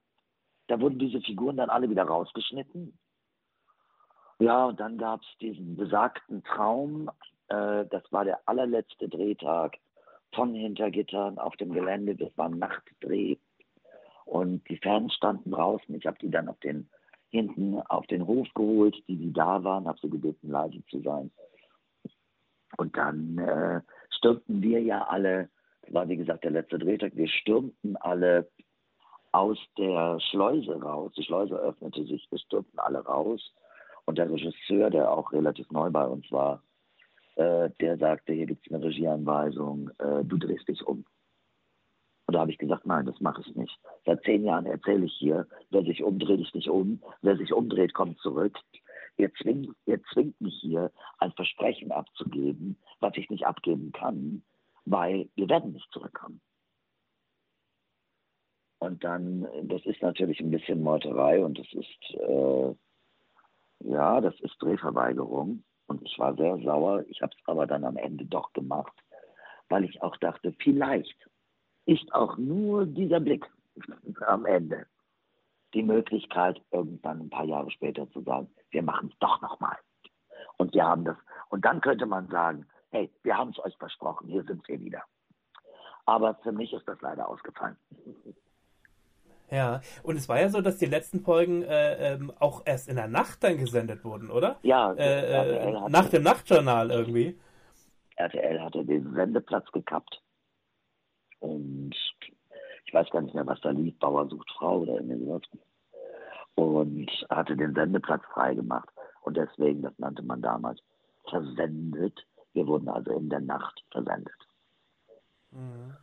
da 0.68 0.80
wurden 0.80 0.98
diese 0.98 1.20
Figuren 1.20 1.56
dann 1.56 1.70
alle 1.70 1.90
wieder 1.90 2.04
rausgeschnitten. 2.04 2.96
Ja, 4.38 4.66
und 4.66 4.80
dann 4.80 4.98
gab 4.98 5.22
es 5.22 5.38
diesen 5.40 5.76
besagten 5.76 6.44
Traum, 6.44 7.10
äh, 7.48 7.86
das 7.86 8.02
war 8.10 8.24
der 8.24 8.40
allerletzte 8.46 9.08
Drehtag 9.08 9.78
von 10.34 10.54
Hintergittern 10.54 11.38
auf 11.38 11.56
dem 11.56 11.72
Gelände, 11.72 12.14
das 12.14 12.36
war 12.36 12.46
ein 12.46 12.58
Nachtdreh. 12.58 13.36
Und 14.24 14.68
die 14.68 14.76
Fans 14.78 15.14
standen 15.14 15.52
draußen, 15.52 15.94
ich 15.94 16.06
habe 16.06 16.18
die 16.18 16.30
dann 16.30 16.48
auf 16.48 16.58
den 16.60 16.90
hinten 17.30 17.80
auf 17.80 18.06
den 18.06 18.26
Hof 18.26 18.48
geholt, 18.54 18.96
die, 19.08 19.16
die 19.16 19.32
da 19.32 19.62
waren, 19.64 19.86
habe 19.86 19.98
sie 20.00 20.10
gebeten, 20.10 20.50
leise 20.50 20.84
zu 20.86 21.00
sein. 21.00 21.30
Und 22.76 22.96
dann 22.96 23.38
äh, 23.38 23.80
stürmten 24.10 24.62
wir 24.62 24.82
ja 24.82 25.04
alle, 25.04 25.48
das 25.82 25.94
war 25.94 26.08
wie 26.08 26.16
gesagt 26.16 26.44
der 26.44 26.50
letzte 26.50 26.78
Drehtag, 26.78 27.16
wir 27.16 27.28
stürmten 27.28 27.96
alle 27.96 28.48
aus 29.32 29.58
der 29.76 30.18
Schleuse 30.30 30.80
raus. 30.80 31.12
Die 31.16 31.22
Schleuse 31.22 31.56
öffnete 31.56 32.04
sich, 32.04 32.26
wir 32.30 32.38
stürmten 32.38 32.78
alle 32.78 33.04
raus. 33.04 33.52
Und 34.04 34.18
der 34.18 34.30
Regisseur, 34.30 34.88
der 34.90 35.10
auch 35.10 35.32
relativ 35.32 35.70
neu 35.70 35.90
bei 35.90 36.06
uns 36.06 36.30
war, 36.30 36.62
äh, 37.36 37.70
der 37.80 37.98
sagte, 37.98 38.32
hier 38.32 38.46
gibt 38.46 38.66
es 38.66 38.72
eine 38.72 38.84
Regieanweisung, 38.84 39.90
äh, 39.98 40.24
du 40.24 40.38
drehst 40.38 40.68
dich 40.68 40.82
um. 40.86 41.04
Und 42.26 42.34
da 42.34 42.40
habe 42.40 42.50
ich 42.50 42.58
gesagt, 42.58 42.86
nein, 42.86 43.06
das 43.06 43.20
mache 43.20 43.40
ich 43.40 43.54
nicht. 43.54 43.78
Seit 44.04 44.22
zehn 44.24 44.44
Jahren 44.44 44.66
erzähle 44.66 45.06
ich 45.06 45.14
hier, 45.14 45.46
wer 45.70 45.82
sich 45.82 46.02
umdreht, 46.02 46.40
ist 46.40 46.54
nicht 46.54 46.68
um. 46.68 47.00
Wer 47.22 47.36
sich 47.36 47.52
umdreht, 47.52 47.94
kommt 47.94 48.18
zurück. 48.18 48.58
Ihr 49.16 49.32
zwingt, 49.34 49.68
ihr 49.86 50.02
zwingt 50.12 50.40
mich 50.40 50.54
hier, 50.60 50.90
ein 51.18 51.32
Versprechen 51.32 51.92
abzugeben, 51.92 52.76
was 53.00 53.16
ich 53.16 53.30
nicht 53.30 53.46
abgeben 53.46 53.92
kann, 53.92 54.42
weil 54.84 55.28
wir 55.36 55.48
werden 55.48 55.72
nicht 55.72 55.90
zurückkommen. 55.92 56.40
Und 58.78 59.04
dann, 59.04 59.46
das 59.62 59.84
ist 59.86 60.02
natürlich 60.02 60.40
ein 60.40 60.50
bisschen 60.50 60.82
Meuterei 60.82 61.42
und 61.42 61.58
das 61.58 61.72
ist, 61.72 62.20
äh, 62.20 62.74
ja, 63.84 64.20
das 64.20 64.38
ist 64.40 64.60
Drehverweigerung. 64.60 65.64
Und 65.86 66.02
ich 66.02 66.18
war 66.18 66.34
sehr 66.34 66.58
sauer. 66.58 67.04
Ich 67.08 67.22
habe 67.22 67.32
es 67.32 67.48
aber 67.48 67.66
dann 67.66 67.84
am 67.84 67.96
Ende 67.96 68.26
doch 68.26 68.52
gemacht, 68.52 68.92
weil 69.68 69.84
ich 69.84 70.02
auch 70.02 70.16
dachte, 70.16 70.52
vielleicht 70.58 71.16
ist 71.86 72.12
auch 72.12 72.36
nur 72.36 72.84
dieser 72.84 73.20
Blick 73.20 73.46
am 74.26 74.44
Ende 74.44 74.86
die 75.74 75.82
Möglichkeit, 75.82 76.60
irgendwann 76.70 77.20
ein 77.20 77.30
paar 77.30 77.44
Jahre 77.44 77.70
später 77.70 78.10
zu 78.10 78.22
sagen, 78.22 78.48
wir 78.70 78.82
machen 78.82 79.10
es 79.12 79.18
doch 79.18 79.40
nochmal. 79.42 79.76
Und 80.56 80.74
wir 80.74 80.84
haben 80.84 81.04
das. 81.04 81.16
Und 81.50 81.64
dann 81.64 81.80
könnte 81.80 82.06
man 82.06 82.28
sagen, 82.28 82.66
hey, 82.90 83.10
wir 83.22 83.36
haben 83.36 83.50
es 83.50 83.58
euch 83.64 83.76
versprochen, 83.76 84.28
hier 84.28 84.42
sind 84.44 84.66
wir 84.68 84.80
wieder. 84.80 85.02
Aber 86.06 86.34
für 86.42 86.52
mich 86.52 86.72
ist 86.72 86.86
das 86.88 87.00
leider 87.02 87.28
ausgefallen. 87.28 87.76
Ja, 89.50 89.80
und 90.02 90.16
es 90.16 90.28
war 90.28 90.40
ja 90.40 90.48
so, 90.48 90.60
dass 90.60 90.78
die 90.78 90.86
letzten 90.86 91.20
Folgen 91.20 91.62
äh, 91.62 92.14
ähm, 92.14 92.32
auch 92.40 92.62
erst 92.64 92.88
in 92.88 92.96
der 92.96 93.06
Nacht 93.06 93.44
dann 93.44 93.58
gesendet 93.58 94.04
wurden, 94.04 94.30
oder? 94.30 94.58
Ja, 94.62 94.92
äh, 94.94 95.70
äh, 95.70 95.88
nach 95.88 96.08
dem 96.08 96.22
Nachtjournal 96.22 96.90
irgendwie. 96.90 97.38
RTL 98.16 98.60
hatte 98.60 98.84
den 98.84 99.12
Sendeplatz 99.14 99.70
gekappt 99.72 100.22
und 101.46 101.94
ich 102.84 102.94
weiß 102.94 103.08
gar 103.10 103.22
nicht 103.22 103.34
mehr, 103.34 103.46
was 103.46 103.60
da 103.60 103.70
lief, 103.70 103.96
Bauer 103.98 104.28
sucht 104.28 104.50
Frau 104.56 104.80
oder 104.80 104.94
irgendwie 104.94 105.24
sowas. 105.24 105.42
Und 106.54 107.10
hatte 107.30 107.56
den 107.56 107.74
Sendeplatz 107.74 108.22
freigemacht. 108.32 108.88
Und 109.22 109.36
deswegen, 109.36 109.82
das 109.82 109.92
nannte 109.98 110.22
man 110.22 110.40
damals, 110.40 110.80
versendet. 111.28 112.24
Wir 112.54 112.66
wurden 112.66 112.88
also 112.88 113.12
in 113.12 113.28
der 113.28 113.40
Nacht 113.40 113.84
versendet. 113.90 114.32
Mhm. 115.50 115.96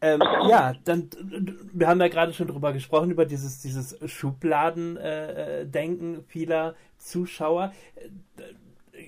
Ähm, 0.00 0.22
ja, 0.48 0.74
dann, 0.84 1.10
wir 1.72 1.88
haben 1.88 2.00
ja 2.00 2.06
gerade 2.06 2.32
schon 2.32 2.46
drüber 2.46 2.72
gesprochen, 2.72 3.10
über 3.10 3.26
dieses, 3.26 3.58
dieses 3.60 3.98
Schubladen-Denken 4.08 6.14
äh, 6.14 6.22
vieler 6.22 6.76
Zuschauer 6.98 7.72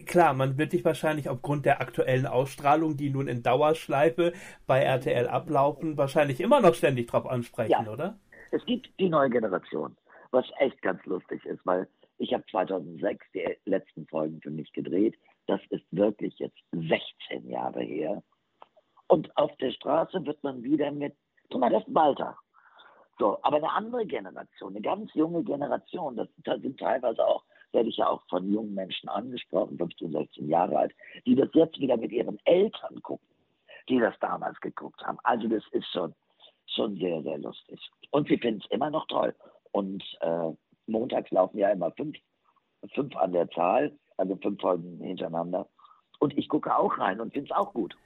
klar, 0.07 0.35
man 0.35 0.59
wird 0.59 0.73
dich 0.73 0.85
wahrscheinlich 0.85 1.29
aufgrund 1.29 1.67
der 1.67 1.81
aktuellen 1.81 2.27
Ausstrahlung, 2.27 2.97
die 2.97 3.11
nun 3.11 3.29
in 3.29 3.43
Dauerschleife 3.43 4.33
bei 4.67 4.81
RTL 4.83 5.29
ablaufen, 5.29 5.97
wahrscheinlich 5.97 6.41
immer 6.41 6.61
noch 6.61 6.75
ständig 6.75 7.09
drauf 7.09 7.27
ansprechen, 7.27 7.71
Ja. 7.87 7.93
oder? 7.93 8.19
Es 8.53 8.65
gibt 8.67 8.91
die 8.99 9.09
neue 9.09 9.31
Generation, 9.31 9.97
was 10.33 10.45
echt 10.59 10.81
ganz 10.83 11.05
lustig 11.07 11.45
ist, 11.45 11.65
weil 11.65 11.89
ich 12.19 12.33
habe 12.35 12.45
2006 12.51 13.25
die 13.35 13.57
letzten 13.65 14.07
Folgen 14.07 14.41
für 14.43 14.51
mich 14.51 14.73
gedreht. 14.73 15.17
Das 15.47 15.61
ist 15.71 15.85
wirklich 15.91 16.39
jetzt 16.39 16.59
16 16.73 17.49
Jahre 17.49 17.81
her. 17.83 18.23
Und 19.09 19.35
auf 19.37 19.57
der 19.57 19.71
Straße 19.73 20.25
wird 20.27 20.43
man 20.43 20.63
wieder 20.63 20.91
mit, 20.91 21.17
guck 21.51 21.61
mal, 21.61 21.71
das 21.71 21.83
ist 21.87 21.95
Walter. 21.95 22.37
So, 23.19 23.39
aber 23.43 23.57
eine 23.59 23.71
andere 23.73 24.07
Generation, 24.07 24.71
eine 24.73 24.81
ganz 24.81 25.13
junge 25.15 25.43
Generation, 25.45 26.17
das 26.17 26.29
sind 26.63 26.79
teilweise 26.79 27.25
auch 27.27 27.45
werde 27.73 27.89
ich 27.89 27.97
ja 27.97 28.09
auch 28.09 28.23
von 28.29 28.51
jungen 28.53 28.75
Menschen 28.75 29.09
angesprochen, 29.09 29.79
15, 29.79 30.13
16 30.13 30.49
Jahre 30.49 30.79
alt, 30.79 30.95
die 31.27 31.35
das 31.35 31.49
jetzt 31.55 31.79
wieder 31.79 31.97
mit 31.97 32.13
ihren 32.13 32.39
Eltern 32.45 33.01
gucken, 33.03 33.27
die 33.89 33.99
das 33.99 34.15
damals 34.21 34.61
geguckt 34.61 35.01
haben. 35.03 35.19
Also 35.23 35.49
das 35.49 35.63
ist 35.73 35.87
schon, 35.93 36.15
schon 36.67 36.97
sehr, 36.97 37.23
sehr 37.23 37.39
lustig. 37.39 37.81
Und 38.11 38.29
sie 38.29 38.39
finden 38.39 38.63
es 38.65 38.71
immer 38.71 38.91
noch 38.91 39.07
toll. 39.07 39.35
Und 39.73 40.03
äh, 40.21 40.51
montags 40.87 41.31
laufen 41.31 41.59
ja 41.59 41.71
immer 41.71 41.93
fünf, 41.93 42.17
fünf 42.95 43.17
an 43.17 43.33
der 43.33 43.49
Zahl, 43.51 43.97
also 44.17 44.37
fünf 44.37 44.61
Folgen 44.61 44.99
hintereinander. 45.01 45.69
Und 46.19 46.37
ich 46.37 46.49
gucke 46.49 46.77
auch 46.77 46.99
rein 46.99 47.21
und 47.21 47.33
finde 47.33 47.51
es 47.51 47.57
auch 47.57 47.73
gut. 47.73 47.97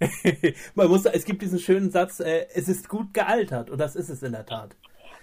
Man 0.74 0.88
muss, 0.88 1.06
es 1.06 1.24
gibt 1.24 1.42
diesen 1.42 1.58
schönen 1.58 1.90
Satz, 1.90 2.20
äh, 2.20 2.46
es 2.54 2.68
ist 2.68 2.88
gut 2.88 3.14
gealtert 3.14 3.70
und 3.70 3.78
das 3.78 3.96
ist 3.96 4.08
es 4.08 4.22
in 4.22 4.32
der 4.32 4.46
Tat. 4.46 4.76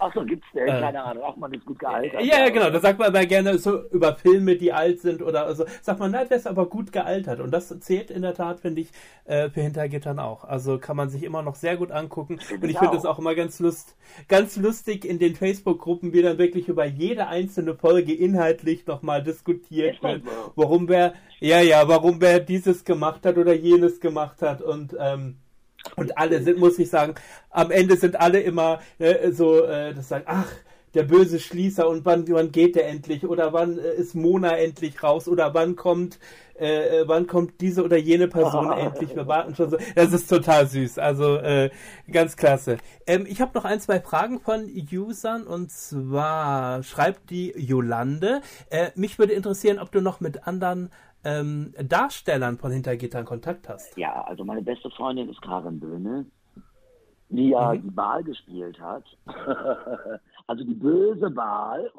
Ach 0.03 0.11
so, 0.15 0.25
gibt's, 0.25 0.47
äh, 0.55 0.65
keine 0.65 1.03
Ahnung, 1.03 1.23
auch 1.23 1.37
man 1.37 1.53
ist 1.53 1.63
gut 1.63 1.77
gealtert. 1.77 2.23
Ja, 2.23 2.39
ja, 2.39 2.49
genau. 2.49 2.71
Da 2.71 2.79
sagt 2.79 2.97
man 2.97 3.09
aber 3.09 3.23
gerne 3.27 3.59
so 3.59 3.87
über 3.89 4.15
Filme, 4.15 4.55
die 4.55 4.73
alt 4.73 4.99
sind 4.99 5.21
oder 5.21 5.53
so. 5.53 5.65
Sagt 5.83 5.99
man, 5.99 6.09
nein, 6.09 6.25
der 6.27 6.37
ist 6.37 6.47
aber 6.47 6.65
gut 6.65 6.91
gealtert. 6.91 7.39
Und 7.39 7.51
das 7.51 7.67
zählt 7.81 8.09
in 8.09 8.23
der 8.23 8.33
Tat, 8.33 8.61
finde 8.61 8.81
ich, 8.81 8.89
äh, 9.25 9.51
für 9.51 9.61
Hintergittern 9.61 10.17
auch. 10.17 10.43
Also 10.43 10.79
kann 10.79 10.97
man 10.97 11.09
sich 11.09 11.21
immer 11.21 11.43
noch 11.43 11.53
sehr 11.53 11.77
gut 11.77 11.91
angucken. 11.91 12.39
Find 12.39 12.63
Und 12.63 12.69
ich 12.71 12.79
finde 12.79 12.97
es 12.97 13.05
auch 13.05 13.19
immer 13.19 13.35
ganz 13.35 13.59
lust, 13.59 13.95
ganz 14.27 14.57
lustig 14.57 15.05
in 15.05 15.19
den 15.19 15.35
Facebook-Gruppen, 15.35 16.13
wie 16.13 16.23
dann 16.23 16.39
wirklich 16.39 16.67
über 16.67 16.85
jede 16.85 17.27
einzelne 17.27 17.75
Folge 17.75 18.11
inhaltlich 18.11 18.87
nochmal 18.87 19.21
diskutiert 19.21 20.01
wird. 20.01 20.23
Warum 20.55 20.89
wer, 20.89 21.13
ja, 21.39 21.61
ja, 21.61 21.87
warum 21.87 22.21
wer 22.21 22.39
dieses 22.39 22.85
gemacht 22.85 23.23
hat 23.23 23.37
oder 23.37 23.53
jenes 23.53 23.99
gemacht 23.99 24.41
hat. 24.41 24.63
Und, 24.63 24.95
ähm, 24.99 25.37
und 25.95 26.17
alle 26.17 26.41
sind, 26.41 26.59
muss 26.59 26.79
ich 26.79 26.89
sagen, 26.89 27.15
am 27.49 27.71
Ende 27.71 27.97
sind 27.97 28.19
alle 28.19 28.39
immer 28.39 28.79
äh, 28.99 29.31
so, 29.31 29.65
äh, 29.65 29.93
das 29.93 30.09
sagen, 30.09 30.25
ach, 30.27 30.47
der 30.93 31.03
böse 31.03 31.39
Schließer 31.39 31.87
und 31.87 32.05
wann, 32.05 32.27
wann 32.29 32.51
geht 32.51 32.75
der 32.75 32.87
endlich 32.87 33.25
oder 33.25 33.53
wann 33.53 33.77
äh, 33.77 33.93
ist 33.93 34.13
Mona 34.13 34.57
endlich 34.57 35.01
raus 35.03 35.27
oder 35.27 35.53
wann 35.53 35.75
kommt, 35.75 36.19
äh, 36.59 37.01
äh, 37.01 37.07
wann 37.07 37.27
kommt 37.27 37.61
diese 37.61 37.83
oder 37.83 37.97
jene 37.97 38.27
Person 38.27 38.71
endlich? 38.77 39.15
Wir 39.15 39.27
warten 39.27 39.55
schon 39.55 39.69
so. 39.69 39.77
Das 39.95 40.11
ist 40.11 40.29
total 40.29 40.67
süß, 40.67 40.99
also 40.99 41.37
äh, 41.37 41.69
ganz 42.11 42.35
klasse. 42.35 42.77
Ähm, 43.07 43.25
ich 43.27 43.41
habe 43.41 43.51
noch 43.55 43.65
ein, 43.65 43.79
zwei 43.79 43.99
Fragen 43.99 44.39
von 44.39 44.69
Usern 44.91 45.43
und 45.43 45.71
zwar 45.71 46.83
schreibt 46.83 47.29
die 47.29 47.53
Jolande. 47.55 48.41
Äh, 48.69 48.89
mich 48.95 49.17
würde 49.17 49.33
interessieren, 49.33 49.79
ob 49.79 49.91
du 49.91 50.01
noch 50.01 50.19
mit 50.19 50.45
anderen 50.45 50.89
ähm, 51.23 51.73
Darstellern 51.87 52.57
von 52.57 52.71
Hintergittern 52.71 53.25
Kontakt 53.25 53.69
hast. 53.69 53.97
Ja, 53.97 54.23
also 54.23 54.43
meine 54.43 54.61
beste 54.61 54.89
Freundin 54.91 55.29
ist 55.29 55.41
Karin 55.41 55.79
Böhne, 55.79 56.25
die 57.29 57.49
ja 57.49 57.73
Mhm. 57.73 57.81
die 57.81 57.97
Wahl 57.97 58.23
gespielt 58.23 58.79
hat. 58.79 59.03
also 60.47 60.63
die 60.63 60.73
böse 60.73 61.35
Wahl. 61.35 61.91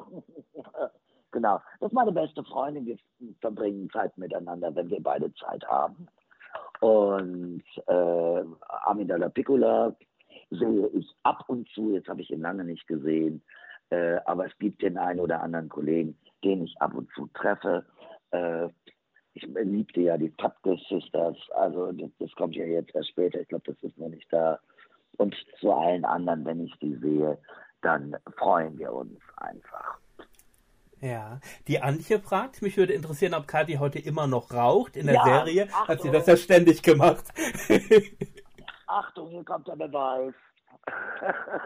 genau. 1.31 1.61
Das 1.79 1.87
ist 1.87 1.93
meine 1.93 2.11
beste 2.11 2.43
Freundin. 2.43 2.85
Wir 2.85 2.97
verbringen 3.41 3.89
Zeit 3.91 4.17
miteinander, 4.17 4.73
wenn 4.75 4.89
wir 4.89 5.01
beide 5.01 5.33
Zeit 5.35 5.63
haben. 5.67 6.07
Und 6.81 7.63
äh, 7.87 8.43
Amidala 8.85 9.29
Piccola 9.29 9.95
sehe 10.51 10.87
ich 10.89 11.09
ab 11.23 11.45
und 11.47 11.67
zu, 11.69 11.91
jetzt 11.93 12.09
habe 12.09 12.21
ich 12.21 12.29
ihn 12.29 12.41
lange 12.41 12.63
nicht 12.63 12.85
gesehen, 12.87 13.41
äh, 13.89 14.17
aber 14.25 14.45
es 14.47 14.57
gibt 14.59 14.81
den 14.81 14.97
einen 14.97 15.19
oder 15.19 15.41
anderen 15.41 15.69
Kollegen, 15.69 16.17
den 16.43 16.63
ich 16.63 16.79
ab 16.81 16.93
und 16.93 17.09
zu 17.15 17.27
treffe. 17.33 17.85
Äh, 18.31 18.69
ich 19.35 19.43
liebte 19.43 20.01
ja 20.01 20.17
die 20.17 20.31
Tapke 20.37 20.77
Sisters, 20.89 21.37
also 21.55 21.91
das, 21.91 22.09
das 22.19 22.31
kommt 22.35 22.55
ja 22.55 22.65
jetzt 22.65 22.93
erst 22.95 23.09
später, 23.09 23.39
ich 23.41 23.47
glaube, 23.47 23.71
das 23.71 23.81
ist 23.83 23.97
noch 23.97 24.09
nicht 24.09 24.31
da. 24.31 24.59
Und 25.17 25.35
zu 25.59 25.71
allen 25.71 26.05
anderen, 26.05 26.45
wenn 26.45 26.65
ich 26.65 26.73
sie 26.81 26.95
sehe, 26.97 27.37
dann 27.81 28.15
freuen 28.37 28.77
wir 28.79 28.91
uns 28.93 29.19
einfach. 29.37 29.97
Ja, 31.01 31.39
die 31.67 31.81
Antje 31.81 32.19
fragt, 32.19 32.61
mich 32.61 32.77
würde 32.77 32.93
interessieren, 32.93 33.33
ob 33.33 33.47
Kathi 33.47 33.73
heute 33.73 33.99
immer 33.99 34.25
noch 34.25 34.53
raucht. 34.53 34.95
In 34.95 35.05
der 35.07 35.15
Ja, 35.15 35.23
Serie 35.25 35.63
hat 35.69 36.01
sie 36.01 36.09
Achtung. 36.09 36.13
das 36.13 36.27
ja 36.27 36.37
ständig 36.37 36.81
gemacht. 36.81 37.25
Achtung, 38.87 39.29
hier 39.29 39.43
kommt 39.43 39.67
der 39.67 39.75
Beweis. 39.75 40.33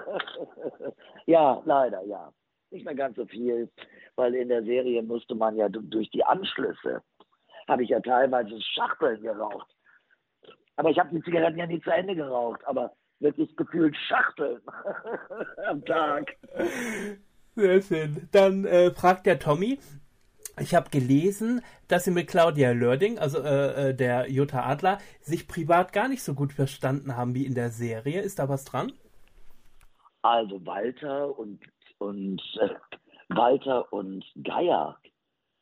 ja, 1.25 1.61
leider, 1.65 2.03
ja. 2.05 2.31
Nicht 2.71 2.85
mehr 2.85 2.95
ganz 2.95 3.15
so 3.15 3.25
viel, 3.25 3.69
weil 4.15 4.35
in 4.35 4.49
der 4.49 4.63
Serie 4.63 5.01
musste 5.03 5.35
man 5.35 5.55
ja 5.55 5.69
du- 5.69 5.81
durch 5.81 6.09
die 6.09 6.23
Anschlüsse, 6.23 7.01
habe 7.67 7.83
ich 7.83 7.89
ja 7.89 7.99
teilweise 7.99 8.59
Schachteln 8.61 9.21
geraucht. 9.21 9.67
Aber 10.75 10.89
ich 10.89 10.99
habe 10.99 11.15
die 11.15 11.23
Zigaretten 11.23 11.57
ja 11.57 11.65
nie 11.65 11.81
zu 11.81 11.89
Ende 11.89 12.15
geraucht, 12.15 12.61
aber 12.65 12.93
wirklich 13.19 13.55
gefühlt 13.55 13.95
Schachteln 14.07 14.61
am 15.67 15.83
Tag. 15.85 16.35
Sehr 17.55 17.81
schön. 17.81 18.29
Dann 18.31 18.65
äh, 18.65 18.91
fragt 18.91 19.25
der 19.25 19.39
Tommy, 19.39 19.79
ich 20.59 20.75
habe 20.75 20.89
gelesen, 20.89 21.61
dass 21.87 22.03
sie 22.05 22.11
mit 22.11 22.27
Claudia 22.27 22.71
Lörding, 22.71 23.19
also 23.19 23.39
äh, 23.39 23.89
äh, 23.89 23.95
der 23.95 24.29
Jutta 24.29 24.63
Adler, 24.63 24.99
sich 25.21 25.47
privat 25.47 25.93
gar 25.93 26.07
nicht 26.07 26.23
so 26.23 26.33
gut 26.33 26.53
verstanden 26.53 27.15
haben 27.15 27.35
wie 27.35 27.45
in 27.45 27.55
der 27.55 27.69
Serie. 27.69 28.21
Ist 28.21 28.39
da 28.39 28.49
was 28.49 28.65
dran? 28.65 28.91
Also 30.21 30.63
Walter 30.65 31.37
und, 31.37 31.59
und 31.99 32.41
äh, 32.59 32.69
Walter 33.29 33.91
und 33.93 34.25
Geier 34.43 34.97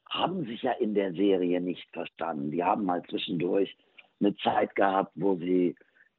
haben 0.10 0.46
sich 0.46 0.62
ja 0.62 0.72
in 0.74 0.94
der 0.94 1.14
Serie 1.14 1.60
nicht 1.62 1.90
verstanden. 1.92 2.52
Die 2.52 2.64
haben 2.64 2.86
mal 2.86 3.04
zwischendurch 3.04 3.76
eine 4.20 4.36
Zeit 4.38 4.76
gehabt, 4.76 5.12
wo 5.16 5.36
sie 5.36 5.76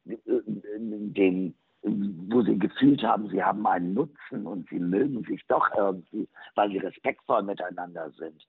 äh, 0.06 0.16
den, 0.46 1.54
wo 1.82 2.42
sie 2.42 2.58
gefühlt 2.58 3.02
haben, 3.02 3.28
sie 3.28 3.42
haben 3.42 3.66
einen 3.66 3.94
Nutzen 3.94 4.46
und 4.46 4.68
sie 4.68 4.78
mögen 4.78 5.22
sich 5.24 5.44
doch 5.46 5.68
irgendwie, 5.76 6.28
weil 6.54 6.70
sie 6.70 6.78
respektvoll 6.78 7.42
miteinander 7.42 8.10
sind. 8.12 8.46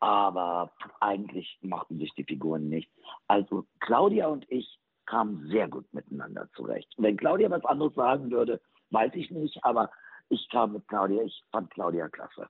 Aber 0.00 0.70
eigentlich 1.00 1.58
mochten 1.62 1.98
sich 1.98 2.12
die 2.14 2.24
Figuren 2.24 2.68
nicht. 2.68 2.90
Also 3.26 3.66
Claudia 3.80 4.28
und 4.28 4.46
ich 4.48 4.78
kamen 5.06 5.48
sehr 5.48 5.68
gut 5.68 5.92
miteinander 5.92 6.48
zurecht. 6.54 6.92
Wenn 6.98 7.16
Claudia 7.16 7.50
was 7.50 7.64
anderes 7.64 7.94
sagen 7.94 8.30
würde, 8.30 8.60
weiß 8.90 9.12
ich 9.14 9.30
nicht, 9.30 9.58
aber 9.64 9.90
ich 10.28 10.48
kam 10.50 10.74
mit 10.74 10.86
Claudia, 10.86 11.22
ich 11.22 11.42
fand 11.50 11.70
Claudia 11.70 12.08
klasse. 12.08 12.48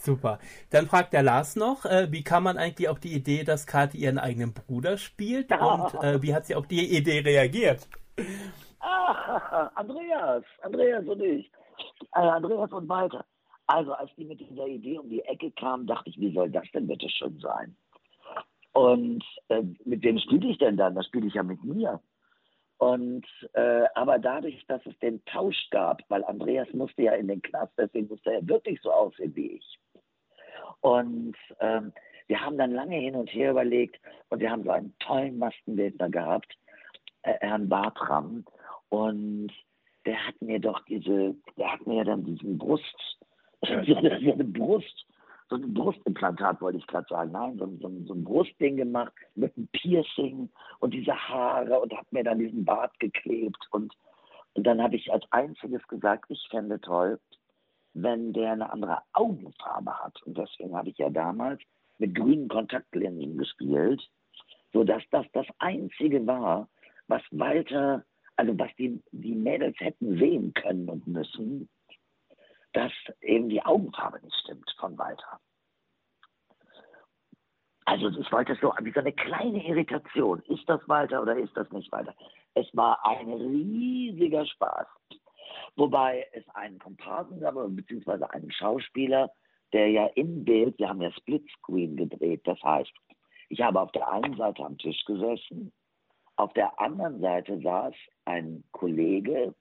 Super. 0.00 0.38
Dann 0.70 0.86
fragt 0.86 1.12
der 1.12 1.22
Lars 1.22 1.56
noch, 1.56 1.84
äh, 1.84 2.10
wie 2.10 2.24
kam 2.24 2.44
man 2.44 2.56
eigentlich 2.56 2.88
auf 2.88 2.98
die 2.98 3.12
Idee, 3.12 3.44
dass 3.44 3.66
Kathi 3.66 3.98
ihren 3.98 4.18
eigenen 4.18 4.54
Bruder 4.54 4.96
spielt 4.96 5.50
und 5.60 5.94
äh, 6.02 6.22
wie 6.22 6.34
hat 6.34 6.46
sie 6.46 6.54
auf 6.54 6.66
die 6.66 6.96
Idee 6.96 7.20
reagiert? 7.20 7.86
Ah, 8.80 9.70
Andreas, 9.74 10.42
Andreas 10.62 11.06
und 11.06 11.22
ich. 11.22 11.50
Äh, 12.14 12.20
Andreas 12.20 12.72
und 12.72 12.88
Walter. 12.88 13.26
Also, 13.66 13.92
als 13.92 14.10
die 14.16 14.24
mit 14.24 14.40
dieser 14.40 14.66
Idee 14.66 14.98
um 14.98 15.08
die 15.08 15.20
Ecke 15.20 15.50
kamen, 15.52 15.86
dachte 15.86 16.08
ich, 16.08 16.18
wie 16.18 16.32
soll 16.32 16.50
das 16.50 16.64
denn 16.72 16.86
bitte 16.86 17.08
schon 17.10 17.38
sein? 17.38 17.76
Und 18.72 19.22
äh, 19.48 19.62
mit 19.84 20.02
wem 20.02 20.18
spiele 20.18 20.48
ich 20.48 20.58
denn 20.58 20.76
dann? 20.76 20.94
Das 20.94 21.06
spiele 21.06 21.26
ich 21.26 21.34
ja 21.34 21.42
mit 21.42 21.62
mir. 21.62 22.00
Und 22.78 23.26
äh, 23.52 23.84
aber 23.94 24.18
dadurch, 24.18 24.64
dass 24.66 24.84
es 24.86 24.98
den 25.00 25.22
Tausch 25.26 25.68
gab, 25.70 26.00
weil 26.08 26.24
Andreas 26.24 26.72
musste 26.72 27.02
ja 27.02 27.12
in 27.12 27.28
den 27.28 27.42
Knast, 27.42 27.72
deswegen 27.76 28.08
musste 28.08 28.32
er 28.32 28.48
wirklich 28.48 28.80
so 28.80 28.90
aussehen 28.90 29.36
wie 29.36 29.52
ich. 29.56 29.78
Und 30.80 31.36
ähm, 31.60 31.92
wir 32.26 32.40
haben 32.40 32.58
dann 32.58 32.72
lange 32.72 32.96
hin 32.96 33.16
und 33.16 33.28
her 33.32 33.50
überlegt 33.50 34.00
und 34.28 34.40
wir 34.40 34.50
haben 34.50 34.64
so 34.64 34.70
einen 34.70 34.94
tollen 35.00 35.38
Maskenbildner 35.38 36.10
gehabt, 36.10 36.56
äh, 37.22 37.34
Herrn 37.40 37.68
Bartram. 37.68 38.44
Und 38.88 39.50
der 40.06 40.26
hat 40.26 40.40
mir 40.40 40.58
doch 40.60 40.80
diese, 40.86 41.34
der 41.56 41.72
hat 41.72 41.86
mir 41.86 42.04
dann 42.04 42.24
diesen 42.24 42.56
Brust, 42.58 43.18
so 43.62 43.94
eine, 43.96 44.44
Brust, 44.44 45.06
so 45.48 45.56
ein 45.56 45.74
Brustimplantat 45.74 46.60
wollte 46.60 46.78
ich 46.78 46.86
gerade 46.86 47.06
sagen, 47.08 47.32
nein, 47.32 47.58
so, 47.58 47.64
ein- 47.64 47.78
so, 47.80 47.90
so 48.06 48.14
ein 48.14 48.24
Brustding 48.24 48.76
gemacht 48.76 49.12
mit 49.34 49.54
einem 49.56 49.68
Piercing 49.68 50.48
und 50.78 50.94
diese 50.94 51.14
Haare 51.14 51.80
und 51.80 51.92
hat 51.96 52.10
mir 52.12 52.24
dann 52.24 52.38
diesen 52.38 52.64
Bart 52.64 52.98
geklebt 53.00 53.58
und, 53.72 53.92
und 54.54 54.66
dann 54.66 54.80
habe 54.82 54.96
ich 54.96 55.12
als 55.12 55.24
einziges 55.30 55.86
gesagt, 55.88 56.24
ich 56.30 56.46
fände 56.50 56.80
toll, 56.80 57.20
wenn 57.94 58.32
der 58.32 58.52
eine 58.52 58.72
andere 58.72 59.02
Augenfarbe 59.12 59.92
hat. 59.98 60.22
Und 60.22 60.38
deswegen 60.38 60.76
habe 60.76 60.90
ich 60.90 60.98
ja 60.98 61.10
damals 61.10 61.60
mit 61.98 62.14
grünen 62.14 62.48
Kontaktlinsen 62.48 63.36
gespielt, 63.36 64.02
sodass 64.72 65.02
das 65.10 65.26
das 65.32 65.46
Einzige 65.58 66.26
war, 66.26 66.68
was 67.08 67.22
Walter, 67.30 68.04
also 68.36 68.58
was 68.58 68.70
die, 68.78 69.02
die 69.12 69.34
Mädels 69.34 69.78
hätten 69.80 70.18
sehen 70.18 70.54
können 70.54 70.88
und 70.88 71.06
müssen, 71.06 71.68
dass 72.72 72.92
eben 73.20 73.48
die 73.48 73.62
Augenfarbe 73.62 74.20
nicht 74.22 74.36
stimmt 74.44 74.70
von 74.78 74.96
Walter. 74.96 75.40
Also 77.84 78.08
ich 78.08 78.30
wollte 78.30 78.56
so 78.60 78.72
wie 78.82 78.92
so 78.92 79.00
eine 79.00 79.12
kleine 79.12 79.66
Irritation. 79.66 80.40
Ist 80.42 80.68
das 80.68 80.80
Walter 80.86 81.22
oder 81.22 81.36
ist 81.36 81.56
das 81.56 81.70
nicht 81.72 81.90
Walter? 81.90 82.14
Es 82.54 82.66
war 82.72 83.04
ein 83.04 83.32
riesiger 83.32 84.46
Spaß. 84.46 84.86
Wobei 85.76 86.26
es 86.32 86.48
einen 86.50 86.78
Komparsen 86.78 87.40
gab, 87.40 87.54
beziehungsweise 87.68 88.30
einen 88.30 88.50
Schauspieler, 88.50 89.30
der 89.72 89.88
ja 89.88 90.06
im 90.14 90.44
Bild, 90.44 90.78
wir 90.78 90.88
haben 90.88 91.00
ja 91.00 91.12
Splitscreen 91.12 91.96
gedreht, 91.96 92.42
das 92.44 92.60
heißt, 92.62 92.92
ich 93.48 93.60
habe 93.60 93.80
auf 93.80 93.92
der 93.92 94.10
einen 94.10 94.36
Seite 94.36 94.64
am 94.64 94.78
Tisch 94.78 95.04
gesessen, 95.04 95.72
auf 96.36 96.52
der 96.54 96.80
anderen 96.80 97.20
Seite 97.20 97.60
saß 97.60 97.94
ein 98.24 98.64
Kollege, 98.72 99.54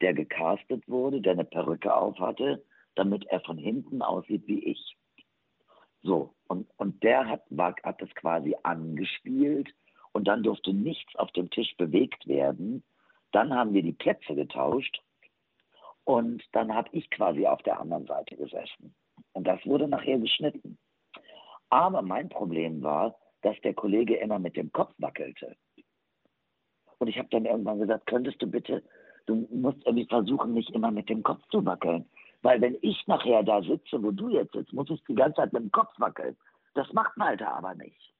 der 0.00 0.14
gecastet 0.14 0.86
wurde, 0.86 1.20
der 1.20 1.32
eine 1.32 1.44
Perücke 1.44 1.94
auf 1.94 2.18
hatte, 2.18 2.64
damit 2.94 3.26
er 3.26 3.40
von 3.40 3.58
hinten 3.58 4.02
aussieht 4.02 4.46
wie 4.46 4.64
ich. 4.64 4.96
So, 6.02 6.34
und, 6.48 6.68
und 6.76 7.02
der 7.02 7.26
hat, 7.26 7.42
hat 7.82 8.00
das 8.00 8.14
quasi 8.14 8.54
angespielt 8.62 9.74
und 10.12 10.28
dann 10.28 10.42
durfte 10.42 10.72
nichts 10.72 11.16
auf 11.16 11.32
dem 11.32 11.50
Tisch 11.50 11.76
bewegt 11.76 12.26
werden. 12.28 12.84
Dann 13.32 13.52
haben 13.52 13.74
wir 13.74 13.82
die 13.82 13.92
Plätze 13.92 14.34
getauscht 14.34 15.02
und 16.06 16.44
dann 16.52 16.72
habe 16.72 16.88
ich 16.92 17.10
quasi 17.10 17.46
auf 17.46 17.60
der 17.62 17.80
anderen 17.80 18.06
Seite 18.06 18.36
gesessen. 18.36 18.94
Und 19.32 19.44
das 19.44 19.64
wurde 19.66 19.88
nachher 19.88 20.18
geschnitten. 20.18 20.78
Aber 21.68 22.00
mein 22.00 22.28
Problem 22.28 22.80
war, 22.82 23.18
dass 23.42 23.60
der 23.62 23.74
Kollege 23.74 24.16
immer 24.16 24.38
mit 24.38 24.56
dem 24.56 24.70
Kopf 24.70 24.94
wackelte. 24.98 25.56
Und 26.98 27.08
ich 27.08 27.18
habe 27.18 27.28
dann 27.30 27.44
irgendwann 27.44 27.80
gesagt, 27.80 28.06
könntest 28.06 28.40
du 28.40 28.46
bitte, 28.46 28.84
du 29.26 29.48
musst 29.50 29.84
irgendwie 29.84 30.06
versuchen, 30.06 30.54
nicht 30.54 30.70
immer 30.70 30.92
mit 30.92 31.08
dem 31.08 31.24
Kopf 31.24 31.42
zu 31.50 31.66
wackeln. 31.66 32.08
Weil 32.42 32.60
wenn 32.60 32.78
ich 32.82 33.04
nachher 33.08 33.42
da 33.42 33.60
sitze, 33.62 34.00
wo 34.00 34.12
du 34.12 34.28
jetzt 34.28 34.52
sitzt, 34.52 34.72
muss 34.72 34.88
ich 34.88 35.02
die 35.04 35.14
ganze 35.16 35.36
Zeit 35.36 35.52
mit 35.52 35.62
dem 35.64 35.72
Kopf 35.72 35.92
wackeln. 35.98 36.36
Das 36.74 36.92
macht 36.92 37.16
Malte 37.16 37.48
aber 37.48 37.74
nicht. 37.74 38.14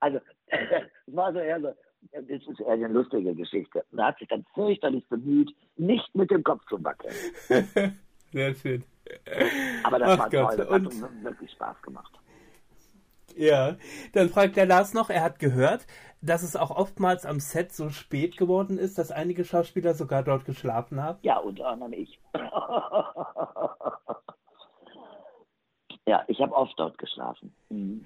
Also, 0.00 0.18
es 0.46 1.14
war 1.14 1.34
so 1.34 1.40
eher 1.40 1.60
so, 1.60 1.74
das 2.10 2.24
ist 2.28 2.60
eher 2.60 2.72
eine 2.72 2.88
lustige 2.88 3.34
Geschichte. 3.34 3.84
Und 3.92 3.98
er 3.98 4.06
hat 4.08 4.18
sich 4.18 4.28
dann 4.28 4.44
fürchterlich 4.54 5.06
bemüht, 5.08 5.54
nicht 5.76 6.14
mit 6.14 6.30
dem 6.30 6.42
Kopf 6.42 6.64
zu 6.68 6.82
wackeln. 6.82 7.14
Sehr 8.32 8.54
schön. 8.54 8.84
Aber 9.84 9.98
das 9.98 10.10
Ach 10.10 10.18
war 10.18 10.30
Gott, 10.30 10.56
toll, 10.56 10.80
das 10.84 10.94
und- 10.94 11.02
hat 11.02 11.22
wirklich 11.24 11.50
Spaß 11.52 11.82
gemacht. 11.82 12.12
Ja, 13.34 13.76
dann 14.12 14.28
fragt 14.28 14.56
der 14.56 14.66
Lars 14.66 14.92
noch, 14.92 15.08
er 15.08 15.22
hat 15.22 15.38
gehört, 15.38 15.86
dass 16.20 16.42
es 16.42 16.54
auch 16.54 16.70
oftmals 16.70 17.24
am 17.24 17.40
Set 17.40 17.72
so 17.72 17.88
spät 17.88 18.36
geworden 18.36 18.76
ist, 18.76 18.98
dass 18.98 19.10
einige 19.10 19.46
Schauspieler 19.46 19.94
sogar 19.94 20.22
dort 20.22 20.44
geschlafen 20.44 21.02
haben. 21.02 21.18
Ja, 21.22 21.38
unter 21.38 21.66
anderem 21.68 21.94
ich. 21.94 22.20
ja, 26.06 26.24
ich 26.28 26.40
habe 26.40 26.54
oft 26.54 26.74
dort 26.78 26.98
geschlafen. 26.98 27.54
Mhm. 27.70 28.04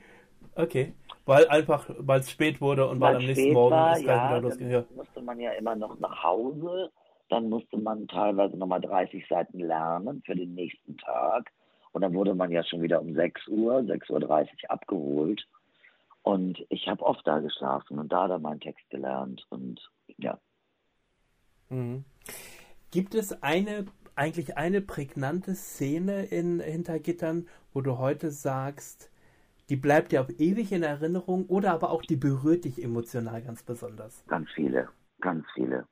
Okay. 0.54 0.94
Weil 1.26 1.48
einfach, 1.48 1.90
weil 1.98 2.20
es 2.20 2.30
spät 2.30 2.60
wurde 2.60 2.88
und 2.88 3.00
weil, 3.00 3.16
am 3.16 3.24
nächsten 3.24 3.52
Morgen 3.52 3.72
war, 3.72 3.96
ist 3.96 4.04
ja, 4.04 4.30
wieder 4.30 4.40
losging. 4.40 4.70
Ja. 4.70 4.80
dann 4.82 4.96
musste 4.96 5.22
man 5.22 5.40
ja 5.40 5.50
immer 5.52 5.74
noch 5.74 5.98
nach 5.98 6.22
Hause. 6.22 6.90
Dann 7.28 7.48
musste 7.48 7.76
man 7.76 8.06
teilweise 8.06 8.56
nochmal 8.56 8.80
30 8.80 9.26
Seiten 9.28 9.58
lernen 9.58 10.22
für 10.24 10.36
den 10.36 10.54
nächsten 10.54 10.96
Tag. 10.96 11.50
Und 11.90 12.02
dann 12.02 12.14
wurde 12.14 12.34
man 12.34 12.52
ja 12.52 12.62
schon 12.62 12.80
wieder 12.80 13.00
um 13.00 13.14
6 13.14 13.48
Uhr, 13.48 13.78
6.30 13.78 14.10
Uhr 14.12 14.48
abgeholt. 14.68 15.48
Und 16.22 16.64
ich 16.68 16.86
habe 16.88 17.04
oft 17.04 17.26
da 17.26 17.40
geschlafen 17.40 17.98
und 17.98 18.12
da 18.12 18.28
dann 18.28 18.42
meinen 18.42 18.60
Text 18.60 18.88
gelernt 18.90 19.46
und 19.48 19.80
ja. 20.18 20.38
Mhm. 21.68 22.04
Gibt 22.92 23.14
es 23.14 23.42
eine, 23.42 23.86
eigentlich 24.14 24.56
eine 24.56 24.80
prägnante 24.80 25.54
Szene 25.54 26.24
in 26.24 26.60
Hintergittern, 26.60 27.48
wo 27.72 27.80
du 27.80 27.98
heute 27.98 28.30
sagst, 28.30 29.10
die 29.68 29.76
bleibt 29.76 30.12
dir 30.12 30.20
auf 30.20 30.30
ewig 30.38 30.72
in 30.72 30.82
Erinnerung 30.82 31.46
oder 31.46 31.72
aber 31.72 31.90
auch 31.90 32.02
die 32.02 32.16
berührt 32.16 32.64
dich 32.64 32.82
emotional 32.82 33.42
ganz 33.42 33.62
besonders? 33.62 34.24
Ganz 34.26 34.48
viele, 34.54 34.88
ganz 35.20 35.44
viele. 35.54 35.86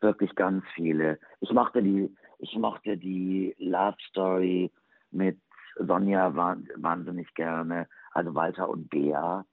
Wirklich 0.00 0.34
ganz 0.34 0.64
viele. 0.74 1.18
Ich 1.40 1.50
mochte 1.52 1.82
die, 1.82 2.14
ich 2.38 2.56
mochte 2.56 2.96
die 2.96 3.54
Love 3.58 3.96
Story 4.08 4.70
mit 5.10 5.38
Sonja 5.78 6.34
wahnsinnig 6.34 7.32
gerne, 7.34 7.88
also 8.12 8.34
Walter 8.34 8.68
und 8.68 8.88
Bea. 8.88 9.44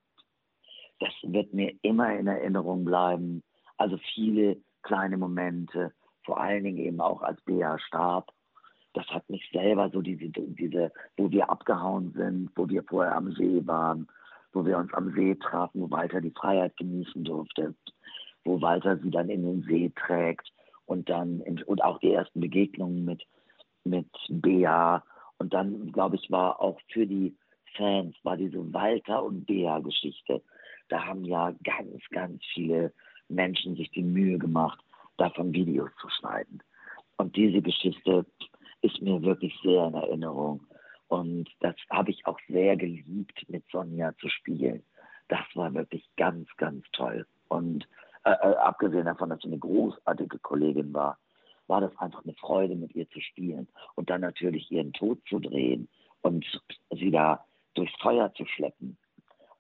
Das 1.00 1.14
wird 1.24 1.54
mir 1.54 1.74
immer 1.82 2.18
in 2.18 2.28
Erinnerung 2.28 2.86
bleiben. 2.86 3.44
Also 3.78 3.98
viele 4.14 4.58
kleine 4.84 5.18
Momente, 5.18 5.94
vor 6.24 6.40
allen 6.40 6.64
Dingen 6.64 6.78
eben 6.78 7.02
auch 7.02 7.22
als 7.22 7.42
Bea 7.42 7.78
starb. 7.80 8.32
Das 8.94 9.08
hat 9.08 9.28
mich 9.30 9.50
selber 9.52 9.90
so 9.90 10.02
diese, 10.02 10.30
diese, 10.30 10.92
wo 11.18 11.30
wir 11.32 11.50
abgehauen 11.50 12.14
sind, 12.16 12.52
wo 12.56 12.70
wir 12.70 12.84
vorher 12.84 13.16
am 13.16 13.32
See 13.34 13.62
waren, 13.66 14.08
wo 14.54 14.66
wir 14.66 14.78
uns 14.78 14.94
am 14.94 15.12
See 15.14 15.36
trafen, 15.36 15.82
wo 15.82 15.92
Walter 15.92 16.22
die 16.22 16.32
Freiheit 16.32 16.78
genießen 16.78 17.24
durfte, 17.24 17.74
wo 18.46 18.62
Walter 18.62 18.98
sie 18.98 19.10
dann 19.10 19.30
in 19.30 19.44
den 19.44 19.64
See 19.64 19.92
trägt 19.96 20.52
und 20.86 21.10
dann 21.10 21.42
in, 21.42 21.62
und 21.64 21.84
auch 21.84 22.00
die 22.00 22.14
ersten 22.14 22.40
Begegnungen 22.40 23.06
mit 23.06 23.24
mit 23.86 24.08
Bea 24.30 25.04
und 25.40 25.54
dann 25.54 25.92
glaube 25.92 26.16
ich 26.16 26.32
war 26.32 26.62
auch 26.62 26.80
für 26.90 27.06
die 27.06 27.36
Fans 27.76 28.16
war 28.24 28.38
diese 28.38 28.72
Walter 28.74 29.24
und 29.24 29.46
Bea 29.46 29.80
Geschichte. 29.80 30.42
Da 30.90 31.04
haben 31.06 31.26
ja 31.26 31.54
ganz 31.64 32.02
ganz 32.12 32.42
viele 32.54 32.94
Menschen 33.30 33.76
sich 33.76 33.90
die 33.92 34.04
Mühe 34.04 34.38
gemacht, 34.38 34.80
davon 35.18 35.54
Videos 35.54 35.90
zu 36.00 36.08
schneiden. 36.10 36.62
Und 37.18 37.36
diese 37.36 37.62
Geschichte 37.62 38.26
ist 38.84 39.02
mir 39.02 39.22
wirklich 39.24 39.58
sehr 39.64 39.88
in 39.88 39.94
Erinnerung. 39.96 40.62
Und 41.08 41.50
das 41.62 41.76
habe 41.90 42.12
ich 42.12 42.26
auch 42.26 42.40
sehr 42.48 42.76
geliebt, 42.76 43.46
mit 43.48 43.64
Sonja 43.72 44.14
zu 44.18 44.30
spielen. 44.30 44.84
Das 45.30 45.46
war 45.56 45.74
wirklich 45.74 46.08
ganz, 46.18 46.48
ganz 46.58 46.86
toll. 46.92 47.26
Und 47.48 47.88
äh, 48.26 48.32
äh, 48.32 48.56
abgesehen 48.56 49.06
davon, 49.06 49.30
dass 49.30 49.40
sie 49.40 49.48
eine 49.48 49.60
großartige 49.60 50.40
Kollegin 50.40 50.94
war, 50.94 51.18
war 51.68 51.82
das 51.82 51.98
einfach 51.98 52.24
eine 52.24 52.34
Freude, 52.34 52.76
mit 52.76 52.94
ihr 52.94 53.10
zu 53.10 53.22
spielen. 53.22 53.68
Und 53.96 54.10
dann 54.10 54.22
natürlich 54.22 54.70
ihren 54.70 54.92
Tod 54.92 55.20
zu 55.30 55.40
drehen 55.40 55.88
und 56.22 56.46
sie 56.92 57.12
da 57.12 57.46
durchs 57.76 57.96
Feuer 58.02 58.34
zu 58.34 58.46
schleppen. 58.46 58.98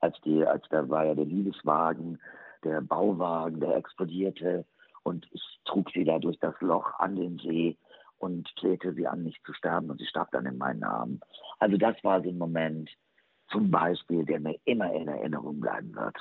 Als 0.01 0.19
die, 0.21 0.45
als 0.45 0.67
da 0.69 0.89
war 0.89 1.05
ja 1.05 1.15
der 1.15 1.25
Liebeswagen, 1.25 2.19
der 2.63 2.81
Bauwagen, 2.81 3.61
der 3.61 3.77
explodierte 3.77 4.65
und 5.03 5.27
ich 5.31 5.41
trug 5.65 5.89
sie 5.91 6.03
da 6.03 6.19
durch 6.19 6.37
das 6.39 6.55
Loch 6.59 6.99
an 6.99 7.15
den 7.15 7.37
See 7.39 7.77
und 8.23 8.49
flehte 8.59 8.93
sie 8.93 9.05
an, 9.05 9.23
nicht 9.23 9.45
zu 9.45 9.53
sterben 9.53 9.89
und 9.89 9.99
sie 9.99 10.07
starb 10.07 10.31
dann 10.31 10.45
in 10.45 10.57
meinen 10.57 10.83
Armen. 10.83 11.19
Also 11.59 11.77
das 11.77 12.01
war 12.03 12.21
so 12.23 12.29
ein 12.29 12.37
Moment, 12.37 12.89
zum 13.51 13.69
Beispiel, 13.69 14.23
der 14.25 14.39
mir 14.39 14.57
immer 14.65 14.91
in 14.93 15.07
Erinnerung 15.07 15.59
bleiben 15.59 15.93
wird. 15.93 16.17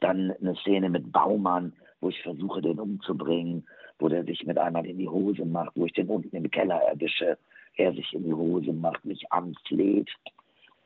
Dann 0.00 0.30
eine 0.40 0.54
Szene 0.56 0.88
mit 0.88 1.10
Baumann, 1.10 1.72
wo 2.00 2.10
ich 2.10 2.22
versuche, 2.22 2.62
den 2.62 2.78
umzubringen, 2.78 3.66
wo 3.98 4.08
der 4.08 4.24
sich 4.24 4.46
mit 4.46 4.56
einmal 4.56 4.86
in 4.86 4.98
die 4.98 5.08
Hose 5.08 5.44
macht, 5.44 5.72
wo 5.74 5.86
ich 5.86 5.92
den 5.92 6.08
unten 6.08 6.36
im 6.36 6.50
Keller 6.50 6.80
erwische, 6.82 7.38
er 7.76 7.92
sich 7.92 8.12
in 8.12 8.24
die 8.24 8.34
Hose 8.34 8.72
macht, 8.72 9.04
mich 9.04 9.30
anfleht, 9.32 10.10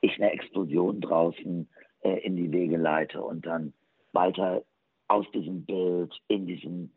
ich 0.01 0.15
eine 0.17 0.33
Explosion 0.33 1.01
draußen 1.01 1.69
äh, 2.03 2.19
in 2.21 2.37
die 2.37 2.51
Wege 2.51 2.79
leite 2.79 3.23
und 3.23 3.45
dann 3.45 3.75
weiter 4.13 4.63
aus 5.09 5.27
diesem 5.33 5.65
Bild 5.65 6.19
in 6.29 6.47
diesem 6.47 6.91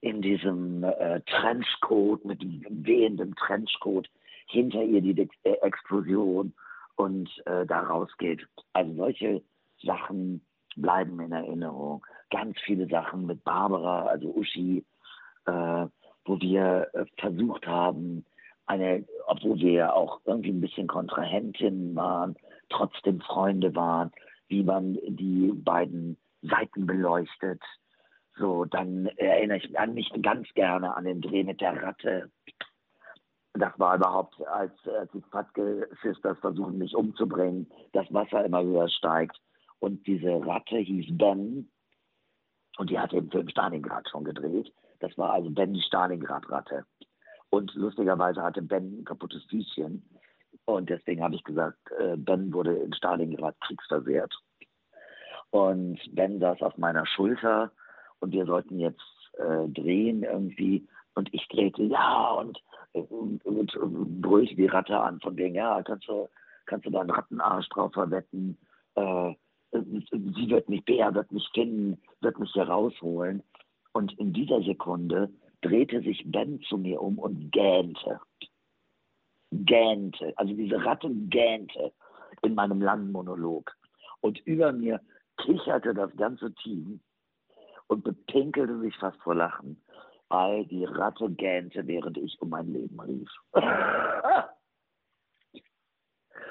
in 0.00 0.22
diesem 0.22 0.84
äh, 0.84 1.20
Trenchcoat 1.22 2.24
mit 2.24 2.40
wehendem 2.42 3.34
Trenchcoat 3.36 4.08
hinter 4.46 4.82
ihr 4.82 5.00
die 5.00 5.28
äh, 5.44 5.52
Explosion 5.62 6.52
und 6.96 7.28
äh, 7.46 7.66
da 7.66 7.80
rausgeht. 7.80 8.46
Also 8.72 8.94
solche 8.94 9.42
Sachen 9.82 10.40
bleiben 10.76 11.20
in 11.20 11.32
Erinnerung. 11.32 12.04
Ganz 12.30 12.58
viele 12.64 12.86
Sachen 12.88 13.26
mit 13.26 13.42
Barbara, 13.44 14.06
also 14.06 14.34
Uschi, 14.34 14.84
äh, 15.46 15.86
wo 16.24 16.40
wir 16.40 16.88
äh, 16.92 17.04
versucht 17.18 17.66
haben, 17.66 18.24
eine, 18.66 19.04
obwohl 19.26 19.58
wir 19.58 19.94
auch 19.94 20.20
irgendwie 20.24 20.50
ein 20.50 20.60
bisschen 20.60 20.88
Kontrahentinnen 20.88 21.94
waren, 21.94 22.36
trotzdem 22.68 23.20
Freunde 23.20 23.74
waren, 23.74 24.10
wie 24.48 24.62
man 24.62 24.94
die 25.06 25.52
beiden 25.54 26.16
Seiten 26.42 26.86
beleuchtet. 26.86 27.62
So, 28.38 28.66
dann 28.66 29.06
erinnere 29.16 29.58
ich 29.58 29.70
mich 29.94 30.12
ganz 30.22 30.46
gerne 30.54 30.94
an 30.94 31.04
den 31.04 31.22
Dreh 31.22 31.42
mit 31.42 31.60
der 31.60 31.82
Ratte. 31.82 32.30
Das 33.54 33.72
war 33.78 33.96
überhaupt, 33.96 34.34
als, 34.46 34.72
als 34.86 35.10
die 35.12 35.22
Fatke 35.30 35.88
Sisters 36.02 36.38
versuchen, 36.40 36.76
mich 36.76 36.94
umzubringen, 36.94 37.70
das 37.92 38.12
Wasser 38.12 38.44
immer 38.44 38.62
höher 38.62 38.88
steigt. 38.90 39.40
Und 39.78 40.06
diese 40.06 40.46
Ratte 40.46 40.76
hieß 40.76 41.16
Ben. 41.16 41.70
Und 42.76 42.90
die 42.90 42.98
hat 42.98 43.12
den 43.12 43.30
Film 43.30 43.48
Stalingrad 43.48 44.08
schon 44.10 44.24
gedreht. 44.24 44.70
Das 45.00 45.16
war 45.16 45.32
also 45.32 45.48
Ben 45.50 45.72
die 45.72 45.82
Stalingrad-Ratte. 45.82 46.84
Und 47.48 47.72
lustigerweise 47.74 48.42
hatte 48.42 48.60
Ben 48.60 49.00
ein 49.00 49.04
kaputtes 49.04 49.44
Füßchen. 49.44 50.06
Und 50.66 50.90
deswegen 50.90 51.22
habe 51.22 51.36
ich 51.36 51.44
gesagt, 51.44 51.78
äh, 51.98 52.16
Ben 52.16 52.52
wurde 52.52 52.74
in 52.76 52.92
Stalingrad 52.92 53.58
kriegsversehrt. 53.60 54.34
Und 55.50 55.98
Ben 56.14 56.38
saß 56.38 56.60
auf 56.60 56.76
meiner 56.76 57.06
Schulter 57.06 57.72
und 58.20 58.32
wir 58.32 58.46
sollten 58.46 58.78
jetzt 58.78 59.02
äh, 59.38 59.68
drehen 59.68 60.22
irgendwie. 60.22 60.86
Und 61.14 61.32
ich 61.32 61.46
drehte, 61.48 61.82
ja, 61.82 62.32
und, 62.32 62.62
und, 62.92 63.44
und, 63.44 63.76
und 63.76 64.20
brüllte 64.20 64.54
die 64.54 64.66
Ratte 64.66 64.98
an, 64.98 65.20
von 65.20 65.36
wegen, 65.36 65.54
ja, 65.54 65.82
kannst 65.82 66.08
du, 66.08 66.28
kannst 66.66 66.86
du 66.86 66.90
da 66.90 67.00
einen 67.00 67.10
Rattenarsch 67.10 67.68
drauf 67.70 67.92
verwetten? 67.92 68.58
Äh, 68.94 69.34
sie 69.72 70.50
wird 70.50 70.68
mich, 70.68 70.84
Bär 70.84 71.14
wird 71.14 71.32
mich 71.32 71.48
finden, 71.54 72.00
wird 72.20 72.38
mich 72.38 72.50
hier 72.52 72.68
rausholen. 72.68 73.42
Und 73.92 74.12
in 74.18 74.32
dieser 74.32 74.62
Sekunde 74.62 75.30
drehte 75.62 76.00
sich 76.02 76.22
Ben 76.26 76.60
zu 76.68 76.76
mir 76.76 77.00
um 77.00 77.18
und 77.18 77.50
gähnte. 77.50 78.20
Gähnte. 79.50 80.34
Also 80.36 80.54
diese 80.54 80.84
Ratte 80.84 81.08
gähnte 81.10 81.92
in 82.42 82.54
meinem 82.54 82.82
langen 82.82 83.12
Monolog. 83.12 83.74
Und 84.20 84.38
über 84.40 84.72
mir 84.72 85.00
kicherte 85.38 85.94
das 85.94 86.14
ganze 86.16 86.52
Team 86.54 87.00
und 87.88 88.04
bepinkelte 88.04 88.78
sich 88.80 88.96
fast 88.96 89.20
vor 89.22 89.34
Lachen, 89.34 89.82
weil 90.28 90.64
die 90.66 90.84
Ratte 90.84 91.30
gähnte, 91.30 91.86
während 91.86 92.18
ich 92.18 92.40
um 92.40 92.50
mein 92.50 92.72
Leben 92.72 93.00
rief. 93.00 93.30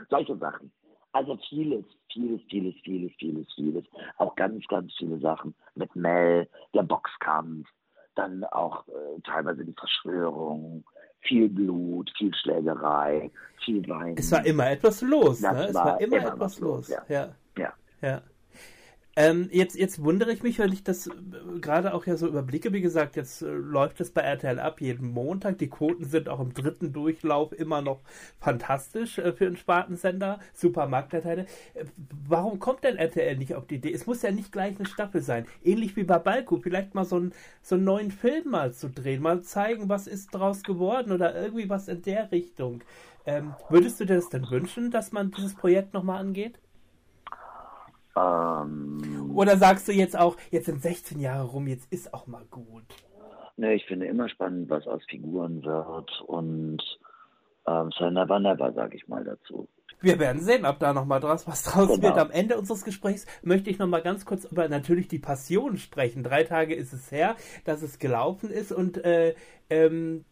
Solche 0.10 0.38
Sachen. 0.38 0.72
Also 1.12 1.38
vieles, 1.50 1.86
vieles, 2.12 2.42
vieles, 2.50 2.76
vieles, 2.84 3.12
vieles, 3.18 3.48
vieles. 3.56 3.86
Auch 4.18 4.36
ganz, 4.36 4.66
ganz 4.68 4.94
viele 4.98 5.18
Sachen 5.20 5.56
mit 5.74 5.96
Mel, 5.96 6.50
der 6.74 6.84
Boxkampf, 6.84 7.68
dann 8.16 8.44
auch 8.46 8.86
äh, 8.88 9.22
teilweise 9.24 9.64
die 9.64 9.74
Verschwörung, 9.74 10.84
viel 11.22 11.50
Blut, 11.50 12.12
viel 12.18 12.34
Schlägerei, 12.36 13.32
viel 13.64 13.88
Wein. 13.88 14.16
Es 14.18 14.32
war 14.32 14.46
immer 14.46 14.70
etwas 14.70 15.02
los, 15.02 15.42
ne? 15.42 15.68
Es 15.68 15.74
war 15.74 16.00
immer, 16.02 16.18
immer 16.18 16.34
etwas 16.34 16.60
los. 16.60 16.90
los. 16.90 16.90
Ja. 16.90 17.06
ja. 17.08 17.36
ja. 17.58 17.74
ja. 18.02 18.22
Ähm, 19.18 19.48
jetzt, 19.54 19.78
jetzt 19.78 20.04
wundere 20.04 20.34
ich 20.34 20.44
mich, 20.44 20.60
weil 20.60 20.74
ich 20.74 20.84
das 20.84 21.08
äh, 21.08 21.12
gerade 21.62 21.94
auch 21.94 22.06
ja 22.06 22.18
so 22.18 22.28
überblicke. 22.28 22.74
Wie 22.74 22.82
gesagt, 22.82 23.16
jetzt 23.16 23.42
äh, 23.42 23.46
läuft 23.46 24.02
es 24.02 24.12
bei 24.12 24.20
RTL 24.22 24.60
ab 24.60 24.82
jeden 24.82 25.14
Montag. 25.14 25.58
Die 25.58 25.70
Quoten 25.70 26.04
sind 26.04 26.28
auch 26.28 26.42
im 26.42 26.54
dritten 26.54 26.92
Durchlauf 26.92 27.54
immer 27.54 27.82
noch 27.82 28.02
fantastisch 28.42 29.18
äh, 29.18 29.32
für 29.32 29.48
einen 29.48 29.56
Spartensender. 29.56 30.40
Super 30.54 30.88
Marktdatei. 30.88 31.46
Äh, 31.76 31.86
warum 32.28 32.60
kommt 32.60 32.84
denn 32.84 32.98
RTL 32.98 33.38
nicht 33.38 33.56
auf 33.56 33.68
die 33.68 33.76
Idee? 33.76 33.94
Es 33.94 34.06
muss 34.06 34.22
ja 34.22 34.32
nicht 34.32 34.52
gleich 34.52 34.78
eine 34.78 34.86
Staffel 34.86 35.22
sein. 35.22 35.46
Ähnlich 35.64 35.96
wie 35.96 36.04
bei 36.04 36.20
Balko. 36.20 36.58
Vielleicht 36.58 36.94
mal 36.94 37.06
so, 37.06 37.18
ein, 37.18 37.32
so 37.62 37.76
einen 37.76 37.86
neuen 37.86 38.12
Film 38.12 38.50
mal 38.50 38.74
zu 38.74 38.90
drehen. 38.90 39.22
Mal 39.22 39.44
zeigen, 39.44 39.88
was 39.88 40.08
ist 40.08 40.36
draus 40.36 40.62
geworden 40.62 41.14
oder 41.14 41.34
irgendwie 41.42 41.70
was 41.70 41.88
in 41.88 42.02
der 42.02 42.34
Richtung. 42.34 42.84
Ähm, 43.26 43.56
würdest 43.70 43.98
du 44.02 44.06
dir 44.06 44.16
das 44.16 44.28
denn 44.28 44.50
wünschen, 44.50 44.92
dass 44.92 45.14
man 45.14 45.32
dieses 45.32 45.56
Projekt 45.56 45.94
nochmal 45.94 46.20
angeht? 46.20 46.60
Ähm, 48.16 49.32
Oder 49.36 49.58
sagst 49.58 49.88
du 49.88 49.92
jetzt 49.92 50.18
auch, 50.18 50.38
jetzt 50.52 50.66
sind 50.66 50.82
16 50.82 51.20
Jahre 51.20 51.46
rum, 51.46 51.68
jetzt 51.68 51.92
ist 51.92 52.14
auch 52.14 52.28
mal 52.28 52.46
gut? 52.50 52.86
Ne, 53.58 53.74
ich 53.74 53.86
finde 53.86 54.08
immer 54.08 54.30
spannend, 54.30 54.70
was 54.70 54.86
aus 54.88 55.02
Figuren 55.10 55.64
wird 55.64 56.22
und 56.28 56.82
ähm, 57.68 57.90
so 57.98 58.10
never 58.10 58.40
never, 58.40 58.74
sag 58.74 58.94
ich 58.94 59.08
mal 59.08 59.24
dazu. 59.24 59.68
Wir 60.02 60.20
werden 60.20 60.42
sehen, 60.42 60.66
ob 60.66 60.80
da 60.80 60.94
nochmal 60.94 61.20
draus 61.20 61.48
was 61.48 61.64
draus 61.64 61.88
genau. 61.88 62.02
wird. 62.02 62.18
Am 62.18 62.32
Ende 62.32 62.58
unseres 62.58 62.84
Gesprächs 62.84 63.26
möchte 63.44 63.70
ich 63.70 63.80
nochmal 63.80 64.02
ganz 64.02 64.26
kurz 64.26 64.46
über 64.46 64.68
natürlich 64.68 65.08
die 65.08 65.20
Passion 65.20 65.78
sprechen. 65.78 66.22
Drei 66.22 66.44
Tage 66.44 66.76
ist 66.76 66.94
es 66.94 67.12
her, 67.12 67.36
dass 67.64 67.82
es 67.82 67.98
gelaufen 67.98 68.50
ist 68.50 68.72
und 68.72 69.04
äh, 69.04 69.36
ähm, 69.70 70.26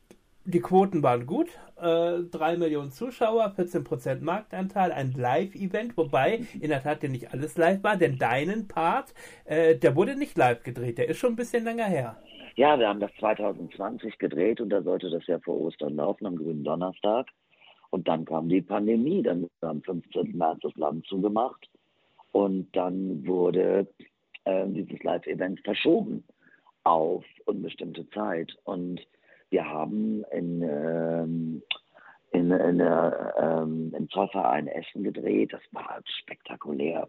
die 0.46 0.60
Quoten 0.60 1.04
waren 1.04 1.26
gut. 1.26 1.50
äh, 1.82 2.20
3 2.24 2.58
Millionen 2.58 2.92
Zuschauer, 2.92 3.54
14% 3.58 4.22
Marktanteil, 4.22 4.92
ein 4.92 5.12
Live-Event, 5.12 5.98
wobei 5.98 6.42
in 6.60 6.70
der 6.70 6.82
Tat 6.82 7.04
ja 7.04 7.10
nicht 7.10 7.34
alles 7.34 7.58
live 7.58 7.84
war, 7.84 7.98
denn 7.98 8.18
deinen 8.18 8.68
Part, 8.68 9.14
äh, 9.46 9.76
der 9.76 9.96
wurde 9.96 10.16
nicht 10.16 10.38
live 10.38 10.64
gedreht, 10.64 10.98
der 10.98 11.10
ist 11.10 11.18
schon 11.18 11.34
ein 11.34 11.36
bisschen 11.36 11.64
länger 11.64 11.86
her. 11.86 12.18
Ja, 12.56 12.78
wir 12.78 12.88
haben 12.88 13.00
das 13.00 13.12
2020 13.20 14.18
gedreht 14.20 14.62
und 14.62 14.70
da 14.70 14.82
sollte 14.82 15.10
das 15.10 15.26
ja 15.28 15.40
vor 15.40 15.60
Ostern 15.60 15.96
laufen, 15.96 16.26
am 16.26 16.36
grünen 16.36 16.64
Donnerstag. 16.64 17.28
Und 17.90 18.08
dann 18.08 18.26
kam 18.26 18.48
die 18.50 18.62
Pandemie, 18.62 19.24
dann 19.24 19.44
wurde 19.44 19.52
am 19.62 19.82
15. 19.82 20.38
März 20.38 20.60
das 20.62 20.76
Land 20.76 21.06
zugemacht 21.08 21.70
und 22.32 22.68
dann 22.76 23.26
wurde 23.28 23.88
äh, 24.46 24.66
dieses 24.68 25.02
Live-Event 25.04 25.62
verschoben 25.62 26.24
auf 26.84 27.24
unbestimmte 27.46 28.10
Zeit. 28.12 28.56
Und 28.64 29.02
wir 29.54 29.70
haben 29.70 30.24
in, 30.32 30.64
ähm, 30.64 31.62
in, 32.32 32.50
in, 32.50 32.80
ähm, 32.80 33.94
im 33.96 34.10
Zollverein 34.10 34.68
Essen 34.68 35.04
gedreht. 35.04 35.54
Das 35.54 35.62
war 35.72 36.02
spektakulär. 36.22 37.08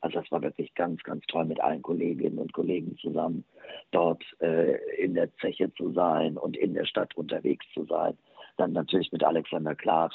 Also 0.00 0.20
das 0.20 0.32
war 0.32 0.40
wirklich 0.40 0.74
ganz, 0.74 1.02
ganz 1.02 1.24
toll 1.26 1.44
mit 1.44 1.60
allen 1.60 1.82
Kolleginnen 1.82 2.38
und 2.38 2.54
Kollegen 2.54 2.96
zusammen, 2.96 3.44
dort 3.90 4.24
äh, 4.40 4.78
in 4.96 5.12
der 5.12 5.30
Zeche 5.36 5.70
zu 5.74 5.92
sein 5.92 6.38
und 6.38 6.56
in 6.56 6.72
der 6.72 6.86
Stadt 6.86 7.14
unterwegs 7.14 7.66
zu 7.74 7.84
sein. 7.84 8.16
Dann 8.56 8.72
natürlich 8.72 9.12
mit 9.12 9.22
Alexander 9.22 9.74
Klaas 9.74 10.14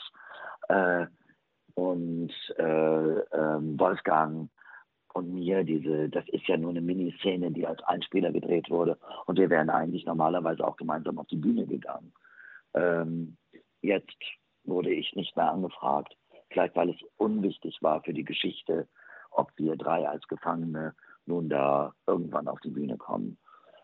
äh, 0.68 1.06
und 1.76 2.34
äh, 2.58 2.64
ähm, 2.64 3.80
Wolfgang 3.80 4.50
und 5.14 5.34
mir 5.34 5.64
diese, 5.64 6.10
das 6.10 6.28
ist 6.30 6.48
ja 6.48 6.58
nur 6.58 6.72
eine 6.72 6.82
Miniszene, 6.82 7.52
die 7.52 7.66
als 7.68 7.82
Einspieler 7.84 8.32
gedreht 8.32 8.70
wurde 8.70 8.98
und 9.26 9.38
wir 9.38 9.50
wären 9.50 9.70
eigentlich 9.70 10.06
normalerweise 10.06 10.66
auch 10.66 10.78
gemeinsam 10.78 11.20
auf 11.20 11.28
die 11.28 11.38
Bühne 11.38 11.66
gegangen. 11.66 12.14
Ähm, 12.74 13.38
jetzt 13.82 14.18
wurde 14.64 14.92
ich 14.92 15.14
nicht 15.16 15.36
mehr 15.36 15.52
angefragt, 15.52 16.16
vielleicht 16.50 16.76
weil 16.76 16.90
es 16.90 17.02
unwichtig 17.18 17.78
war 17.82 18.02
für 18.04 18.14
die 18.14 18.26
Geschichte, 18.26 18.88
ob 19.32 19.52
wir 19.58 19.76
drei 19.76 20.08
als 20.08 20.28
Gefangene 20.28 20.96
nun 21.26 21.50
da 21.50 21.94
irgendwann 22.08 22.48
auf 22.48 22.60
die 22.62 22.70
Bühne 22.70 22.98
kommen. 22.98 23.38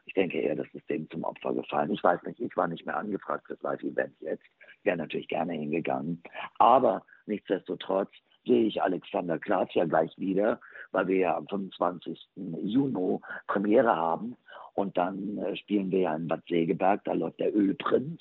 Ich 0.06 0.14
denke 0.14 0.40
eher, 0.40 0.56
das 0.56 0.68
ist 0.74 0.90
dem 0.90 1.10
zum 1.10 1.24
Opfer 1.24 1.54
gefallen. 1.54 1.92
Ich 1.92 2.04
weiß 2.04 2.24
nicht, 2.24 2.40
ich 2.40 2.56
war 2.56 2.68
nicht 2.68 2.86
mehr 2.86 2.98
angefragt 2.98 3.46
für 3.46 3.54
das 3.54 3.62
Live-Event 3.62 4.16
jetzt. 4.22 4.44
Ich 4.80 4.86
wäre 4.86 4.98
natürlich 4.98 5.28
gerne 5.28 5.54
hingegangen. 5.54 6.24
Aber 6.60 7.06
nichtsdestotrotz 7.26 8.10
sehe 8.46 8.68
ich 8.68 8.82
Alexander 8.82 9.38
Klaas 9.38 9.68
ja 9.74 9.86
gleich 9.86 10.18
wieder, 10.18 10.62
weil 10.98 11.08
wir 11.10 11.18
ja 11.18 11.38
am 11.38 11.48
25. 11.48 12.30
Juni 12.36 13.20
Premiere 13.46 13.96
haben. 13.96 14.36
Und 14.74 14.98
dann 14.98 15.38
äh, 15.38 15.56
spielen 15.56 15.92
wir 15.92 16.00
ja 16.00 16.16
in 16.16 16.28
Bad 16.28 16.44
Segeberg, 16.48 17.04
da 17.04 17.14
läuft 17.14 17.40
der 17.40 17.56
Ölprinz. 17.56 18.20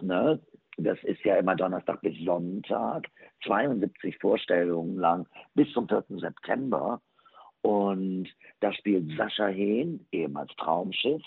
Ne? 0.00 0.40
Das 0.76 1.02
ist 1.02 1.24
ja 1.24 1.36
immer 1.36 1.56
Donnerstag 1.56 2.00
bis 2.00 2.16
Sonntag, 2.24 3.08
72 3.44 4.18
Vorstellungen 4.18 4.98
lang 4.98 5.26
bis 5.54 5.70
zum 5.72 5.88
4. 5.88 6.04
September. 6.10 7.00
Und 7.62 8.28
da 8.60 8.72
spielt 8.72 9.16
Sascha 9.16 9.46
Hehn, 9.46 10.06
ehemals 10.12 10.54
Traumschiff. 10.56 11.22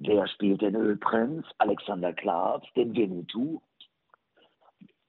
Der 0.00 0.26
spielt 0.26 0.60
den 0.60 0.74
Ölprinz, 0.74 1.46
Alexander 1.58 2.12
Klaas, 2.12 2.62
den 2.74 2.96
Winnetou. 2.96 3.60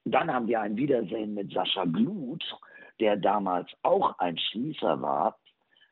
Dann 0.05 0.31
haben 0.31 0.47
wir 0.47 0.61
ein 0.61 0.77
Wiedersehen 0.77 1.33
mit 1.33 1.51
Sascha 1.51 1.85
Blut, 1.85 2.43
der 2.99 3.17
damals 3.17 3.69
auch 3.83 4.17
ein 4.19 4.37
Schließer 4.37 5.01
war 5.01 5.37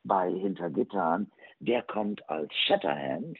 bei 0.03 0.31
Hintergittern. 0.31 1.31
Der 1.59 1.81
kommt 1.81 2.27
als 2.29 2.53
Shatterhand. 2.53 3.37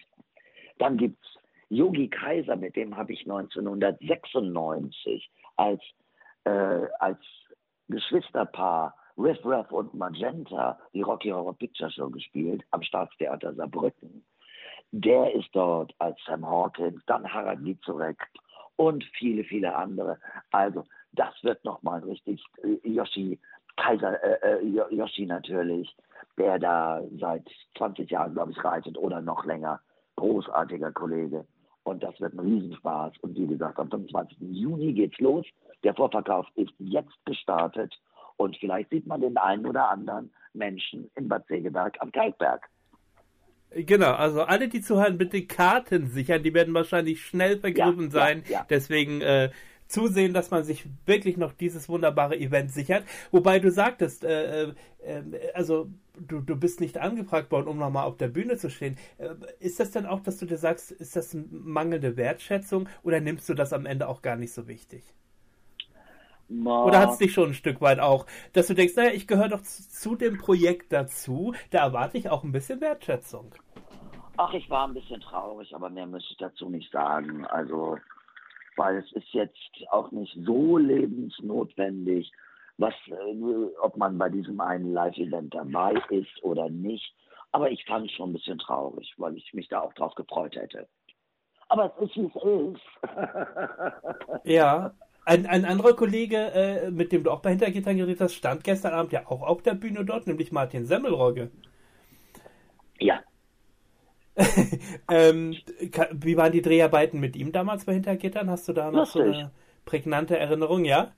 Dann 0.78 0.97
gibt 0.97 1.24
es 1.24 1.30
Yogi 1.70 2.09
Kaiser, 2.09 2.55
mit 2.55 2.76
dem 2.76 2.95
habe 2.95 3.13
ich 3.13 3.22
1996 3.22 5.32
als, 5.55 5.82
äh, 6.43 6.88
als 6.99 7.20
Geschwisterpaar 7.88 8.95
Riff 9.18 9.39
Raff 9.45 9.72
und 9.72 9.93
Magenta 9.93 10.78
die 10.93 11.01
Rocky 11.01 11.30
Horror 11.30 11.57
Picture 11.57 11.89
Show 11.89 12.09
gespielt 12.09 12.63
am 12.72 12.82
Staatstheater 12.82 13.53
Saarbrücken. 13.53 14.26
Der 14.91 15.34
ist 15.34 15.49
dort 15.53 15.93
als 15.99 16.18
Sam 16.26 16.45
Hawkins, 16.45 17.01
dann 17.05 17.32
Harald 17.32 17.63
Gizurek 17.63 18.18
und 18.76 19.03
viele, 19.18 19.43
viele 19.43 19.76
andere. 19.76 20.20
Also 20.51 20.84
das 21.16 21.34
wird 21.43 21.63
nochmal 21.66 22.01
richtig 22.03 22.43
äh, 22.63 22.88
Yoshi 22.88 23.39
Kaiser, 23.78 24.24
äh, 24.24 24.59
äh 24.59 24.95
Yoshi 24.95 25.26
natürlich, 25.26 25.95
der 26.38 26.59
da 26.59 27.01
seit 27.20 27.43
20 27.78 28.09
Jahren, 28.09 28.34
glaube 28.34 28.51
ich, 28.51 28.63
reitet 28.63 28.97
oder 28.97 29.22
noch 29.22 29.45
länger. 29.45 29.82
Großartiger 30.16 30.91
Kollege. 30.93 31.45
Und 31.84 32.01
das 32.01 32.20
wird 32.20 32.34
ein 32.34 32.39
Riesenspaß. 32.39 33.13
Und 33.22 33.38
wie 33.38 33.47
gesagt, 33.47 33.78
am 33.80 33.89
25. 33.89 34.38
Juni 34.39 34.93
geht's 34.93 35.20
los. 35.20 35.45
Der 35.84 35.93
Vorverkauf 35.93 36.47
ist 36.55 36.74
jetzt 36.80 37.13
gestartet. 37.26 37.93
Und 38.38 38.57
vielleicht 38.57 38.89
sieht 38.89 39.05
man 39.07 39.22
den 39.22 39.38
einen 39.38 39.66
oder 39.66 39.89
anderen 39.89 40.32
Menschen 40.53 41.11
in 41.16 41.28
Bad 41.28 41.45
Segeberg 41.47 41.97
am 41.99 42.11
Kalkberg. 42.11 42.68
Genau, 43.72 44.13
also 44.13 44.43
alle, 44.43 44.68
die 44.68 44.82
zuhören, 44.82 45.18
bitte 45.18 45.45
Karten 45.45 46.07
sichern. 46.07 46.43
Die 46.43 46.53
werden 46.53 46.74
wahrscheinlich 46.74 47.26
schnell 47.26 47.59
vergriffen 47.59 48.05
ja, 48.05 48.09
sein. 48.09 48.43
Ja, 48.45 48.59
ja. 48.59 48.66
Deswegen 48.70 49.22
äh, 49.22 49.49
zusehen, 49.95 50.33
dass 50.33 50.51
man 50.51 50.63
sich 50.65 50.85
wirklich 51.05 51.37
noch 51.37 51.53
dieses 51.53 51.87
wunderbare 51.87 52.37
Event 52.37 52.71
sichert. 52.71 53.05
Wobei 53.31 53.59
du 53.59 53.71
sagtest, 53.71 54.25
äh, 54.25 54.63
äh, 54.63 54.73
also 55.53 55.89
du, 56.19 56.41
du 56.41 56.57
bist 56.57 56.81
nicht 56.81 56.97
angefragt 56.97 57.49
worden, 57.49 57.67
um 57.67 57.77
nochmal 57.77 58.05
auf 58.05 58.17
der 58.17 58.27
Bühne 58.27 58.57
zu 58.57 58.69
stehen. 58.69 58.97
Äh, 59.17 59.29
ist 59.59 59.79
das 59.79 59.91
denn 59.91 60.05
auch, 60.05 60.19
dass 60.19 60.37
du 60.37 60.45
dir 60.45 60.57
sagst, 60.57 60.91
ist 60.91 61.15
das 61.15 61.35
mangelnde 61.49 62.17
Wertschätzung 62.17 62.89
oder 63.03 63.21
nimmst 63.21 63.47
du 63.47 63.53
das 63.53 63.71
am 63.71 63.85
Ende 63.85 64.09
auch 64.09 64.21
gar 64.21 64.35
nicht 64.35 64.53
so 64.53 64.67
wichtig? 64.67 65.03
Ma. 66.49 66.83
Oder 66.83 66.99
hat 66.99 67.11
es 67.11 67.17
dich 67.17 67.33
schon 67.33 67.51
ein 67.51 67.53
Stück 67.53 67.79
weit 67.81 67.99
auch, 67.99 68.25
dass 68.51 68.67
du 68.67 68.75
denkst, 68.75 68.95
naja, 68.97 69.11
ich 69.11 69.27
gehöre 69.27 69.47
doch 69.47 69.61
zu, 69.61 69.89
zu 69.89 70.15
dem 70.15 70.37
Projekt 70.37 70.91
dazu, 70.91 71.55
da 71.71 71.79
erwarte 71.79 72.17
ich 72.17 72.29
auch 72.29 72.43
ein 72.43 72.51
bisschen 72.51 72.81
Wertschätzung. 72.81 73.55
Ach, 74.37 74.53
ich 74.53 74.69
war 74.69 74.87
ein 74.87 74.93
bisschen 74.93 75.21
traurig, 75.21 75.73
aber 75.73 75.89
mehr 75.89 76.05
müsste 76.05 76.31
ich 76.31 76.37
dazu 76.37 76.69
nicht 76.69 76.91
sagen. 76.91 77.45
Also 77.45 77.97
weil 78.76 78.97
es 78.97 79.11
ist 79.13 79.34
jetzt 79.34 79.57
auch 79.89 80.11
nicht 80.11 80.36
so 80.43 80.78
lebensnotwendig, 80.78 82.32
was, 82.78 82.93
äh, 83.07 83.65
ob 83.82 83.97
man 83.97 84.17
bei 84.17 84.30
diesem 84.30 84.59
einen 84.59 84.93
Live-Event 84.93 85.53
dabei 85.53 85.93
ist 86.09 86.43
oder 86.43 86.69
nicht. 86.69 87.13
Aber 87.51 87.71
ich 87.71 87.86
fand 87.86 88.07
es 88.07 88.11
schon 88.11 88.32
ein 88.32 88.34
bisschen 88.34 88.59
traurig, 88.59 89.13
weil 89.17 89.38
ich 89.38 89.53
mich 89.53 89.69
da 89.69 89.80
auch 89.82 89.93
drauf 89.93 90.13
gefreut 90.15 90.55
hätte. 90.55 90.88
Aber 91.69 91.93
es 91.99 92.09
ist, 92.09 92.15
wie 92.17 92.26
es 92.26 92.76
ist. 92.76 94.43
ja. 94.43 94.93
Ein, 95.28 95.47
ein 95.47 95.65
anderer 95.65 95.93
Kollege, 95.93 96.38
äh, 96.38 96.91
mit 96.91 97.11
dem 97.11 97.23
du 97.23 97.32
auch 97.32 97.41
bei 97.41 97.49
Hintergittern 97.49 97.97
geredet 97.97 98.21
hast, 98.21 98.36
stand 98.36 98.63
gestern 98.63 98.93
Abend 98.93 99.11
ja 99.11 99.26
auch 99.26 99.41
auf 99.41 99.63
der 99.63 99.73
Bühne 99.73 100.05
dort, 100.05 100.28
nämlich 100.28 100.51
Martin 100.51 100.86
Semmelrogge. 100.86 101.49
Ja, 102.99 103.23
ähm, 105.09 105.55
wie 106.11 106.38
waren 106.38 106.51
die 106.51 106.61
Dreharbeiten 106.61 107.19
mit 107.19 107.36
ihm 107.36 107.51
damals 107.51 107.86
bei 107.86 107.93
Hintergittern? 107.93 108.49
Hast 108.49 108.67
du 108.67 108.73
da 108.73 108.91
noch 108.91 108.99
Lustig. 108.99 109.21
so 109.21 109.31
eine 109.31 109.51
prägnante 109.86 110.38
Erinnerung, 110.38 110.83
ja? 110.83 111.13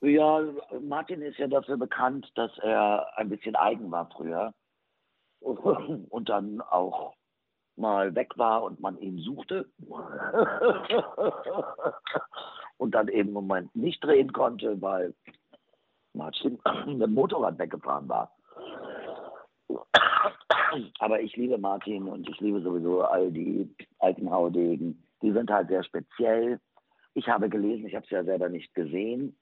Ja, 0.00 0.42
Martin 0.80 1.22
ist 1.22 1.38
ja 1.38 1.48
dafür 1.48 1.76
bekannt, 1.76 2.30
dass 2.34 2.56
er 2.58 3.06
ein 3.16 3.28
bisschen 3.28 3.56
eigen 3.56 3.90
war 3.90 4.08
früher 4.16 4.52
und 5.40 6.28
dann 6.28 6.60
auch 6.60 7.14
mal 7.76 8.14
weg 8.14 8.36
war 8.36 8.62
und 8.64 8.80
man 8.80 8.98
ihn 8.98 9.18
suchte 9.18 9.66
und 12.76 12.94
dann 12.94 13.08
eben 13.08 13.28
im 13.28 13.34
Moment 13.34 13.74
nicht 13.74 14.02
drehen 14.02 14.32
konnte, 14.32 14.80
weil 14.80 15.14
Martin 16.12 16.58
mit 16.86 17.02
dem 17.02 17.14
Motorrad 17.14 17.58
weggefahren 17.58 18.08
war. 18.08 18.32
Aber 20.98 21.20
ich 21.20 21.36
liebe 21.36 21.58
Martin 21.58 22.08
und 22.08 22.28
ich 22.28 22.40
liebe 22.40 22.60
sowieso 22.60 23.02
all 23.02 23.30
die 23.30 23.68
alten 23.98 24.30
Haudegen. 24.30 25.02
Die 25.22 25.32
sind 25.32 25.50
halt 25.50 25.68
sehr 25.68 25.82
speziell. 25.82 26.60
Ich 27.14 27.28
habe 27.28 27.48
gelesen, 27.48 27.86
ich 27.86 27.94
habe 27.94 28.04
es 28.04 28.10
ja 28.10 28.22
selber 28.22 28.48
nicht 28.48 28.74
gesehen, 28.74 29.36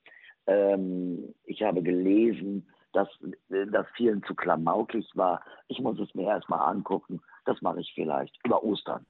ähm, 0.47 1.35
ich 1.45 1.63
habe 1.63 1.83
gelesen, 1.83 2.67
dass 2.93 3.09
das 3.49 3.87
vielen 3.95 4.23
zu 4.23 4.35
klamaukig 4.35 5.07
war. 5.15 5.43
Ich 5.69 5.81
muss 5.81 5.99
es 5.99 6.15
mir 6.15 6.29
erstmal 6.29 6.61
angucken. 6.61 7.21
Das 7.45 7.61
mache 7.61 7.81
ich 7.81 7.93
vielleicht 7.95 8.39
über 8.45 8.63
Ostern 8.63 9.05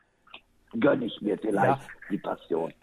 gönne 0.81 1.07
ich 1.07 1.21
mir 1.21 1.39
vielleicht 1.39 1.65
ja. 1.65 1.81
die 2.11 2.19
Passion. 2.19 2.73